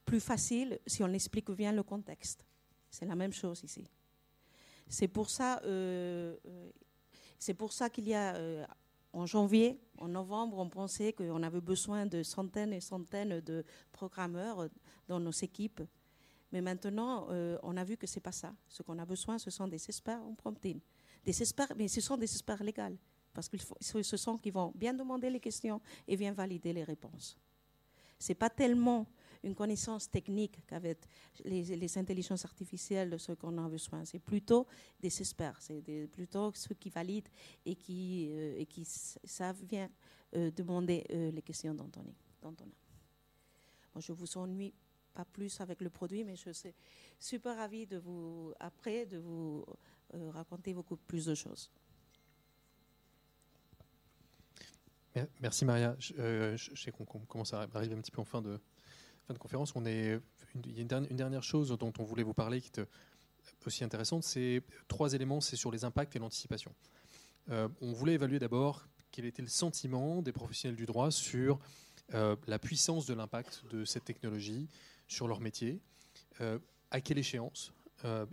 plus 0.06 0.20
facile 0.20 0.78
si 0.86 1.02
on 1.02 1.12
explique 1.12 1.50
bien 1.50 1.72
le 1.72 1.82
contexte. 1.82 2.46
C'est 2.88 3.04
la 3.04 3.16
même 3.16 3.32
chose 3.32 3.60
ici. 3.62 3.84
C'est 4.88 5.08
pour 5.08 5.28
ça, 5.28 5.60
euh, 5.64 6.36
euh, 6.46 7.68
ça 7.70 7.90
qu'il 7.90 8.08
y 8.08 8.14
a, 8.14 8.36
euh, 8.36 8.64
en 9.12 9.26
janvier, 9.26 9.80
en 9.98 10.08
novembre, 10.08 10.58
on 10.58 10.68
pensait 10.68 11.12
qu'on 11.12 11.42
avait 11.42 11.60
besoin 11.60 12.06
de 12.06 12.22
centaines 12.22 12.72
et 12.72 12.80
centaines 12.80 13.40
de 13.40 13.64
programmeurs 13.92 14.68
dans 15.08 15.18
nos 15.18 15.32
équipes. 15.32 15.82
Mais 16.52 16.60
maintenant, 16.60 17.26
on 17.62 17.76
a 17.76 17.82
vu 17.82 17.96
que 17.96 18.06
ce 18.06 18.16
n'est 18.16 18.22
pas 18.22 18.32
ça. 18.32 18.54
Ce 18.68 18.82
qu'on 18.82 18.98
a 18.98 19.04
besoin, 19.04 19.38
ce 19.38 19.50
sont 19.50 19.66
des 19.66 19.84
experts 19.84 20.22
en 20.22 20.34
prompting. 20.34 20.80
Des 21.24 21.42
experts, 21.42 21.72
mais 21.76 21.88
ce 21.88 22.00
sont 22.00 22.16
des 22.16 22.30
experts 22.30 22.62
légaux. 22.62 22.96
Parce 23.32 23.48
que 23.48 23.56
ce 23.80 24.16
sont 24.16 24.38
qui 24.38 24.50
vont 24.50 24.70
bien 24.74 24.94
demander 24.94 25.28
les 25.28 25.40
questions 25.40 25.80
et 26.06 26.16
bien 26.16 26.32
valider 26.32 26.72
les 26.72 26.84
réponses. 26.84 27.36
Ce 28.18 28.30
n'est 28.30 28.36
pas 28.36 28.48
tellement 28.50 29.06
une 29.46 29.54
connaissance 29.54 30.10
technique 30.10 30.58
qu'avec 30.66 30.98
les, 31.44 31.98
intelligences 31.98 32.44
artificielles 32.44 33.10
de 33.10 33.18
ce 33.18 33.32
qu'on 33.32 33.56
a 33.58 33.68
besoin. 33.68 34.04
C'est 34.04 34.18
plutôt 34.18 34.66
des 35.00 35.20
experts, 35.20 35.56
c'est 35.60 36.08
plutôt 36.08 36.52
ceux 36.52 36.74
qui 36.74 36.90
valident 36.90 37.28
et 37.64 37.76
qui, 37.76 38.28
euh, 38.30 38.64
savent 39.24 39.64
bien 39.64 39.88
euh, 40.34 40.50
demander 40.50 41.04
euh, 41.10 41.30
les 41.30 41.42
questions 41.42 41.74
dont 41.74 41.90
on, 42.42 42.50
a. 42.50 44.00
je 44.00 44.12
vous 44.12 44.36
ennuie 44.36 44.74
pas 45.14 45.24
plus 45.24 45.60
avec 45.60 45.80
le 45.80 45.90
produit, 45.90 46.24
mais 46.24 46.36
je 46.36 46.50
suis 46.50 46.74
super 47.18 47.56
ravie 47.56 47.86
de 47.86 47.98
vous, 47.98 48.52
après, 48.60 49.06
de 49.06 49.18
vous 49.18 49.64
raconter 50.12 50.74
beaucoup 50.74 50.96
plus 50.96 51.24
de 51.24 51.34
choses. 51.34 51.70
Merci 55.40 55.64
Maria. 55.64 55.96
Je 55.98 56.74
sais 56.74 56.90
qu'on 56.90 57.04
commence 57.04 57.54
à 57.54 57.66
arriver 57.72 57.94
un 57.94 58.00
petit 58.00 58.10
peu 58.10 58.20
en 58.20 58.26
fin 58.26 58.42
de, 58.42 58.60
fin 59.26 59.34
de 59.34 59.38
conférence, 59.38 59.74
on 59.74 59.84
est, 59.84 60.14
a 60.14 60.20
une 60.54 60.86
dernière 61.16 61.42
chose 61.42 61.76
dont 61.78 61.92
on 61.98 62.04
voulait 62.04 62.22
vous 62.22 62.34
parler 62.34 62.60
qui 62.60 62.80
est 62.80 62.86
aussi 63.66 63.84
intéressante, 63.84 64.22
c'est 64.22 64.62
trois 64.88 65.14
éléments, 65.14 65.40
c'est 65.40 65.56
sur 65.56 65.70
les 65.70 65.84
impacts 65.84 66.14
et 66.16 66.18
l'anticipation. 66.18 66.72
Euh, 67.50 67.68
on 67.80 67.92
voulait 67.92 68.14
évaluer 68.14 68.38
d'abord 68.38 68.86
quel 69.10 69.24
était 69.24 69.42
le 69.42 69.48
sentiment 69.48 70.22
des 70.22 70.32
professionnels 70.32 70.76
du 70.76 70.86
droit 70.86 71.10
sur 71.10 71.58
euh, 72.14 72.36
la 72.46 72.58
puissance 72.58 73.06
de 73.06 73.14
l'impact 73.14 73.64
de 73.70 73.84
cette 73.84 74.04
technologie 74.04 74.68
sur 75.08 75.26
leur 75.26 75.40
métier, 75.40 75.80
euh, 76.40 76.58
à 76.90 77.00
quelle 77.00 77.18
échéance, 77.18 77.72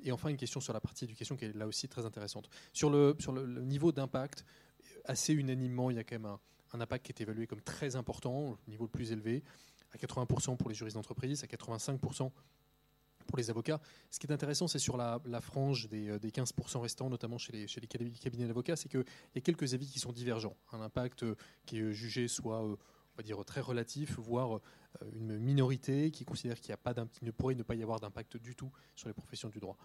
et 0.04 0.12
enfin 0.12 0.30
une 0.30 0.38
question 0.38 0.60
sur 0.60 0.72
la 0.72 0.80
partie 0.80 1.06
éducation 1.06 1.36
qui 1.36 1.46
est 1.46 1.56
là 1.56 1.66
aussi 1.66 1.88
très 1.88 2.06
intéressante. 2.06 2.48
Sur 2.74 2.92
le, 2.92 3.18
le, 3.34 3.62
niveau 3.64 3.92
d'impact, 3.92 4.46
assez 5.06 5.34
unanimement, 5.34 5.90
il 5.90 5.96
y 5.96 6.00
a 6.00 6.04
quand 6.04 6.16
même 6.16 6.26
un, 6.26 6.40
un, 6.74 6.82
impact 6.82 7.08
qui 7.08 7.12
est 7.12 7.22
évalué 7.22 7.48
comme 7.48 7.62
très 7.62 7.96
important, 7.96 8.50
au 8.50 8.58
niveau 8.68 8.84
le 8.84 8.92
plus 8.92 9.12
élevé 9.12 9.42
à 9.94 9.98
80% 9.98 10.58
pour 10.58 10.70
les 10.70 10.76
juristes 10.76 10.96
d'entreprise, 10.96 11.44
à 11.44 11.48
85% 11.48 12.32
pour 13.24 13.38
les 13.38 13.50
avocats. 13.50 13.80
Ce 14.10 14.20
qui 14.20 14.28
est 14.28 14.32
intéressant, 14.32 14.68
c'est 14.68 14.80
sur 14.80 14.98
la, 14.98 15.20
frange 15.42 15.88
des, 15.88 16.18
15% 16.18 16.78
euh, 16.78 16.80
restants, 16.80 17.10
notamment 17.10 17.38
chez 17.38 17.52
les, 17.54 17.88
cabinets 17.88 18.48
d'avocats, 18.48 18.76
c'est 18.76 18.90
qu'il 18.90 19.04
y 19.36 19.38
a 19.38 19.42
quelques 19.42 19.74
avis 19.74 19.88
qui 19.88 20.00
sont 20.00 20.12
divergents. 20.12 20.56
Un 20.72 20.82
impact 20.82 21.24
euh, 21.24 21.36
qui 21.66 21.80
est 21.80 21.94
jugé 21.94 22.28
soit, 22.28 22.64
euh, 22.64 22.76
on 22.76 23.18
va 23.18 23.24
dire, 23.24 23.44
très 23.46 23.62
relatif, 23.62 24.18
voire 24.20 24.60
une 25.16 25.40
minorité 25.40 26.12
qui 26.12 26.26
considère 26.26 26.60
qu'il 26.60 26.76
ne 27.22 27.32
pourrait 27.32 27.56
ne 27.56 27.64
pas 27.64 27.76
y 27.76 27.84
avoir 27.84 28.00
d'impact 28.00 28.38
du 28.38 28.56
tout 28.56 28.72
sur 28.96 29.08
les 29.08 29.14
professions 29.14 29.50
du 29.50 29.60
droit. 29.60 29.78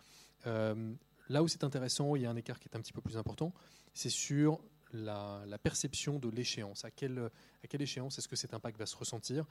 là 0.45 1.43
où 1.43 1.49
c'est 1.49 1.65
intéressant, 1.65 2.17
il 2.17 2.23
y 2.23 2.27
a 2.27 2.31
un 2.31 2.37
écart 2.37 2.59
qui 2.59 2.69
est 2.69 2.77
un 2.77 2.81
petit 2.81 2.93
peu 2.93 3.03
plus 3.03 3.17
important, 3.17 3.53
c'est 3.93 4.11
sur 4.11 4.61
la, 4.93 5.59
perception 5.63 6.19
de 6.19 6.29
l'échéance. 6.29 6.85
À 6.85 6.91
quelle, 6.91 7.31
à 7.63 7.67
quelle 7.67 7.83
échéance 7.83 8.19
est-ce 8.19 8.29
que 8.29 8.37
cet 8.37 8.55
impact 8.55 8.79
va 8.79 8.87
se 8.87 8.97
ressentir? 8.97 9.47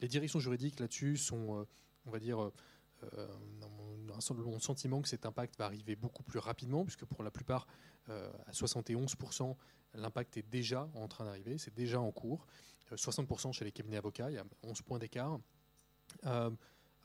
Les 0.00 0.08
directions 0.08 0.40
juridiques 0.40 0.80
là-dessus 0.80 1.16
sont, 1.16 1.60
euh, 1.60 1.64
on 2.06 2.10
va 2.10 2.18
dire, 2.18 2.40
euh, 2.40 3.28
un 4.14 4.58
sentiment 4.60 5.02
que 5.02 5.08
cet 5.08 5.26
impact 5.26 5.58
va 5.58 5.64
arriver 5.64 5.96
beaucoup 5.96 6.22
plus 6.22 6.38
rapidement, 6.38 6.84
puisque 6.84 7.04
pour 7.04 7.22
la 7.22 7.30
plupart, 7.30 7.66
euh, 8.08 8.30
à 8.46 8.52
71%, 8.52 9.56
l'impact 9.94 10.36
est 10.36 10.48
déjà 10.48 10.88
en 10.94 11.08
train 11.08 11.24
d'arriver, 11.24 11.58
c'est 11.58 11.74
déjà 11.74 12.00
en 12.00 12.12
cours. 12.12 12.46
60% 12.94 13.52
chez 13.52 13.64
les 13.64 13.72
cabinets 13.72 13.96
avocats, 13.96 14.30
il 14.30 14.34
y 14.34 14.38
a 14.38 14.44
11 14.62 14.82
points 14.82 14.98
d'écart 14.98 15.38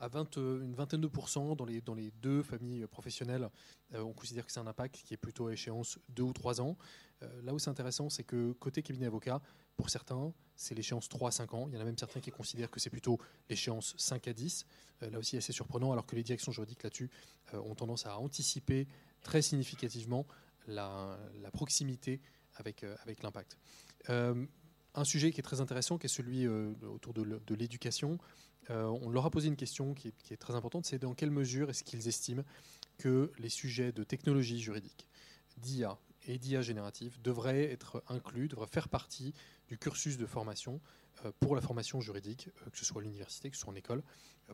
à 0.00 0.08
20, 0.08 0.36
une 0.36 0.74
vingtaine 0.74 1.00
de 1.00 1.06
pourcents 1.06 1.56
dans 1.56 1.64
les, 1.64 1.80
dans 1.80 1.94
les 1.94 2.10
deux 2.22 2.42
familles 2.42 2.86
professionnelles, 2.86 3.50
euh, 3.94 4.02
on 4.02 4.12
considère 4.12 4.46
que 4.46 4.52
c'est 4.52 4.60
un 4.60 4.66
impact 4.66 5.02
qui 5.04 5.14
est 5.14 5.18
plutôt 5.18 5.48
à 5.48 5.52
échéance 5.52 5.98
2 6.10 6.22
ou 6.22 6.32
3 6.32 6.60
ans. 6.60 6.76
Euh, 7.22 7.42
là 7.42 7.52
où 7.52 7.58
c'est 7.58 7.70
intéressant, 7.70 8.08
c'est 8.08 8.24
que 8.24 8.52
côté 8.52 8.82
cabinet 8.82 9.06
avocat, 9.06 9.40
pour 9.76 9.90
certains, 9.90 10.32
c'est 10.56 10.74
l'échéance 10.74 11.08
3 11.08 11.28
à 11.28 11.32
5 11.32 11.54
ans. 11.54 11.66
Il 11.68 11.74
y 11.74 11.78
en 11.78 11.80
a 11.80 11.84
même 11.84 11.98
certains 11.98 12.20
qui 12.20 12.30
considèrent 12.30 12.70
que 12.70 12.80
c'est 12.80 12.90
plutôt 12.90 13.18
l'échéance 13.48 13.94
5 13.98 14.28
à 14.28 14.32
10. 14.32 14.66
Euh, 15.02 15.10
là 15.10 15.18
aussi, 15.18 15.36
assez 15.36 15.52
surprenant, 15.52 15.92
alors 15.92 16.06
que 16.06 16.16
les 16.16 16.22
directions 16.22 16.52
juridiques 16.52 16.82
là-dessus 16.82 17.10
ont 17.52 17.74
tendance 17.74 18.04
à 18.04 18.18
anticiper 18.18 18.86
très 19.22 19.40
significativement 19.40 20.26
la, 20.66 21.18
la 21.40 21.50
proximité 21.50 22.20
avec, 22.56 22.84
avec 23.02 23.22
l'impact. 23.22 23.56
Un 24.98 25.04
sujet 25.04 25.32
qui 25.32 25.40
est 25.40 25.42
très 25.42 25.60
intéressant, 25.60 25.98
qui 25.98 26.06
est 26.06 26.10
celui 26.10 26.46
autour 26.46 27.14
de 27.14 27.54
l'éducation. 27.54 28.18
Euh, 28.70 28.84
on 28.84 29.08
leur 29.08 29.24
a 29.24 29.30
posé 29.30 29.48
une 29.48 29.56
question 29.56 29.94
qui 29.94 30.08
est, 30.08 30.36
très 30.36 30.54
importante, 30.54 30.86
c'est 30.86 30.98
dans 30.98 31.14
quelle 31.14 31.30
mesure 31.30 31.70
est-ce 31.70 31.84
qu'ils 31.84 32.06
estiment 32.08 32.42
que 32.98 33.32
les 33.38 33.48
sujets 33.48 33.92
de 33.92 34.04
technologie 34.04 34.60
juridique, 34.60 35.06
d'IA 35.56 35.98
et 36.26 36.38
d'IA 36.38 36.62
générative 36.62 37.20
devraient 37.22 37.70
être 37.70 38.02
inclus, 38.08 38.48
devraient 38.48 38.66
faire 38.66 38.88
partie 38.88 39.32
du 39.68 39.78
cursus 39.78 40.18
de 40.18 40.26
formation 40.26 40.80
euh, 41.24 41.32
pour 41.40 41.54
la 41.54 41.62
formation 41.62 42.00
juridique, 42.00 42.50
euh, 42.66 42.70
que 42.70 42.78
ce 42.78 42.84
soit 42.84 43.00
à 43.00 43.04
l'université, 43.04 43.48
que 43.50 43.56
ce 43.56 43.62
soit 43.62 43.72
en 43.72 43.76
école, 43.76 44.02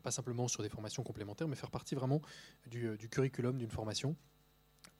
pas 0.03 0.11
simplement 0.11 0.49
sur 0.49 0.63
des 0.63 0.69
formations 0.69 1.03
complémentaires, 1.03 1.49
mais 1.49 1.57
faire 1.57 1.71
partie 1.71 1.95
vraiment 1.95 2.21
du, 2.67 3.09
curriculum 3.11 3.59
d'une 3.59 3.71
formation. 3.71 4.17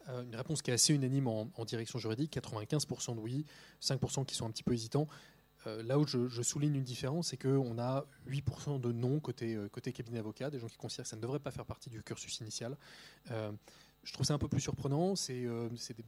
une 0.07 0.37
réponse 0.37 0.63
qui 0.63 0.71
est 0.71 0.75
assez 0.75 0.95
unanime 0.95 1.27
en, 1.27 1.51
en 1.57 1.65
direction 1.65 1.99
juridique, 1.99 2.37
95% 2.37 3.17
de 3.17 3.21
oui, 3.21 3.45
5% 3.83 4.25
qui 4.25 4.37
sont 4.37 4.47
un 4.47 4.51
petit 4.51 4.63
peu 4.63 4.73
hésitants. 4.73 5.09
Euh, 5.67 5.83
là 5.83 5.99
où 5.99 6.07
je, 6.07 6.43
souligne 6.43 6.77
une 6.77 6.85
différence, 6.85 7.29
c'est 7.29 7.37
qu'on 7.37 7.79
a 7.79 8.05
8% 8.29 8.81
de 8.81 8.93
non 8.93 9.21
côté, 9.21 9.55
euh, 9.55 9.69
côté 9.69 9.93
cabinet 9.93 10.19
avocat, 10.19 10.51
des 10.51 10.59
gens 10.59 10.69
qui 10.69 10.77
considèrent 10.77 11.05
que 11.05 11.11
ça 11.11 11.17
ne 11.17 11.23
devrait 11.23 11.39
pas 11.39 11.51
faire 11.51 11.65
partie 11.65 11.91
du 11.91 12.03
cursus 12.03 12.41
initial. 12.41 12.77
Euh, 13.31 13.53
je 14.03 14.13
trouve 14.13 14.27
ça 14.27 14.35
un 14.35 14.39
peu 14.39 14.49
plus 14.49 14.61
surprenant. 14.61 15.17
C'est 15.17 15.47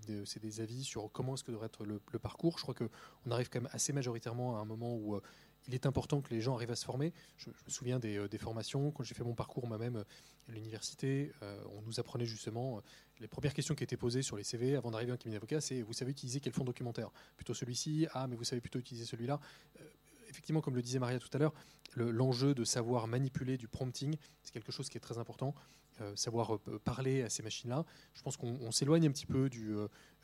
des, 0.06 0.24
des, 0.40 0.60
avis 0.60 0.84
sur 0.84 1.10
comment 1.12 1.34
est-ce 1.34 1.44
que 1.44 1.50
devrait 1.50 1.66
être 1.66 1.84
le, 1.84 1.98
parcours. 2.18 2.58
Je 2.58 2.62
crois 2.62 2.74
qu'on 2.74 3.30
arrive 3.30 3.48
quand 3.48 3.62
même 3.62 3.70
assez 3.72 3.94
majoritairement 3.94 4.58
à 4.58 4.60
un 4.60 4.66
moment 4.66 4.94
où 4.94 5.18
il 5.66 5.74
est 5.74 5.86
important 5.86 6.20
que 6.20 6.32
les 6.32 6.40
gens 6.40 6.54
arrivent 6.54 6.70
à 6.70 6.76
se 6.76 6.84
former. 6.84 7.12
Je, 7.36 7.50
me 7.50 7.54
souviens 7.68 7.98
des, 7.98 8.28
des 8.28 8.38
formations, 8.38 8.90
quand 8.90 9.04
j'ai 9.04 9.14
fait 9.14 9.24
mon 9.24 9.34
parcours 9.34 9.66
moi-même 9.66 10.04
à 10.48 10.52
l'université, 10.52 11.32
on 11.42 11.82
nous 11.82 11.98
apprenait 11.98 12.26
justement 12.26 12.82
les 13.20 13.28
premières 13.28 13.54
questions 13.54 13.74
qui 13.74 13.84
étaient 13.84 13.96
posées 13.96 14.22
sur 14.22 14.36
les 14.36 14.44
CV 14.44 14.76
avant 14.76 14.90
d'arriver 14.90 15.12
en 15.12 15.16
cabinet 15.16 15.36
d'avocat, 15.36 15.60
c'est 15.60 15.82
vous 15.82 15.92
savez 15.92 16.10
utiliser 16.10 16.40
quel 16.40 16.52
fond 16.52 16.64
documentaire? 16.64 17.10
Plutôt 17.36 17.54
celui-ci, 17.54 18.06
ah 18.12 18.26
mais 18.26 18.36
vous 18.36 18.44
savez 18.44 18.60
plutôt 18.60 18.78
utiliser 18.78 19.06
celui-là. 19.06 19.40
Euh, 19.80 19.84
effectivement, 20.28 20.60
comme 20.60 20.74
le 20.74 20.82
disait 20.82 20.98
Maria 20.98 21.18
tout 21.18 21.28
à 21.32 21.38
l'heure, 21.38 21.54
l'enjeu 21.96 22.54
de 22.54 22.64
savoir 22.64 23.06
manipuler 23.06 23.56
du 23.56 23.68
prompting, 23.68 24.16
c'est 24.42 24.52
quelque 24.52 24.72
chose 24.72 24.88
qui 24.88 24.98
est 24.98 25.00
très 25.00 25.18
important. 25.18 25.54
Euh, 26.02 26.14
savoir 26.14 26.56
euh, 26.56 26.78
parler 26.84 27.22
à 27.22 27.30
ces 27.30 27.42
machines-là. 27.42 27.86
Je 28.12 28.20
pense 28.20 28.36
qu'on 28.36 28.70
s'éloigne 28.70 29.06
un 29.06 29.10
petit 29.10 29.24
peu 29.24 29.48
du, 29.48 29.74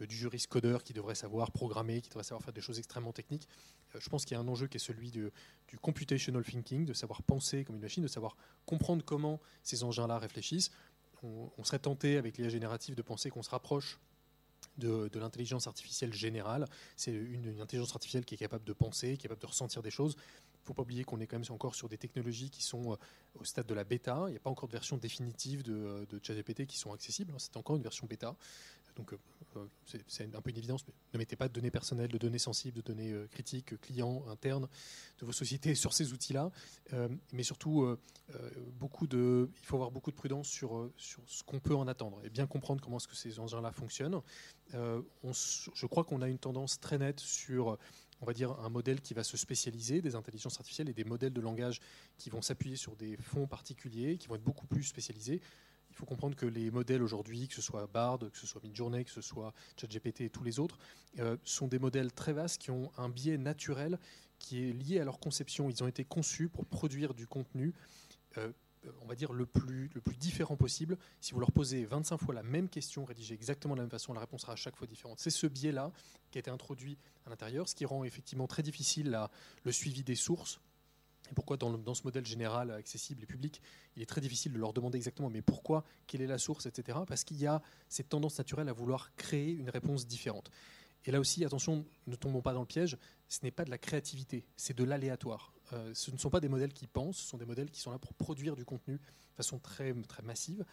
du 0.01 0.15
juriste 0.15 0.49
codeur 0.49 0.85
qui 0.85 0.93
devrait 0.93 1.15
savoir 1.15 1.51
programmer, 1.51 2.03
qui 2.03 2.11
devrait 2.11 2.25
savoir 2.25 2.43
faire 2.43 2.53
des 2.53 2.61
choses 2.61 2.79
extrêmement 2.79 3.13
techniques. 3.15 3.49
je 3.99 4.07
pense 4.11 4.27
qu'il 4.27 4.35
y 4.35 4.39
a 4.39 4.41
un 4.43 4.49
enjeu 4.49 4.67
qui 4.67 4.77
est 4.77 4.81
celui 4.81 5.11
du 5.11 5.31
computational 5.81 6.45
thinking, 6.45 6.85
de 6.85 6.93
savoir 6.93 7.23
penser 7.23 7.65
comme 7.65 7.77
une 7.77 7.81
machine, 7.83 8.03
de 8.03 8.09
savoir 8.09 8.37
comprendre 8.67 9.03
comment 9.03 9.41
ces 9.63 9.83
engins-là 9.83 10.19
réfléchissent 10.19 10.71
on, 11.23 11.65
serait 11.65 11.79
tenté 11.79 12.17
avec 12.17 12.39
l'IA 12.39 12.49
générative 12.49 12.95
de 12.95 13.03
penser 13.03 13.31
qu'on 13.31 13.43
se 13.43 13.51
rapproche 13.51 13.99
de, 14.79 15.11
l'intelligence 15.19 15.67
artificielle 15.67 16.13
générale. 16.13 16.67
C'est 16.97 17.13
une, 17.13 17.61
intelligence 17.61 17.93
artificielle 17.93 18.25
qui 18.25 18.35
est 18.35 18.39
capable 18.39 18.65
de 18.65 18.73
penser, 18.73 19.17
capable 19.17 19.41
de 19.41 19.47
ressentir 19.47 19.83
des 19.83 19.91
choses. 19.91 20.17
Il 20.17 20.63
ne 20.63 20.67
faut 20.67 20.75
pas 20.75 20.83
oublier 20.83 21.05
qu'on 21.05 21.21
est 21.21 21.27
quand 21.27 21.39
même 21.39 21.51
encore 21.51 21.75
sur 21.75 21.89
des 21.89 21.99
technologies 21.99 22.51
qui 22.51 22.63
sont 22.63 22.93
euh, 22.93 22.97
au 23.41 23.45
stade 23.45 23.67
de 23.67 23.75
la 23.75 23.85
bêta. 23.85 24.25
Il 24.29 24.31
n'y 24.31 24.37
a 24.37 24.41
pas 24.41 24.51
encore 24.51 24.69
de 24.69 24.73
version 24.73 24.97
définitive 24.97 25.63
de, 25.63 26.07
de 26.09 26.21
ChatGPT 26.23 26.67
qui 26.67 26.79
sont 26.79 26.93
accessibles. 26.93 27.35
C'est 27.39 27.57
encore 27.57 27.77
une 27.77 27.83
version 27.83 28.07
bêta. 28.07 28.37
Donc 28.97 29.13
euh, 29.13 29.19
euh, 29.57 29.67
c'est 29.87 30.35
un 30.35 30.41
peu 30.41 30.51
une 30.51 30.57
évidence, 30.57 30.85
mais 30.87 30.95
ne 31.15 31.19
mettez 31.19 31.37
pas 31.37 31.49
de 31.49 31.53
données 31.53 31.71
personnelles, 31.71 32.11
de 32.11 32.19
données 32.19 32.39
sensibles, 32.39 32.77
de 32.77 32.83
données 32.83 33.13
euh, 33.13 33.27
critiques, 33.29 33.79
clients, 33.81 34.25
internes 34.29 34.69
de 35.19 35.27
vos 35.27 35.33
sociétés 35.33 35.75
sur 35.75 35.93
ces 35.93 36.13
outils-là. 36.13 36.51
mais 37.33 37.43
surtout, 37.43 37.97
beaucoup 38.79 39.07
de, 39.07 39.49
il 39.61 39.67
faut 39.67 39.77
avoir 39.77 39.91
beaucoup 39.91 40.11
de 40.11 40.17
prudence 40.17 40.49
sur, 40.49 40.91
sur 40.97 41.23
ce 41.27 41.43
qu'on 41.45 41.61
peut 41.61 41.75
en 41.75 41.87
attendre 41.87 42.21
et 42.25 42.31
bien 42.31 42.47
comprendre 42.47 42.83
comment 42.83 42.97
est-ce 42.97 43.09
que 43.09 43.15
ces 43.15 43.39
engins-là 43.39 43.73
fonctionnent. 43.73 44.21
je 44.73 45.87
crois 45.87 46.05
qu'on 46.05 46.23
a 46.23 46.29
une 46.29 46.39
tendance 46.39 46.81
très 46.81 46.99
nette 46.99 47.21
sur 47.21 47.79
on 48.23 48.25
va 48.25 48.33
dire, 48.33 48.53
un 48.61 48.69
modèle 48.69 49.01
qui 49.01 49.15
va 49.15 49.25
se 49.25 49.37
spécialiser, 49.37 50.01
des 50.01 50.15
intelligences 50.15 50.57
artificielles 50.57 50.89
et 50.89 50.95
des 50.95 51.05
modèles 51.05 51.33
de 51.33 51.41
langage 51.41 51.81
qui 52.19 52.31
vont 52.31 52.41
s'appuyer 52.41 52.77
sur 52.77 52.95
des 52.95 53.17
fonds 53.17 53.49
particuliers, 53.49 54.17
qui 54.17 54.29
vont 54.29 54.37
être 54.37 54.45
beaucoup 54.45 54.67
plus 54.67 54.85
spécialisés. 54.85 55.41
Il 55.93 55.97
faut 55.97 56.07
comprendre 56.07 56.35
que 56.35 56.47
les 56.47 56.71
modèles 56.71 57.03
aujourd'hui, 57.03 57.49
que 57.49 57.55
ce 57.55 57.63
soit 57.63 57.87
Bard, 57.87 58.19
que 58.19 58.39
ce 58.39 58.47
soit 58.47 58.63
Midjourney, 58.65 59.05
que 59.05 59.11
ce 59.11 59.21
soit 59.21 59.53
ChatGPT 59.77 60.23
et 60.23 60.31
tous 60.31 60.43
les 60.43 60.59
autres, 60.59 60.79
euh, 61.19 61.37
sont 61.45 61.69
des 61.69 61.79
modèles 61.79 62.13
très 62.13 62.33
vastes 62.33 62.61
qui 62.61 62.71
ont 62.71 62.91
un 62.97 63.11
biais 63.11 63.37
naturel 63.37 63.99
qui 64.39 64.69
est 64.69 64.73
lié 64.73 65.01
à 65.01 65.05
leur 65.05 65.21
conception. 65.21 65.69
Ils 65.69 65.85
ont 65.85 65.87
été 65.87 66.05
conçus 66.05 66.49
pour 66.49 66.65
produire 66.65 67.15
du 67.15 67.27
contenu 67.27 67.75
euh, 68.39 68.51
on 69.03 69.07
va 69.07 69.15
dire, 69.15 69.33
le 69.33 69.47
plus, 69.47 69.91
différent 70.19 70.57
possible. 70.57 70.99
Si 71.21 71.35
vous 71.35 71.41
leur 71.41 71.53
posez 71.53 71.85
25 71.85 72.17
fois 72.19 72.35
la 72.35 72.43
même 72.43 72.69
question, 72.69 73.05
rédigée 73.05 73.35
exactement 73.35 73.75
de 73.75 73.79
la 73.79 73.85
même 73.85 73.91
façon, 73.91 74.13
la 74.13 74.21
réponse 74.21 74.43
sera 74.43 74.55
à 74.55 74.57
chaque 74.57 74.77
fois 74.77 74.87
différente. 74.87 75.21
C'est 75.21 75.31
ce 75.31 75.47
biais-là 75.47 75.93
qui 76.31 76.39
a 76.39 76.41
été 76.41 76.51
introduit 76.51 76.99
à 77.27 77.31
l'intérieur, 77.31 77.69
ce 77.69 77.75
qui 77.75 77.85
rend 77.85 78.03
effectivement 78.05 78.47
très 78.47 78.63
difficile 78.63 79.17
le 79.63 79.73
suivi 79.73 80.03
des 80.03 80.17
sources. 80.17 80.61
Et 81.33 81.35
pourquoi 81.35 81.57
dans, 81.57 81.95
ce 81.95 82.03
modèle 82.05 82.27
général, 82.27 82.71
accessible 82.71 83.23
et 83.23 83.27
public, 83.27 83.63
il 83.97 84.03
est 84.03 84.07
très 84.07 84.21
difficile 84.21 84.53
de 84.53 84.59
leur 84.59 84.75
demander 84.75 84.99
exactement 84.99 85.31
mais 85.31 85.41
pourquoi, 85.41 85.83
quelle 86.07 86.21
est 86.21 86.27
la 86.27 86.37
source, 86.37 86.67
etc. 86.67 86.99
Parce 87.09 87.25
qu'il 87.25 87.39
y 87.39 87.47
a 87.47 87.63
cette 87.89 88.11
tendance 88.11 88.37
naturelle 88.37 88.69
à 88.69 88.75
vouloir 88.75 89.15
créer 89.17 89.51
une 89.51 89.71
réponse 89.71 90.07
différente. 90.07 90.51
Et 91.07 91.11
là 91.11 91.19
aussi, 91.19 91.43
attention, 91.43 91.87
ne 92.07 92.17
tombons 92.17 92.43
pas 92.43 92.53
dans 92.53 92.61
le 92.61 92.67
piège, 92.67 92.99
ce 93.31 93.39
n'est 93.45 93.51
pas 93.51 93.65
de 93.65 93.71
la 93.71 93.79
créativité, 93.79 94.45
c'est 94.59 94.77
de 94.77 94.85
l'aléatoire. 94.85 95.55
Euh, 95.73 95.91
ce 95.95 96.11
ne 96.11 96.19
sont 96.19 96.29
pas 96.29 96.41
des 96.41 96.51
modèles 96.51 96.75
qui 96.75 96.87
pensent, 96.87 97.17
ce 97.17 97.31
sont 97.31 97.39
des 97.39 97.47
modèles 97.47 97.71
qui 97.71 97.81
sont 97.81 97.91
là 97.91 97.99
pour 97.99 98.13
produire 98.13 98.55
du 98.55 98.67
contenu 98.67 98.97
de 98.97 99.35
façon 99.35 99.59
très, 99.59 99.95
très 100.07 100.23
massive. 100.23 100.67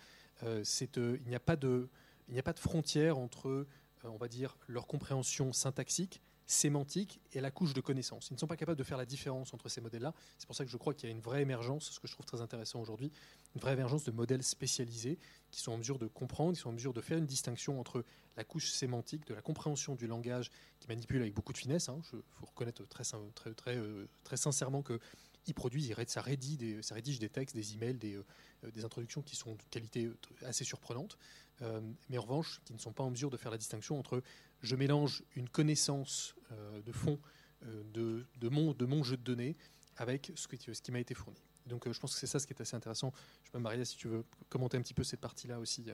Euh, 0.44 0.66
euh, 0.98 1.18
il 1.22 1.30
n'y 1.30 1.36
a, 1.36 1.40
pas 1.40 1.56
de, 1.56 1.90
il 2.28 2.34
n'y 2.34 2.40
a 2.40 2.44
pas 2.44 2.54
de 2.54 2.60
frontière 2.60 3.18
entre, 3.18 3.66
on 4.04 4.18
va 4.18 4.28
dire, 4.28 4.58
leur 4.68 4.88
compréhension 4.88 5.54
syntaxique, 5.54 6.22
sémantique 6.50 7.22
et 7.34 7.42
la 7.42 7.52
couche 7.52 7.76
de 7.76 7.82
connaissances. 7.82 8.30
Ils 8.32 8.34
ne 8.34 8.40
sont 8.40 8.48
pas 8.48 8.58
capables 8.58 8.78
de 8.78 8.84
faire 8.84 8.98
la 8.98 9.06
différence 9.06 9.54
entre 9.54 9.70
ces 9.70 9.82
modèles-là. 9.82 10.16
C'est 10.40 10.48
pour 10.48 10.56
ça 10.56 10.66
que 10.66 10.72
je 10.72 10.78
crois 10.78 10.96
qu'il 10.96 11.08
y 11.08 11.12
a 11.12 11.16
une 11.16 11.22
vraie 11.22 11.44
émergence, 11.44 11.92
ce 11.92 12.00
que 12.00 12.08
je 12.08 12.14
trouve 12.14 12.26
très 12.26 12.42
intéressant 12.42 12.82
aujourd'hui, 12.82 13.12
une 13.54 13.62
vraie 13.62 13.74
émergence 13.74 14.04
de 14.04 14.10
modèles 14.10 14.42
spécialisés 14.42 15.20
qui 15.52 15.62
sont 15.62 15.74
en 15.74 15.78
mesure 15.78 16.00
de 16.00 16.08
comprendre, 16.08 16.54
qui 16.54 16.62
sont 16.62 16.70
en 16.70 16.74
mesure 16.74 16.92
de 16.92 17.02
faire 17.02 17.20
une 17.20 17.28
distinction 17.28 17.80
entre 17.80 18.04
la 18.36 18.44
couche 18.44 18.72
sémantique, 18.72 19.28
de 19.28 19.36
la 19.36 19.44
compréhension 19.44 19.94
du 19.94 20.08
langage, 20.08 20.50
qui 20.80 20.88
manipule 20.88 21.22
avec 21.22 21.36
beaucoup 21.36 21.54
de 21.54 21.58
finesse. 21.58 21.86
Il 21.88 21.92
hein. 21.92 22.02
faut 22.02 22.46
reconnaître 22.48 22.84
très, 22.88 23.04
très, 23.36 23.54
très, 23.54 23.78
euh, 23.78 24.08
très 24.24 24.38
sincèrement 24.38 24.82
que 24.82 25.00
ils 25.46 25.54
produisent, 25.54 25.94
ça 26.08 26.22
rédige 26.22 26.58
des, 26.58 27.30
textes, 27.30 27.56
des 27.56 27.74
emails, 27.74 27.96
des, 27.96 28.16
euh, 28.16 28.72
des 28.72 28.86
introductions 28.86 29.22
qui 29.22 29.36
sont 29.36 29.54
de 29.54 29.64
qualité 29.72 30.12
assez 30.44 30.64
surprenante, 30.64 31.18
euh, 31.62 31.82
mais 32.10 32.18
en 32.18 32.22
revanche, 32.22 32.62
qui 32.66 32.74
ne 32.74 32.80
sont 32.80 32.94
pas 32.94 33.04
en 33.04 33.10
mesure 33.10 33.30
de 33.30 33.38
faire 33.38 33.52
la 33.52 33.58
distinction 33.58 34.00
entre 34.00 34.22
je 34.62 34.76
mélange 34.76 35.24
une 35.36 35.50
connaissance 35.50 36.36
euh, 36.52 36.82
de 36.82 36.92
fond 36.92 37.20
euh, 37.66 37.84
de, 37.94 38.50
mon, 38.50 39.04
jeu 39.04 39.18
de 39.18 39.24
données 39.24 39.56
avec 39.98 40.32
ce, 40.36 40.48
qui 40.48 40.92
m'a 40.92 41.00
été 41.00 41.14
fourni. 41.14 41.42
Donc 41.66 41.88
euh, 41.88 41.94
je 41.94 42.00
pense 42.00 42.14
que 42.14 42.20
c'est 42.20 42.28
ça 42.28 42.40
ce 42.40 42.48
qui 42.48 42.54
est 42.54 42.62
assez 42.62 42.76
intéressant. 42.76 43.12
Je 43.44 43.48
sais 43.48 43.52
pas, 43.52 43.60
Maria, 43.60 43.84
si 43.86 43.98
tu 43.98 44.08
veux 44.08 44.24
commenter 44.50 44.78
un 44.78 44.82
petit 44.82 44.94
peu 44.94 45.04
cette 45.04 45.22
partie-là 45.22 45.60
aussi. 45.60 45.86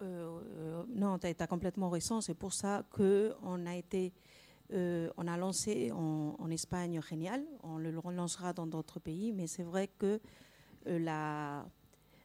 non, 0.00 1.18
tu 1.18 1.26
as, 1.26 1.46
complètement 1.46 1.90
raison. 1.90 2.20
C'est 2.20 2.34
pour 2.34 2.52
ça 2.52 2.84
qu'on 2.90 3.66
a 3.66 3.76
été... 3.76 4.12
on 4.70 5.26
a 5.26 5.36
lancé 5.36 5.90
en, 5.92 6.50
Espagne 6.50 7.00
Génial, 7.02 7.44
on 7.62 7.78
le 7.78 7.98
relancera 7.98 8.52
dans 8.52 8.66
d'autres 8.66 9.00
pays, 9.00 9.32
mais 9.32 9.46
c'est 9.46 9.62
vrai 9.62 9.88
que 9.88 10.20
la, 10.86 11.66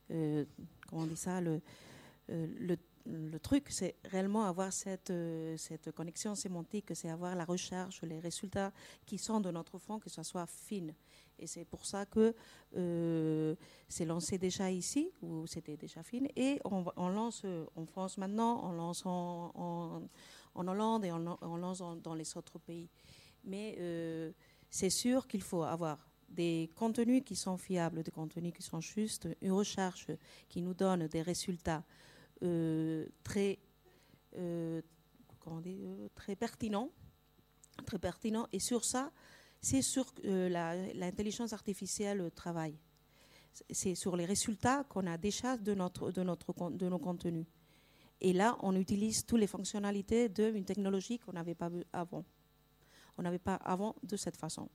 comment 0.08 1.04
on 1.04 1.06
dit 1.06 1.18
ça, 1.18 1.42
le 1.42 1.62
le 3.10 3.39
truc, 3.39 3.68
c'est 3.70 3.95
réellement 4.05 4.45
avoir 4.45 4.74
cette, 4.74 5.12
euh, 5.12 5.55
cette 5.58 5.91
connexion 5.91 6.36
sémantique, 6.36 6.93
c'est 6.93 7.10
avoir 7.10 7.36
la 7.36 7.45
recherche, 7.45 8.01
les 8.01 8.20
résultats 8.20 8.72
qui 9.05 9.18
sont 9.18 9.39
de 9.39 9.51
notre 9.51 9.78
fond, 9.78 9.99
que 9.99 10.10
ce 10.10 10.24
soit 10.24 10.45
fine. 10.45 10.93
Et 11.39 11.47
c'est 11.47 11.66
pour 11.66 11.86
ça 11.86 12.05
que 12.05 12.36
euh, 12.76 13.55
c'est 13.88 14.05
lancé 14.05 14.38
déjà 14.38 14.72
ici, 14.72 15.12
où 15.22 15.45
c'était 15.47 15.78
déjà 15.78 16.03
fine, 16.03 16.28
et 16.36 16.60
on, 16.66 17.10
lance 17.10 17.45
en 17.76 17.86
France 17.86 18.18
maintenant, 18.18 18.68
on 18.68 18.72
lance 18.72 19.05
en, 19.05 19.51
en, 20.55 20.68
Hollande 20.68 21.05
et 21.05 21.12
on, 21.12 21.58
lance 21.58 21.84
dans 22.03 22.16
les 22.16 22.36
autres 22.36 22.58
pays. 22.58 22.89
Mais 23.43 23.76
euh, 23.80 24.32
c'est 24.70 24.89
sûr 24.89 25.28
qu'il 25.28 25.43
faut 25.43 25.64
avoir 25.64 25.99
des 26.28 26.72
contenus 26.76 27.24
qui 27.24 27.36
sont 27.36 27.58
fiables, 27.58 28.01
des 28.01 28.12
contenus 28.12 28.53
qui 28.53 28.64
sont 28.64 28.82
justes, 28.82 29.30
une 29.41 29.51
recherche 29.51 30.08
qui 30.49 30.62
nous 30.62 30.74
donne 30.74 31.08
des 31.08 31.22
résultats 31.22 31.84
euh, 31.84 32.07
très, 33.24 33.60
euh, 34.38 34.82
comment 35.40 35.62
euh, 35.66 36.08
très 36.16 36.36
pertinent, 36.36 36.90
très 37.86 38.00
pertinent. 38.00 38.48
Et 38.52 38.60
sur 38.60 38.86
ça, 38.86 39.12
c'est 39.62 39.82
sur 39.82 40.14
l'intelligence 40.24 41.54
artificielle 41.54 42.32
travaille. 42.36 42.78
C'est 43.72 43.96
sur 43.96 44.16
les 44.16 44.26
résultats 44.26 44.84
qu'on 44.84 45.08
a 45.08 45.18
déjà 45.18 45.58
de, 45.58 45.74
notre, 45.74 46.12
de, 46.12 46.22
notre, 46.22 46.54
de 46.70 46.90
nos 46.90 47.00
contenus. 47.00 47.48
Et 48.22 48.34
là, 48.34 48.58
on 48.62 48.76
utilise 48.76 49.26
toutes 49.26 49.40
les 49.40 49.48
fonctionnalités 49.48 50.30
d'une 50.30 50.66
technologie 50.66 51.18
qu'on 51.20 51.34
n'avait 51.34 51.56
pas 51.56 51.70
avant. 51.92 52.24
On 53.18 53.24
n'avait 53.24 53.40
pas 53.40 53.56
avant 53.56 53.96
de 54.04 54.16
cette 54.16 54.38
façon. 54.38 54.70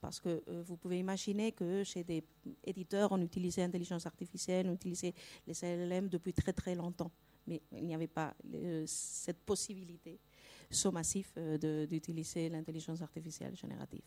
Parce 0.00 0.20
que 0.20 0.42
vous 0.62 0.76
pouvez 0.76 0.98
imaginer 0.98 1.52
que 1.52 1.82
chez 1.82 2.04
des 2.04 2.22
éditeurs, 2.64 3.12
on 3.12 3.20
utilisait 3.20 3.62
l'intelligence 3.62 4.06
artificielle, 4.06 4.68
on 4.68 4.74
utilisait 4.74 5.14
les 5.46 5.54
LLM 5.62 6.08
depuis 6.08 6.32
très 6.32 6.52
très 6.52 6.74
longtemps. 6.74 7.10
Mais 7.46 7.62
il 7.72 7.86
n'y 7.86 7.94
avait 7.94 8.06
pas 8.06 8.34
euh, 8.54 8.84
cette 8.86 9.40
possibilité 9.40 10.18
so 10.70 10.90
massif 10.90 11.32
euh, 11.36 11.86
d'utiliser 11.86 12.48
l'intelligence 12.48 13.02
artificielle 13.02 13.56
générative. 13.56 14.02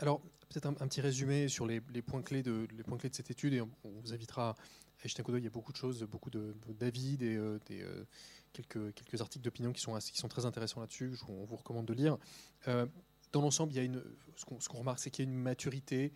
Alors, 0.00 0.20
peut-être 0.48 0.66
un, 0.66 0.74
petit 0.74 1.00
résumé 1.00 1.48
sur 1.48 1.66
les, 1.66 1.80
points 1.80 2.22
clés 2.22 2.42
de, 2.42 2.66
les 2.76 2.82
points 2.82 2.98
clés 2.98 3.10
de 3.10 3.14
cette 3.14 3.30
étude, 3.30 3.52
et 3.54 3.60
on, 3.60 3.70
vous 3.84 4.12
invitera 4.12 4.50
à 4.50 5.08
jeter 5.08 5.20
un 5.20 5.24
coup 5.24 5.32
d'œil. 5.32 5.40
Il 5.40 5.44
y 5.44 5.48
a 5.48 5.50
beaucoup 5.50 5.72
de 5.72 5.76
choses, 5.76 6.02
beaucoup 6.04 6.30
d'avis, 6.30 7.16
de, 7.16 7.26
des, 7.26 7.36
euh, 7.36 7.58
des 7.66 7.84
quelques, 8.52 9.20
articles 9.20 9.44
d'opinion 9.44 9.72
qui 9.72 9.80
sont, 9.80 9.96
qui 9.98 10.18
sont 10.18 10.28
très 10.28 10.46
intéressants 10.46 10.80
là-dessus. 10.80 11.12
On 11.28 11.44
vous 11.44 11.56
recommande 11.56 11.86
de 11.86 11.94
lire. 11.94 12.18
Euh, 12.66 12.86
dans 13.32 13.42
l'ensemble, 13.42 13.72
ce 14.36 14.68
qu'on 14.68 14.78
remarque, 14.78 14.98
c'est 14.98 15.10
qu'il 15.10 15.24
y 15.24 15.28
a 15.28 15.30
une 15.30 15.38
maturité 15.38 16.12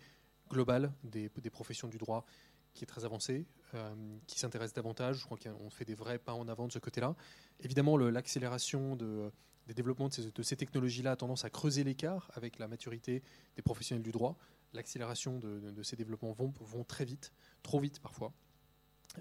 globale 0.49 0.91
des, 1.03 1.29
professions 1.49 1.87
du 1.87 1.97
droit 1.97 2.25
qui 2.73 2.83
est 2.83 2.87
très 2.87 3.05
avancée, 3.05 3.45
euh, 3.75 3.93
qui 4.25 4.39
s'intéresse 4.39 4.73
davantage. 4.73 5.17
Je 5.17 5.25
crois 5.25 5.37
qu'on 5.37 5.69
fait 5.69 5.85
des 5.85 5.93
vrais 5.93 6.17
pas 6.17 6.33
en 6.33 6.47
avant 6.47 6.67
de 6.67 6.71
ce 6.71 6.79
côté-là. 6.79 7.15
Évidemment, 7.59 7.97
l'accélération 7.97 8.95
de, 8.95 9.31
des 9.67 9.73
développements 9.73 10.09
de 10.09 10.43
ces, 10.43 10.55
technologies-là 10.55 11.11
a 11.11 11.15
tendance 11.15 11.45
à 11.45 11.49
creuser 11.49 11.83
l'écart 11.83 12.29
avec 12.33 12.57
la 12.57 12.67
maturité 12.67 13.21
des 13.55 13.61
professionnels 13.61 14.03
du 14.03 14.11
droit. 14.11 14.37
L'accélération 14.73 15.37
de, 15.37 15.83
ces 15.83 15.95
développements 15.95 16.31
vont, 16.31 16.51
vont, 16.61 16.83
très 16.83 17.05
vite, 17.05 17.31
trop 17.61 17.79
vite 17.79 17.99
parfois. 17.99 18.33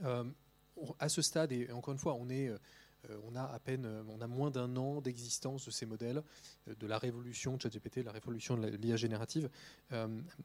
Euh, 0.05 0.25
à 0.99 1.11
ce 1.11 1.21
stade, 1.21 1.53
et 1.53 1.71
encore 1.73 1.93
une 1.93 1.99
fois, 2.01 2.15
on 2.15 2.31
est 2.31 2.51
on 3.25 3.35
a 3.35 3.43
à 3.43 3.59
peine, 3.59 3.85
euh, 3.85 4.03
on 4.09 4.21
a 4.21 4.27
moins 4.27 4.51
d'un 4.51 4.77
an 4.77 5.01
d'existence 5.01 5.67
de 5.67 5.71
ces 5.71 5.87
modèles, 5.87 6.23
euh, 6.69 6.75
de 6.75 6.87
la 6.87 6.99
révolution 6.99 7.57
de 7.57 7.63
ChatGPT, 7.63 8.03
la 8.05 8.13
révolution 8.13 8.57
de 8.57 8.69
l'IA 8.69 8.97
générative. 8.97 9.49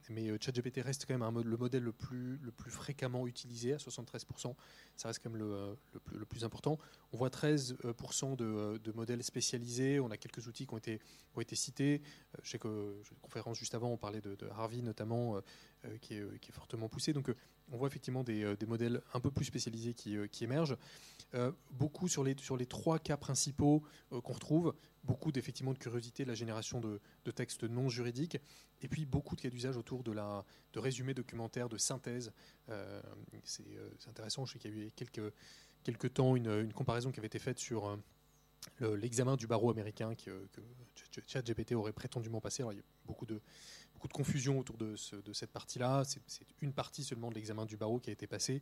mais 0.09 0.29
ChatGPT 0.41 0.81
reste 0.81 1.05
quand 1.07 1.17
même 1.17 1.41
le 1.41 1.57
modèle 1.57 1.83
le 1.83 1.91
plus, 1.91 2.39
fréquemment 2.69 3.27
utilisé, 3.27 3.73
à 3.73 3.77
73%. 3.77 4.55
Ça 4.95 5.07
reste 5.07 5.21
quand 5.23 5.29
même 5.29 5.39
le, 5.39 6.25
plus, 6.25 6.43
important. 6.43 6.79
On 7.13 7.17
voit 7.17 7.29
13% 7.29 8.35
de, 8.35 8.91
modèles 8.91 9.23
spécialisés. 9.23 9.99
On 9.99 10.11
a 10.11 10.17
quelques 10.17 10.47
outils 10.47 10.65
qui 10.65 10.73
ont 10.73 10.77
été, 10.77 10.99
cités. 11.53 12.01
Je 12.41 12.49
sais 12.49 12.59
que 12.59 13.01
la 13.11 13.17
conférence 13.21 13.57
juste 13.57 13.75
avant, 13.75 13.89
on 13.89 13.97
parlait 13.97 14.21
de, 14.21 14.37
Harvey 14.51 14.81
notamment, 14.81 15.41
qui 16.01 16.15
est, 16.15 16.51
fortement 16.51 16.89
poussé. 16.89 17.13
Donc 17.13 17.31
on 17.71 17.77
voit 17.77 17.87
effectivement 17.87 18.23
des, 18.23 18.55
modèles 18.65 19.01
un 19.13 19.19
peu 19.19 19.31
plus 19.31 19.45
spécialisés 19.45 19.93
qui, 19.93 20.43
émergent. 20.43 20.77
Euh, 21.33 21.51
beaucoup 21.71 22.07
sur 22.07 22.23
les, 22.23 22.35
sur 22.39 22.55
les 22.55 22.65
trois 22.65 22.99
cas 22.99 23.17
principaux 23.17 23.83
euh, 24.13 24.21
qu'on 24.21 24.33
retrouve, 24.33 24.73
beaucoup 25.03 25.31
d'effectivement 25.31 25.73
de 25.73 25.77
curiosité, 25.77 26.23
de 26.23 26.29
la 26.29 26.35
génération 26.35 26.79
de, 26.79 26.99
textes 27.31 27.63
non 27.63 27.89
juridiques, 27.89 28.37
et 28.81 28.87
puis 28.87 29.05
beaucoup 29.05 29.35
de 29.35 29.41
cas 29.41 29.49
d'usage 29.49 29.75
autour 29.75 30.03
de, 30.03 30.13
la, 30.13 30.45
de 30.73 30.79
résumés 30.79 31.13
documentaires, 31.13 31.67
de 31.67 31.77
synthèse. 31.77 32.31
Euh, 32.69 33.01
c'est 33.43 33.65
intéressant, 34.07 34.45
je 34.45 34.53
sais 34.53 34.59
qu'il 34.59 34.77
y 34.77 34.81
a 34.81 34.85
eu 34.85 34.91
quelques, 34.91 35.33
quelques 35.83 36.13
temps 36.13 36.35
une, 36.35 36.71
comparaison 36.71 37.11
qui 37.11 37.19
avait 37.19 37.27
été 37.27 37.39
faite 37.39 37.59
sur 37.59 37.97
l'examen 38.79 39.35
du 39.35 39.47
barreau 39.47 39.69
américain 39.69 40.15
que, 40.15 40.47
que 40.53 41.21
ChatGPT 41.27 41.73
aurait 41.73 41.93
prétendument 41.93 42.41
passé. 42.41 42.63
il 42.71 42.77
y 42.77 42.79
a 42.79 42.83
beaucoup 43.05 43.25
de, 43.25 43.41
beaucoup 43.97 44.07
de 44.07 44.13
confusion 44.13 44.59
autour 44.59 44.77
de, 44.77 44.95
cette 44.95 45.51
partie-là. 45.51 46.03
C'est 46.05 46.45
une 46.61 46.71
partie 46.71 47.03
seulement 47.03 47.29
de 47.29 47.35
l'examen 47.35 47.65
du 47.65 47.77
barreau 47.77 47.99
qui 47.99 48.11
a 48.11 48.13
été 48.13 48.27
passé 48.27 48.61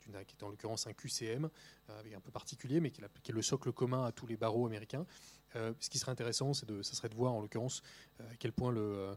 qui 0.00 0.34
est 0.34 0.42
en 0.42 0.48
l'occurrence 0.48 0.86
un 0.86 0.92
QCM, 0.92 1.48
euh, 1.90 2.16
un 2.16 2.20
peu 2.20 2.30
particulier, 2.30 2.80
mais 2.80 2.90
qui 2.90 3.02
est, 3.02 3.32
le 3.32 3.42
socle 3.42 3.70
commun 3.70 4.06
à 4.06 4.12
tous 4.12 4.26
les 4.26 4.36
barreaux 4.36 4.66
américains. 4.66 5.06
Euh, 5.56 5.72
ce 5.78 5.90
qui 5.90 5.98
serait 5.98 6.10
intéressant, 6.10 6.54
c'est 6.54 6.66
de, 6.66 6.82
ça 6.82 6.94
serait 6.94 7.10
de 7.10 7.14
voir 7.14 7.34
en 7.34 7.40
l'occurrence 7.40 7.82
euh, 8.20 8.30
à 8.30 8.36
quel 8.36 8.52
point 8.52 8.72
le, 8.72 9.14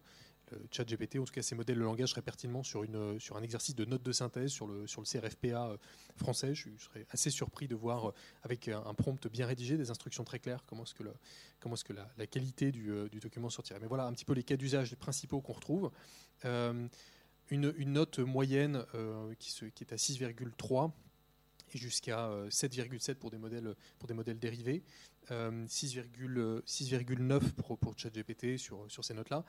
chat 0.72 0.84
GPT, 0.84 1.18
en 1.20 1.26
tout 1.26 1.34
cas 1.34 1.42
ces 1.42 1.56
modèles 1.56 1.78
de 1.78 1.84
langage, 1.84 2.10
seraient 2.10 2.22
pertinemment 2.22 2.64
sur, 2.64 2.84
une, 2.84 3.20
sur 3.20 3.38
un 3.38 3.44
exercice 3.44 3.76
de 3.76 3.86
note 3.86 4.04
de 4.04 4.12
synthèse 4.12 4.52
sur 4.52 4.68
le, 4.68 4.88
sur 4.88 5.02
le 5.02 5.06
CRFPA 5.06 5.78
français. 6.18 6.56
Je, 6.56 6.70
serais 6.78 7.06
assez 7.10 7.30
surpris 7.30 7.68
de 7.68 7.76
voir, 7.76 8.14
avec 8.44 8.68
un, 8.68 8.94
prompt 8.94 9.28
bien 9.28 9.46
rédigé, 9.46 9.78
des 9.78 9.90
instructions 9.92 10.24
très 10.24 10.40
claires, 10.40 10.64
comment 10.66 10.84
est-ce 10.84 10.94
que, 11.84 11.94
la, 11.94 12.28
qualité 12.28 12.72
du, 12.72 12.92
document 13.22 13.50
sortirait. 13.50 13.80
Mais 13.80 13.88
voilà 13.88 14.06
un 14.06 14.14
petit 14.14 14.26
peu 14.26 14.34
les 14.34 14.44
cas 14.44 14.58
d'usage 14.58 14.96
principaux 14.96 15.42
qu'on 15.42 15.54
retrouve 15.54 15.92
une, 17.50 17.94
note 17.94 18.20
moyenne 18.20 18.86
euh, 18.96 19.34
qui, 19.40 19.54
est 19.82 19.94
à 19.94 19.96
6,3 19.96 20.92
et 21.74 21.78
jusqu'à 21.78 22.30
7,7 22.50 23.12
euh, 23.12 23.16
pour 23.16 23.32
des 23.32 23.38
modèles 23.38 23.76
pour 24.00 24.08
des 24.08 24.14
modèles 24.14 24.40
dérivés, 24.40 24.84
6,9 25.30 26.02
euh, 26.38 27.40
pour, 27.58 27.78
pour 27.78 27.98
ChatGPT 27.98 28.58
sur, 28.58 28.86
sur 28.90 29.04
ces 29.04 29.14
notes-là. 29.14 29.44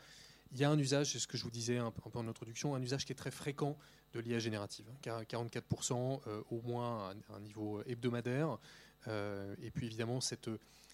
Il 0.52 0.58
y 0.58 0.64
a 0.64 0.70
un 0.70 0.78
usage, 0.78 1.12
c'est 1.12 1.18
ce 1.18 1.26
que 1.26 1.36
je 1.36 1.44
vous 1.44 1.50
disais 1.50 1.78
un 1.78 1.90
peu 1.90 2.18
en 2.18 2.28
introduction, 2.28 2.74
un 2.74 2.82
usage 2.82 3.04
qui 3.04 3.12
est 3.12 3.16
très 3.16 3.30
fréquent 3.30 3.76
de 4.12 4.20
l'IA 4.20 4.38
générative. 4.38 4.86
44% 5.02 6.20
au 6.50 6.62
moins 6.62 7.10
à 7.28 7.34
un 7.34 7.40
niveau 7.40 7.82
hebdomadaire. 7.86 8.58
et 9.08 9.70
puis 9.72 9.86
évidemment, 9.86 10.20
cette, 10.20 10.48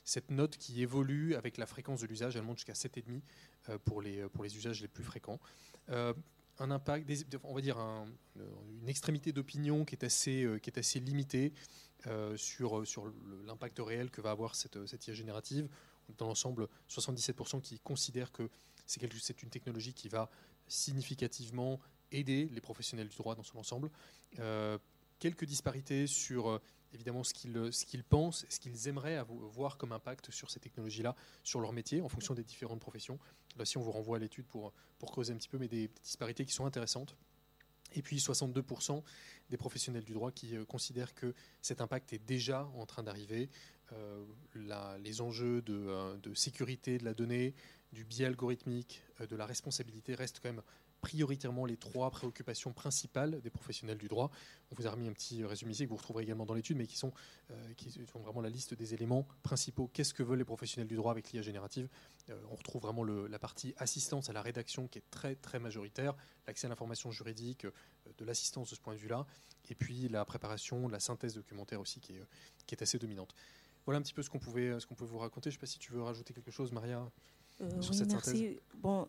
cette 0.04 0.30
note 0.30 0.56
qui 0.56 0.80
évolue 0.80 1.34
avec 1.34 1.58
la 1.58 1.66
fréquence 1.66 2.00
de 2.00 2.06
l'usage, 2.06 2.36
elle 2.36 2.42
monte 2.42 2.58
jusqu'à 2.58 2.72
7,5 2.72 3.78
pour 3.84 4.00
les, 4.00 4.26
pour 4.30 4.44
les 4.44 4.56
usages 4.56 4.80
les 4.80 4.88
plus 4.88 5.04
fréquents 5.04 5.38
un 6.60 6.70
impact, 6.70 7.10
on 7.42 7.54
va 7.54 7.60
dire 7.60 7.78
une 8.36 8.88
extrémité 8.88 9.32
d'opinion 9.32 9.84
qui 9.84 9.94
est 9.94 10.04
assez, 10.04 10.44
euh, 10.44 10.58
qui 10.58 10.70
est 10.70 10.78
assez 10.78 11.00
limitée 11.00 11.52
euh, 12.06 12.36
sur, 12.36 12.86
sur 12.86 13.12
l'impact 13.46 13.78
réel 13.80 14.10
que 14.10 14.20
va 14.20 14.30
avoir 14.30 14.54
cette, 14.54 14.86
cette 14.86 15.06
IA 15.06 15.14
générative. 15.14 15.68
Dans 16.18 16.26
l'ensemble, 16.26 16.68
77% 16.88 17.60
qui 17.60 17.78
considèrent 17.78 18.32
que 18.32 18.50
c'est 19.20 19.42
une 19.42 19.50
technologie 19.50 19.94
qui 19.94 20.08
va 20.08 20.30
significativement 20.68 21.80
aider 22.12 22.48
les 22.52 22.60
professionnels 22.60 23.08
du 23.08 23.16
droit 23.16 23.34
dans 23.34 23.42
son 23.42 23.58
ensemble. 23.58 23.90
Euh, 24.38 24.78
quelques 25.18 25.44
disparités 25.44 26.06
sur 26.06 26.60
évidemment 26.92 27.22
ce 27.24 27.32
qu'ils 27.32 28.04
pensent, 28.04 28.46
ce 28.48 28.58
qu'ils 28.58 28.88
aimeraient 28.88 29.22
voir 29.28 29.76
comme 29.76 29.92
impact 29.92 30.30
sur 30.30 30.50
ces 30.50 30.60
technologies-là, 30.60 31.14
sur 31.42 31.60
leur 31.60 31.72
métier, 31.72 32.00
en 32.00 32.08
fonction 32.08 32.34
des 32.34 32.44
différentes 32.44 32.80
professions. 32.80 33.18
Là, 33.56 33.64
si 33.64 33.78
on 33.78 33.82
vous 33.82 33.92
renvoie 33.92 34.16
à 34.16 34.20
l'étude 34.20 34.46
pour, 34.46 34.72
creuser 35.00 35.32
un 35.32 35.36
petit 35.36 35.48
peu, 35.48 35.58
mais 35.58 35.68
des 35.68 35.88
disparités 36.02 36.44
qui 36.44 36.52
sont 36.52 36.66
intéressantes. 36.66 37.16
Et 37.94 38.02
puis 38.02 38.18
62% 38.18 39.02
des 39.48 39.56
professionnels 39.56 40.04
du 40.04 40.12
droit 40.12 40.30
qui 40.30 40.56
euh, 40.56 40.64
considèrent 40.64 41.14
que 41.14 41.34
cet 41.60 41.80
impact 41.80 42.12
est 42.12 42.24
déjà 42.24 42.70
en 42.76 42.86
train 42.86 43.02
d'arriver. 43.02 43.48
Euh, 43.92 44.24
les 45.02 45.20
enjeux 45.20 45.64
euh, 45.68 46.16
de, 46.18 46.34
sécurité 46.34 46.98
de 46.98 47.04
la 47.04 47.14
donnée, 47.14 47.54
du 47.92 48.04
biais 48.04 48.26
algorithmique, 48.26 49.02
de 49.28 49.36
la 49.36 49.46
responsabilité 49.46 50.14
restent 50.14 50.40
quand 50.40 50.48
même 50.50 50.62
prioritairement 51.00 51.64
les 51.64 51.76
trois 51.76 52.10
préoccupations 52.10 52.72
principales 52.72 53.40
des 53.40 53.50
professionnels 53.50 53.98
du 53.98 54.08
droit. 54.08 54.30
On 54.70 54.74
vous 54.74 54.86
a 54.86 54.90
remis 54.90 55.08
un 55.08 55.12
petit 55.12 55.44
résumé 55.44 55.72
ici 55.72 55.84
que 55.84 55.88
vous 55.88 55.96
retrouverez 55.96 56.24
également 56.24 56.46
dans 56.46 56.54
l'étude, 56.54 56.76
mais 56.76 56.86
qui 56.86 56.96
sont, 56.96 57.12
euh, 57.50 57.74
qui 57.74 57.90
vraiment 58.14 58.40
la 58.40 58.50
liste 58.50 58.74
des 58.74 58.94
éléments 58.94 59.26
principaux. 59.42 59.88
Qu'est-ce 59.92 60.14
que 60.14 60.22
veulent 60.22 60.38
les 60.38 60.44
professionnels 60.44 60.88
du 60.88 60.96
droit 60.96 61.12
avec 61.12 61.32
l'IA 61.32 61.42
générative? 61.42 61.88
Euh, 62.28 62.38
On 62.50 62.56
retrouve 62.56 62.82
vraiment 62.82 63.04
la 63.04 63.38
partie 63.38 63.74
assistance 63.78 64.28
à 64.28 64.32
la 64.32 64.42
rédaction 64.42 64.88
qui 64.88 64.98
est 64.98 65.10
très 65.10 65.34
très 65.36 65.58
majoritaire, 65.58 66.14
l'accès 66.46 66.66
à 66.66 66.68
l'information 66.70 67.10
juridique, 67.10 67.64
euh, 67.64 67.72
de 68.18 68.24
l'assistance 68.24 68.70
de 68.70 68.74
ce 68.74 68.80
point 68.80 68.94
de 68.94 68.98
vue-là, 68.98 69.26
et 69.68 69.74
puis 69.74 70.08
la 70.08 70.24
préparation, 70.24 70.88
la 70.88 71.00
synthèse 71.00 71.34
documentaire 71.34 71.80
aussi 71.80 72.00
qui 72.00 72.12
est, 72.12 72.22
qui 72.66 72.74
est 72.74 72.82
assez 72.82 72.98
dominante. 72.98 73.34
Voilà 73.86 73.98
un 73.98 74.02
petit 74.02 74.12
peu 74.12 74.22
ce 74.22 74.28
qu'on 74.28 74.38
pouvait, 74.38 74.76
qu'on 74.88 74.94
peut 74.94 75.04
vous 75.06 75.18
raconter. 75.18 75.50
Je 75.50 75.56
ne 75.56 75.58
sais 75.58 75.60
pas 75.60 75.66
si 75.66 75.78
tu 75.78 75.92
veux 75.92 76.02
rajouter 76.02 76.34
quelque 76.34 76.50
chose, 76.50 76.70
Maria, 76.70 77.10
sur 77.80 77.94
cette 77.94 78.10
merci. 78.10 78.30
Synthèse. 78.30 78.60
Bon, 78.82 79.06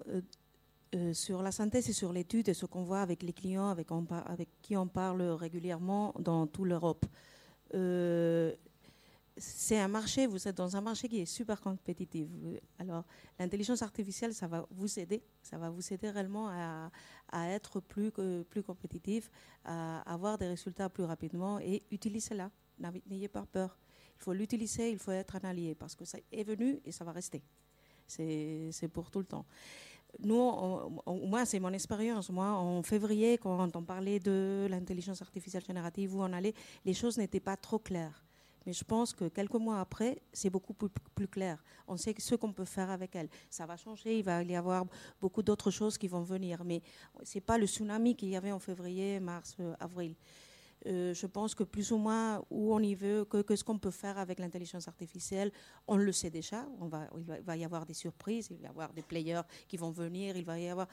euh, 0.94 1.14
sur 1.14 1.42
la 1.42 1.54
synthèse 1.54 1.90
et 1.90 1.94
sur 1.94 2.12
l'étude 2.12 2.50
et 2.50 2.54
ce 2.54 2.66
qu'on 2.66 2.84
voit 2.84 3.00
avec 3.00 3.24
les 3.24 3.32
clients 3.32 3.70
avec, 3.70 3.88
qui 4.62 4.76
on 4.76 4.88
parle 4.88 5.22
régulièrement 5.22 6.14
dans 6.20 6.48
toute 6.48 6.68
l'Europe. 6.68 7.06
Euh, 7.74 8.54
c'est 9.38 9.80
un 9.80 9.88
marché, 9.88 10.28
vous 10.28 10.50
êtes 10.50 10.58
dans 10.58 10.76
un 10.76 10.82
marché 10.82 11.08
qui 11.08 11.22
est 11.22 11.26
super 11.26 11.62
compétitif. 11.62 12.28
Alors, 12.78 13.06
l'intelligence 13.40 13.82
artificielle, 13.82 14.34
ça 14.34 14.48
va 14.48 14.68
vous 14.70 15.00
aider, 15.00 15.24
ça 15.42 15.58
va 15.58 15.70
vous 15.70 15.94
aider 15.94 16.10
réellement 16.10 16.50
à, 16.50 16.92
être 17.48 17.80
plus, 17.80 18.12
plus 18.50 18.62
compétitif, 18.62 19.32
à 19.64 20.02
avoir 20.02 20.38
des 20.38 20.48
résultats 20.48 20.90
plus 20.90 21.06
rapidement 21.06 21.58
et 21.60 21.84
utilisez-la. 21.90 22.52
N'ayez 23.10 23.30
pas 23.30 23.46
peur. 23.46 23.78
Il 24.18 24.24
faut 24.24 24.34
l'utiliser, 24.34 24.92
il 24.92 25.00
faut 25.00 25.12
être 25.12 25.38
un 25.38 25.48
allié 25.48 25.74
parce 25.74 25.96
que 25.96 26.04
ça 26.04 26.18
est 26.30 26.44
venu 26.44 26.82
et 26.84 26.92
ça 26.92 27.06
va 27.06 27.14
rester. 27.14 27.42
C'est 28.12 28.88
pour 28.92 29.10
tout 29.10 29.20
le 29.20 29.26
temps 29.26 29.46
nous, 30.20 30.52
moi, 31.28 31.46
c'est 31.46 31.60
mon 31.60 31.72
expérience. 31.74 32.30
Moi, 32.30 32.46
en 32.46 32.84
février, 32.84 33.38
quand 33.38 33.76
on 33.76 33.84
parlait 33.84 34.20
de 34.20 34.68
l'intelligence 34.70 35.22
artificielle 35.22 35.64
générative, 35.64 36.16
où 36.16 36.22
on 36.22 36.34
allait, 36.34 36.54
les 36.86 36.94
choses 36.94 37.18
n'étaient 37.18 37.40
pas 37.40 37.58
trop 37.58 37.80
claires. 37.80 38.24
Mais 38.66 38.74
je 38.74 38.84
pense 38.84 39.14
que 39.14 39.28
quelques 39.28 39.56
mois 39.56 39.80
après, 39.80 40.22
c'est 40.32 40.52
beaucoup 40.52 40.76
plus, 40.76 41.28
clair. 41.28 41.64
On 41.88 41.98
sait 41.98 42.14
ce 42.20 42.36
qu'on 42.36 42.54
peut 42.54 42.66
faire 42.66 42.92
avec 42.92 43.16
elle. 43.16 43.28
Ça 43.50 43.66
va 43.66 43.76
changer, 43.76 44.20
il 44.20 44.24
va 44.24 44.44
y 44.44 44.56
avoir 44.56 44.86
beaucoup 45.20 45.42
d'autres 45.42 45.72
choses 45.72 45.98
qui 45.98 46.08
vont 46.08 46.22
venir. 46.22 46.64
Mais 46.64 46.82
ce 47.24 47.38
n'est 47.38 47.42
pas 47.42 47.58
le 47.58 47.66
tsunami 47.66 48.16
qu'il 48.16 48.30
y 48.30 48.36
avait 48.36 48.52
en 48.52 48.60
février, 48.60 49.20
mars, 49.20 49.56
euh, 49.60 49.74
avril. 49.80 50.14
Euh, 50.88 51.14
je 51.14 51.28
pense 51.28 51.54
que 51.54 51.64
plus 51.64 51.92
ou 51.92 51.98
moins 51.98 52.44
où 52.50 52.74
on 52.74 52.80
y 52.80 52.96
veut, 52.96 53.26
que, 53.26 53.56
ce 53.56 53.64
qu'on 53.64 53.78
peut 53.78 53.92
faire 53.92 54.18
avec 54.18 54.40
l'intelligence 54.40 54.88
artificielle, 54.88 55.52
on 55.88 55.96
le 55.98 56.12
sait 56.12 56.30
déjà. 56.30 56.68
Il, 56.82 57.44
va, 57.44 57.58
y 57.58 57.64
avoir 57.64 57.86
des 57.86 57.94
surprises, 57.94 58.48
il 58.50 58.58
va 58.58 58.64
y 58.64 58.70
avoir 58.70 58.94
des 58.94 59.04
players 59.04 59.42
qui 59.68 59.78
vont 59.78 59.92
venir, 59.92 60.36
il 60.36 60.46
va 60.46 60.60
y 60.60 60.68
avoir, 60.68 60.88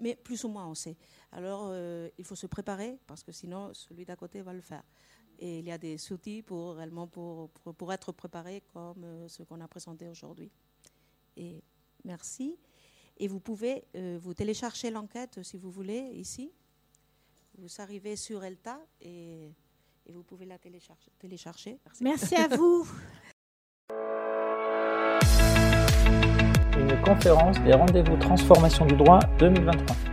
mais 0.00 0.14
plus 0.14 0.44
ou 0.44 0.48
moins 0.48 0.66
on 0.66 0.74
sait. 0.74 0.96
Alors 1.32 1.68
euh, 1.70 2.08
il 2.18 2.24
faut 2.24 2.36
se 2.36 2.46
préparer 2.46 2.98
parce 3.06 3.24
que 3.24 3.32
sinon 3.32 3.74
celui 3.74 4.04
d'à 4.04 4.16
côté 4.16 4.42
va 4.42 4.52
le 4.52 4.60
faire. 4.60 4.84
Et 5.38 5.58
il 5.58 5.64
y 5.64 5.72
a 5.72 5.78
des 5.78 6.12
outils 6.12 6.42
pour 6.42 6.76
réellement 6.76 7.08
pour, 7.08 7.50
pour, 7.50 7.92
être 7.92 8.12
préparé 8.12 8.62
comme 8.72 9.02
euh, 9.02 9.28
ce 9.28 9.42
qu'on 9.42 9.60
a 9.60 9.66
présenté 9.66 10.08
aujourd'hui. 10.08 10.52
Et 11.36 11.64
merci. 12.04 12.56
Et 13.16 13.26
vous 13.26 13.40
pouvez 13.40 13.84
vous 14.20 14.32
télécharger 14.32 14.90
l'enquête 14.90 15.42
si 15.42 15.58
vous 15.58 15.70
voulez 15.70 16.10
ici. 16.14 16.50
Vous 17.58 17.68
arrivez 17.80 18.16
sur 18.16 18.44
ELTA 18.44 18.78
et, 19.00 19.52
vous 20.08 20.22
pouvez 20.22 20.46
la 20.46 20.58
télécharger. 20.58 21.10
télécharger. 21.18 21.78
Merci. 21.84 22.04
Merci 22.04 22.34
à 22.36 22.48
vous. 22.48 22.86
Une 26.78 27.00
conférence 27.02 27.60
des 27.60 27.74
rendez-vous 27.74 28.16
transformation 28.16 28.86
du 28.86 28.96
droit 28.96 29.20
2023. 29.38 30.11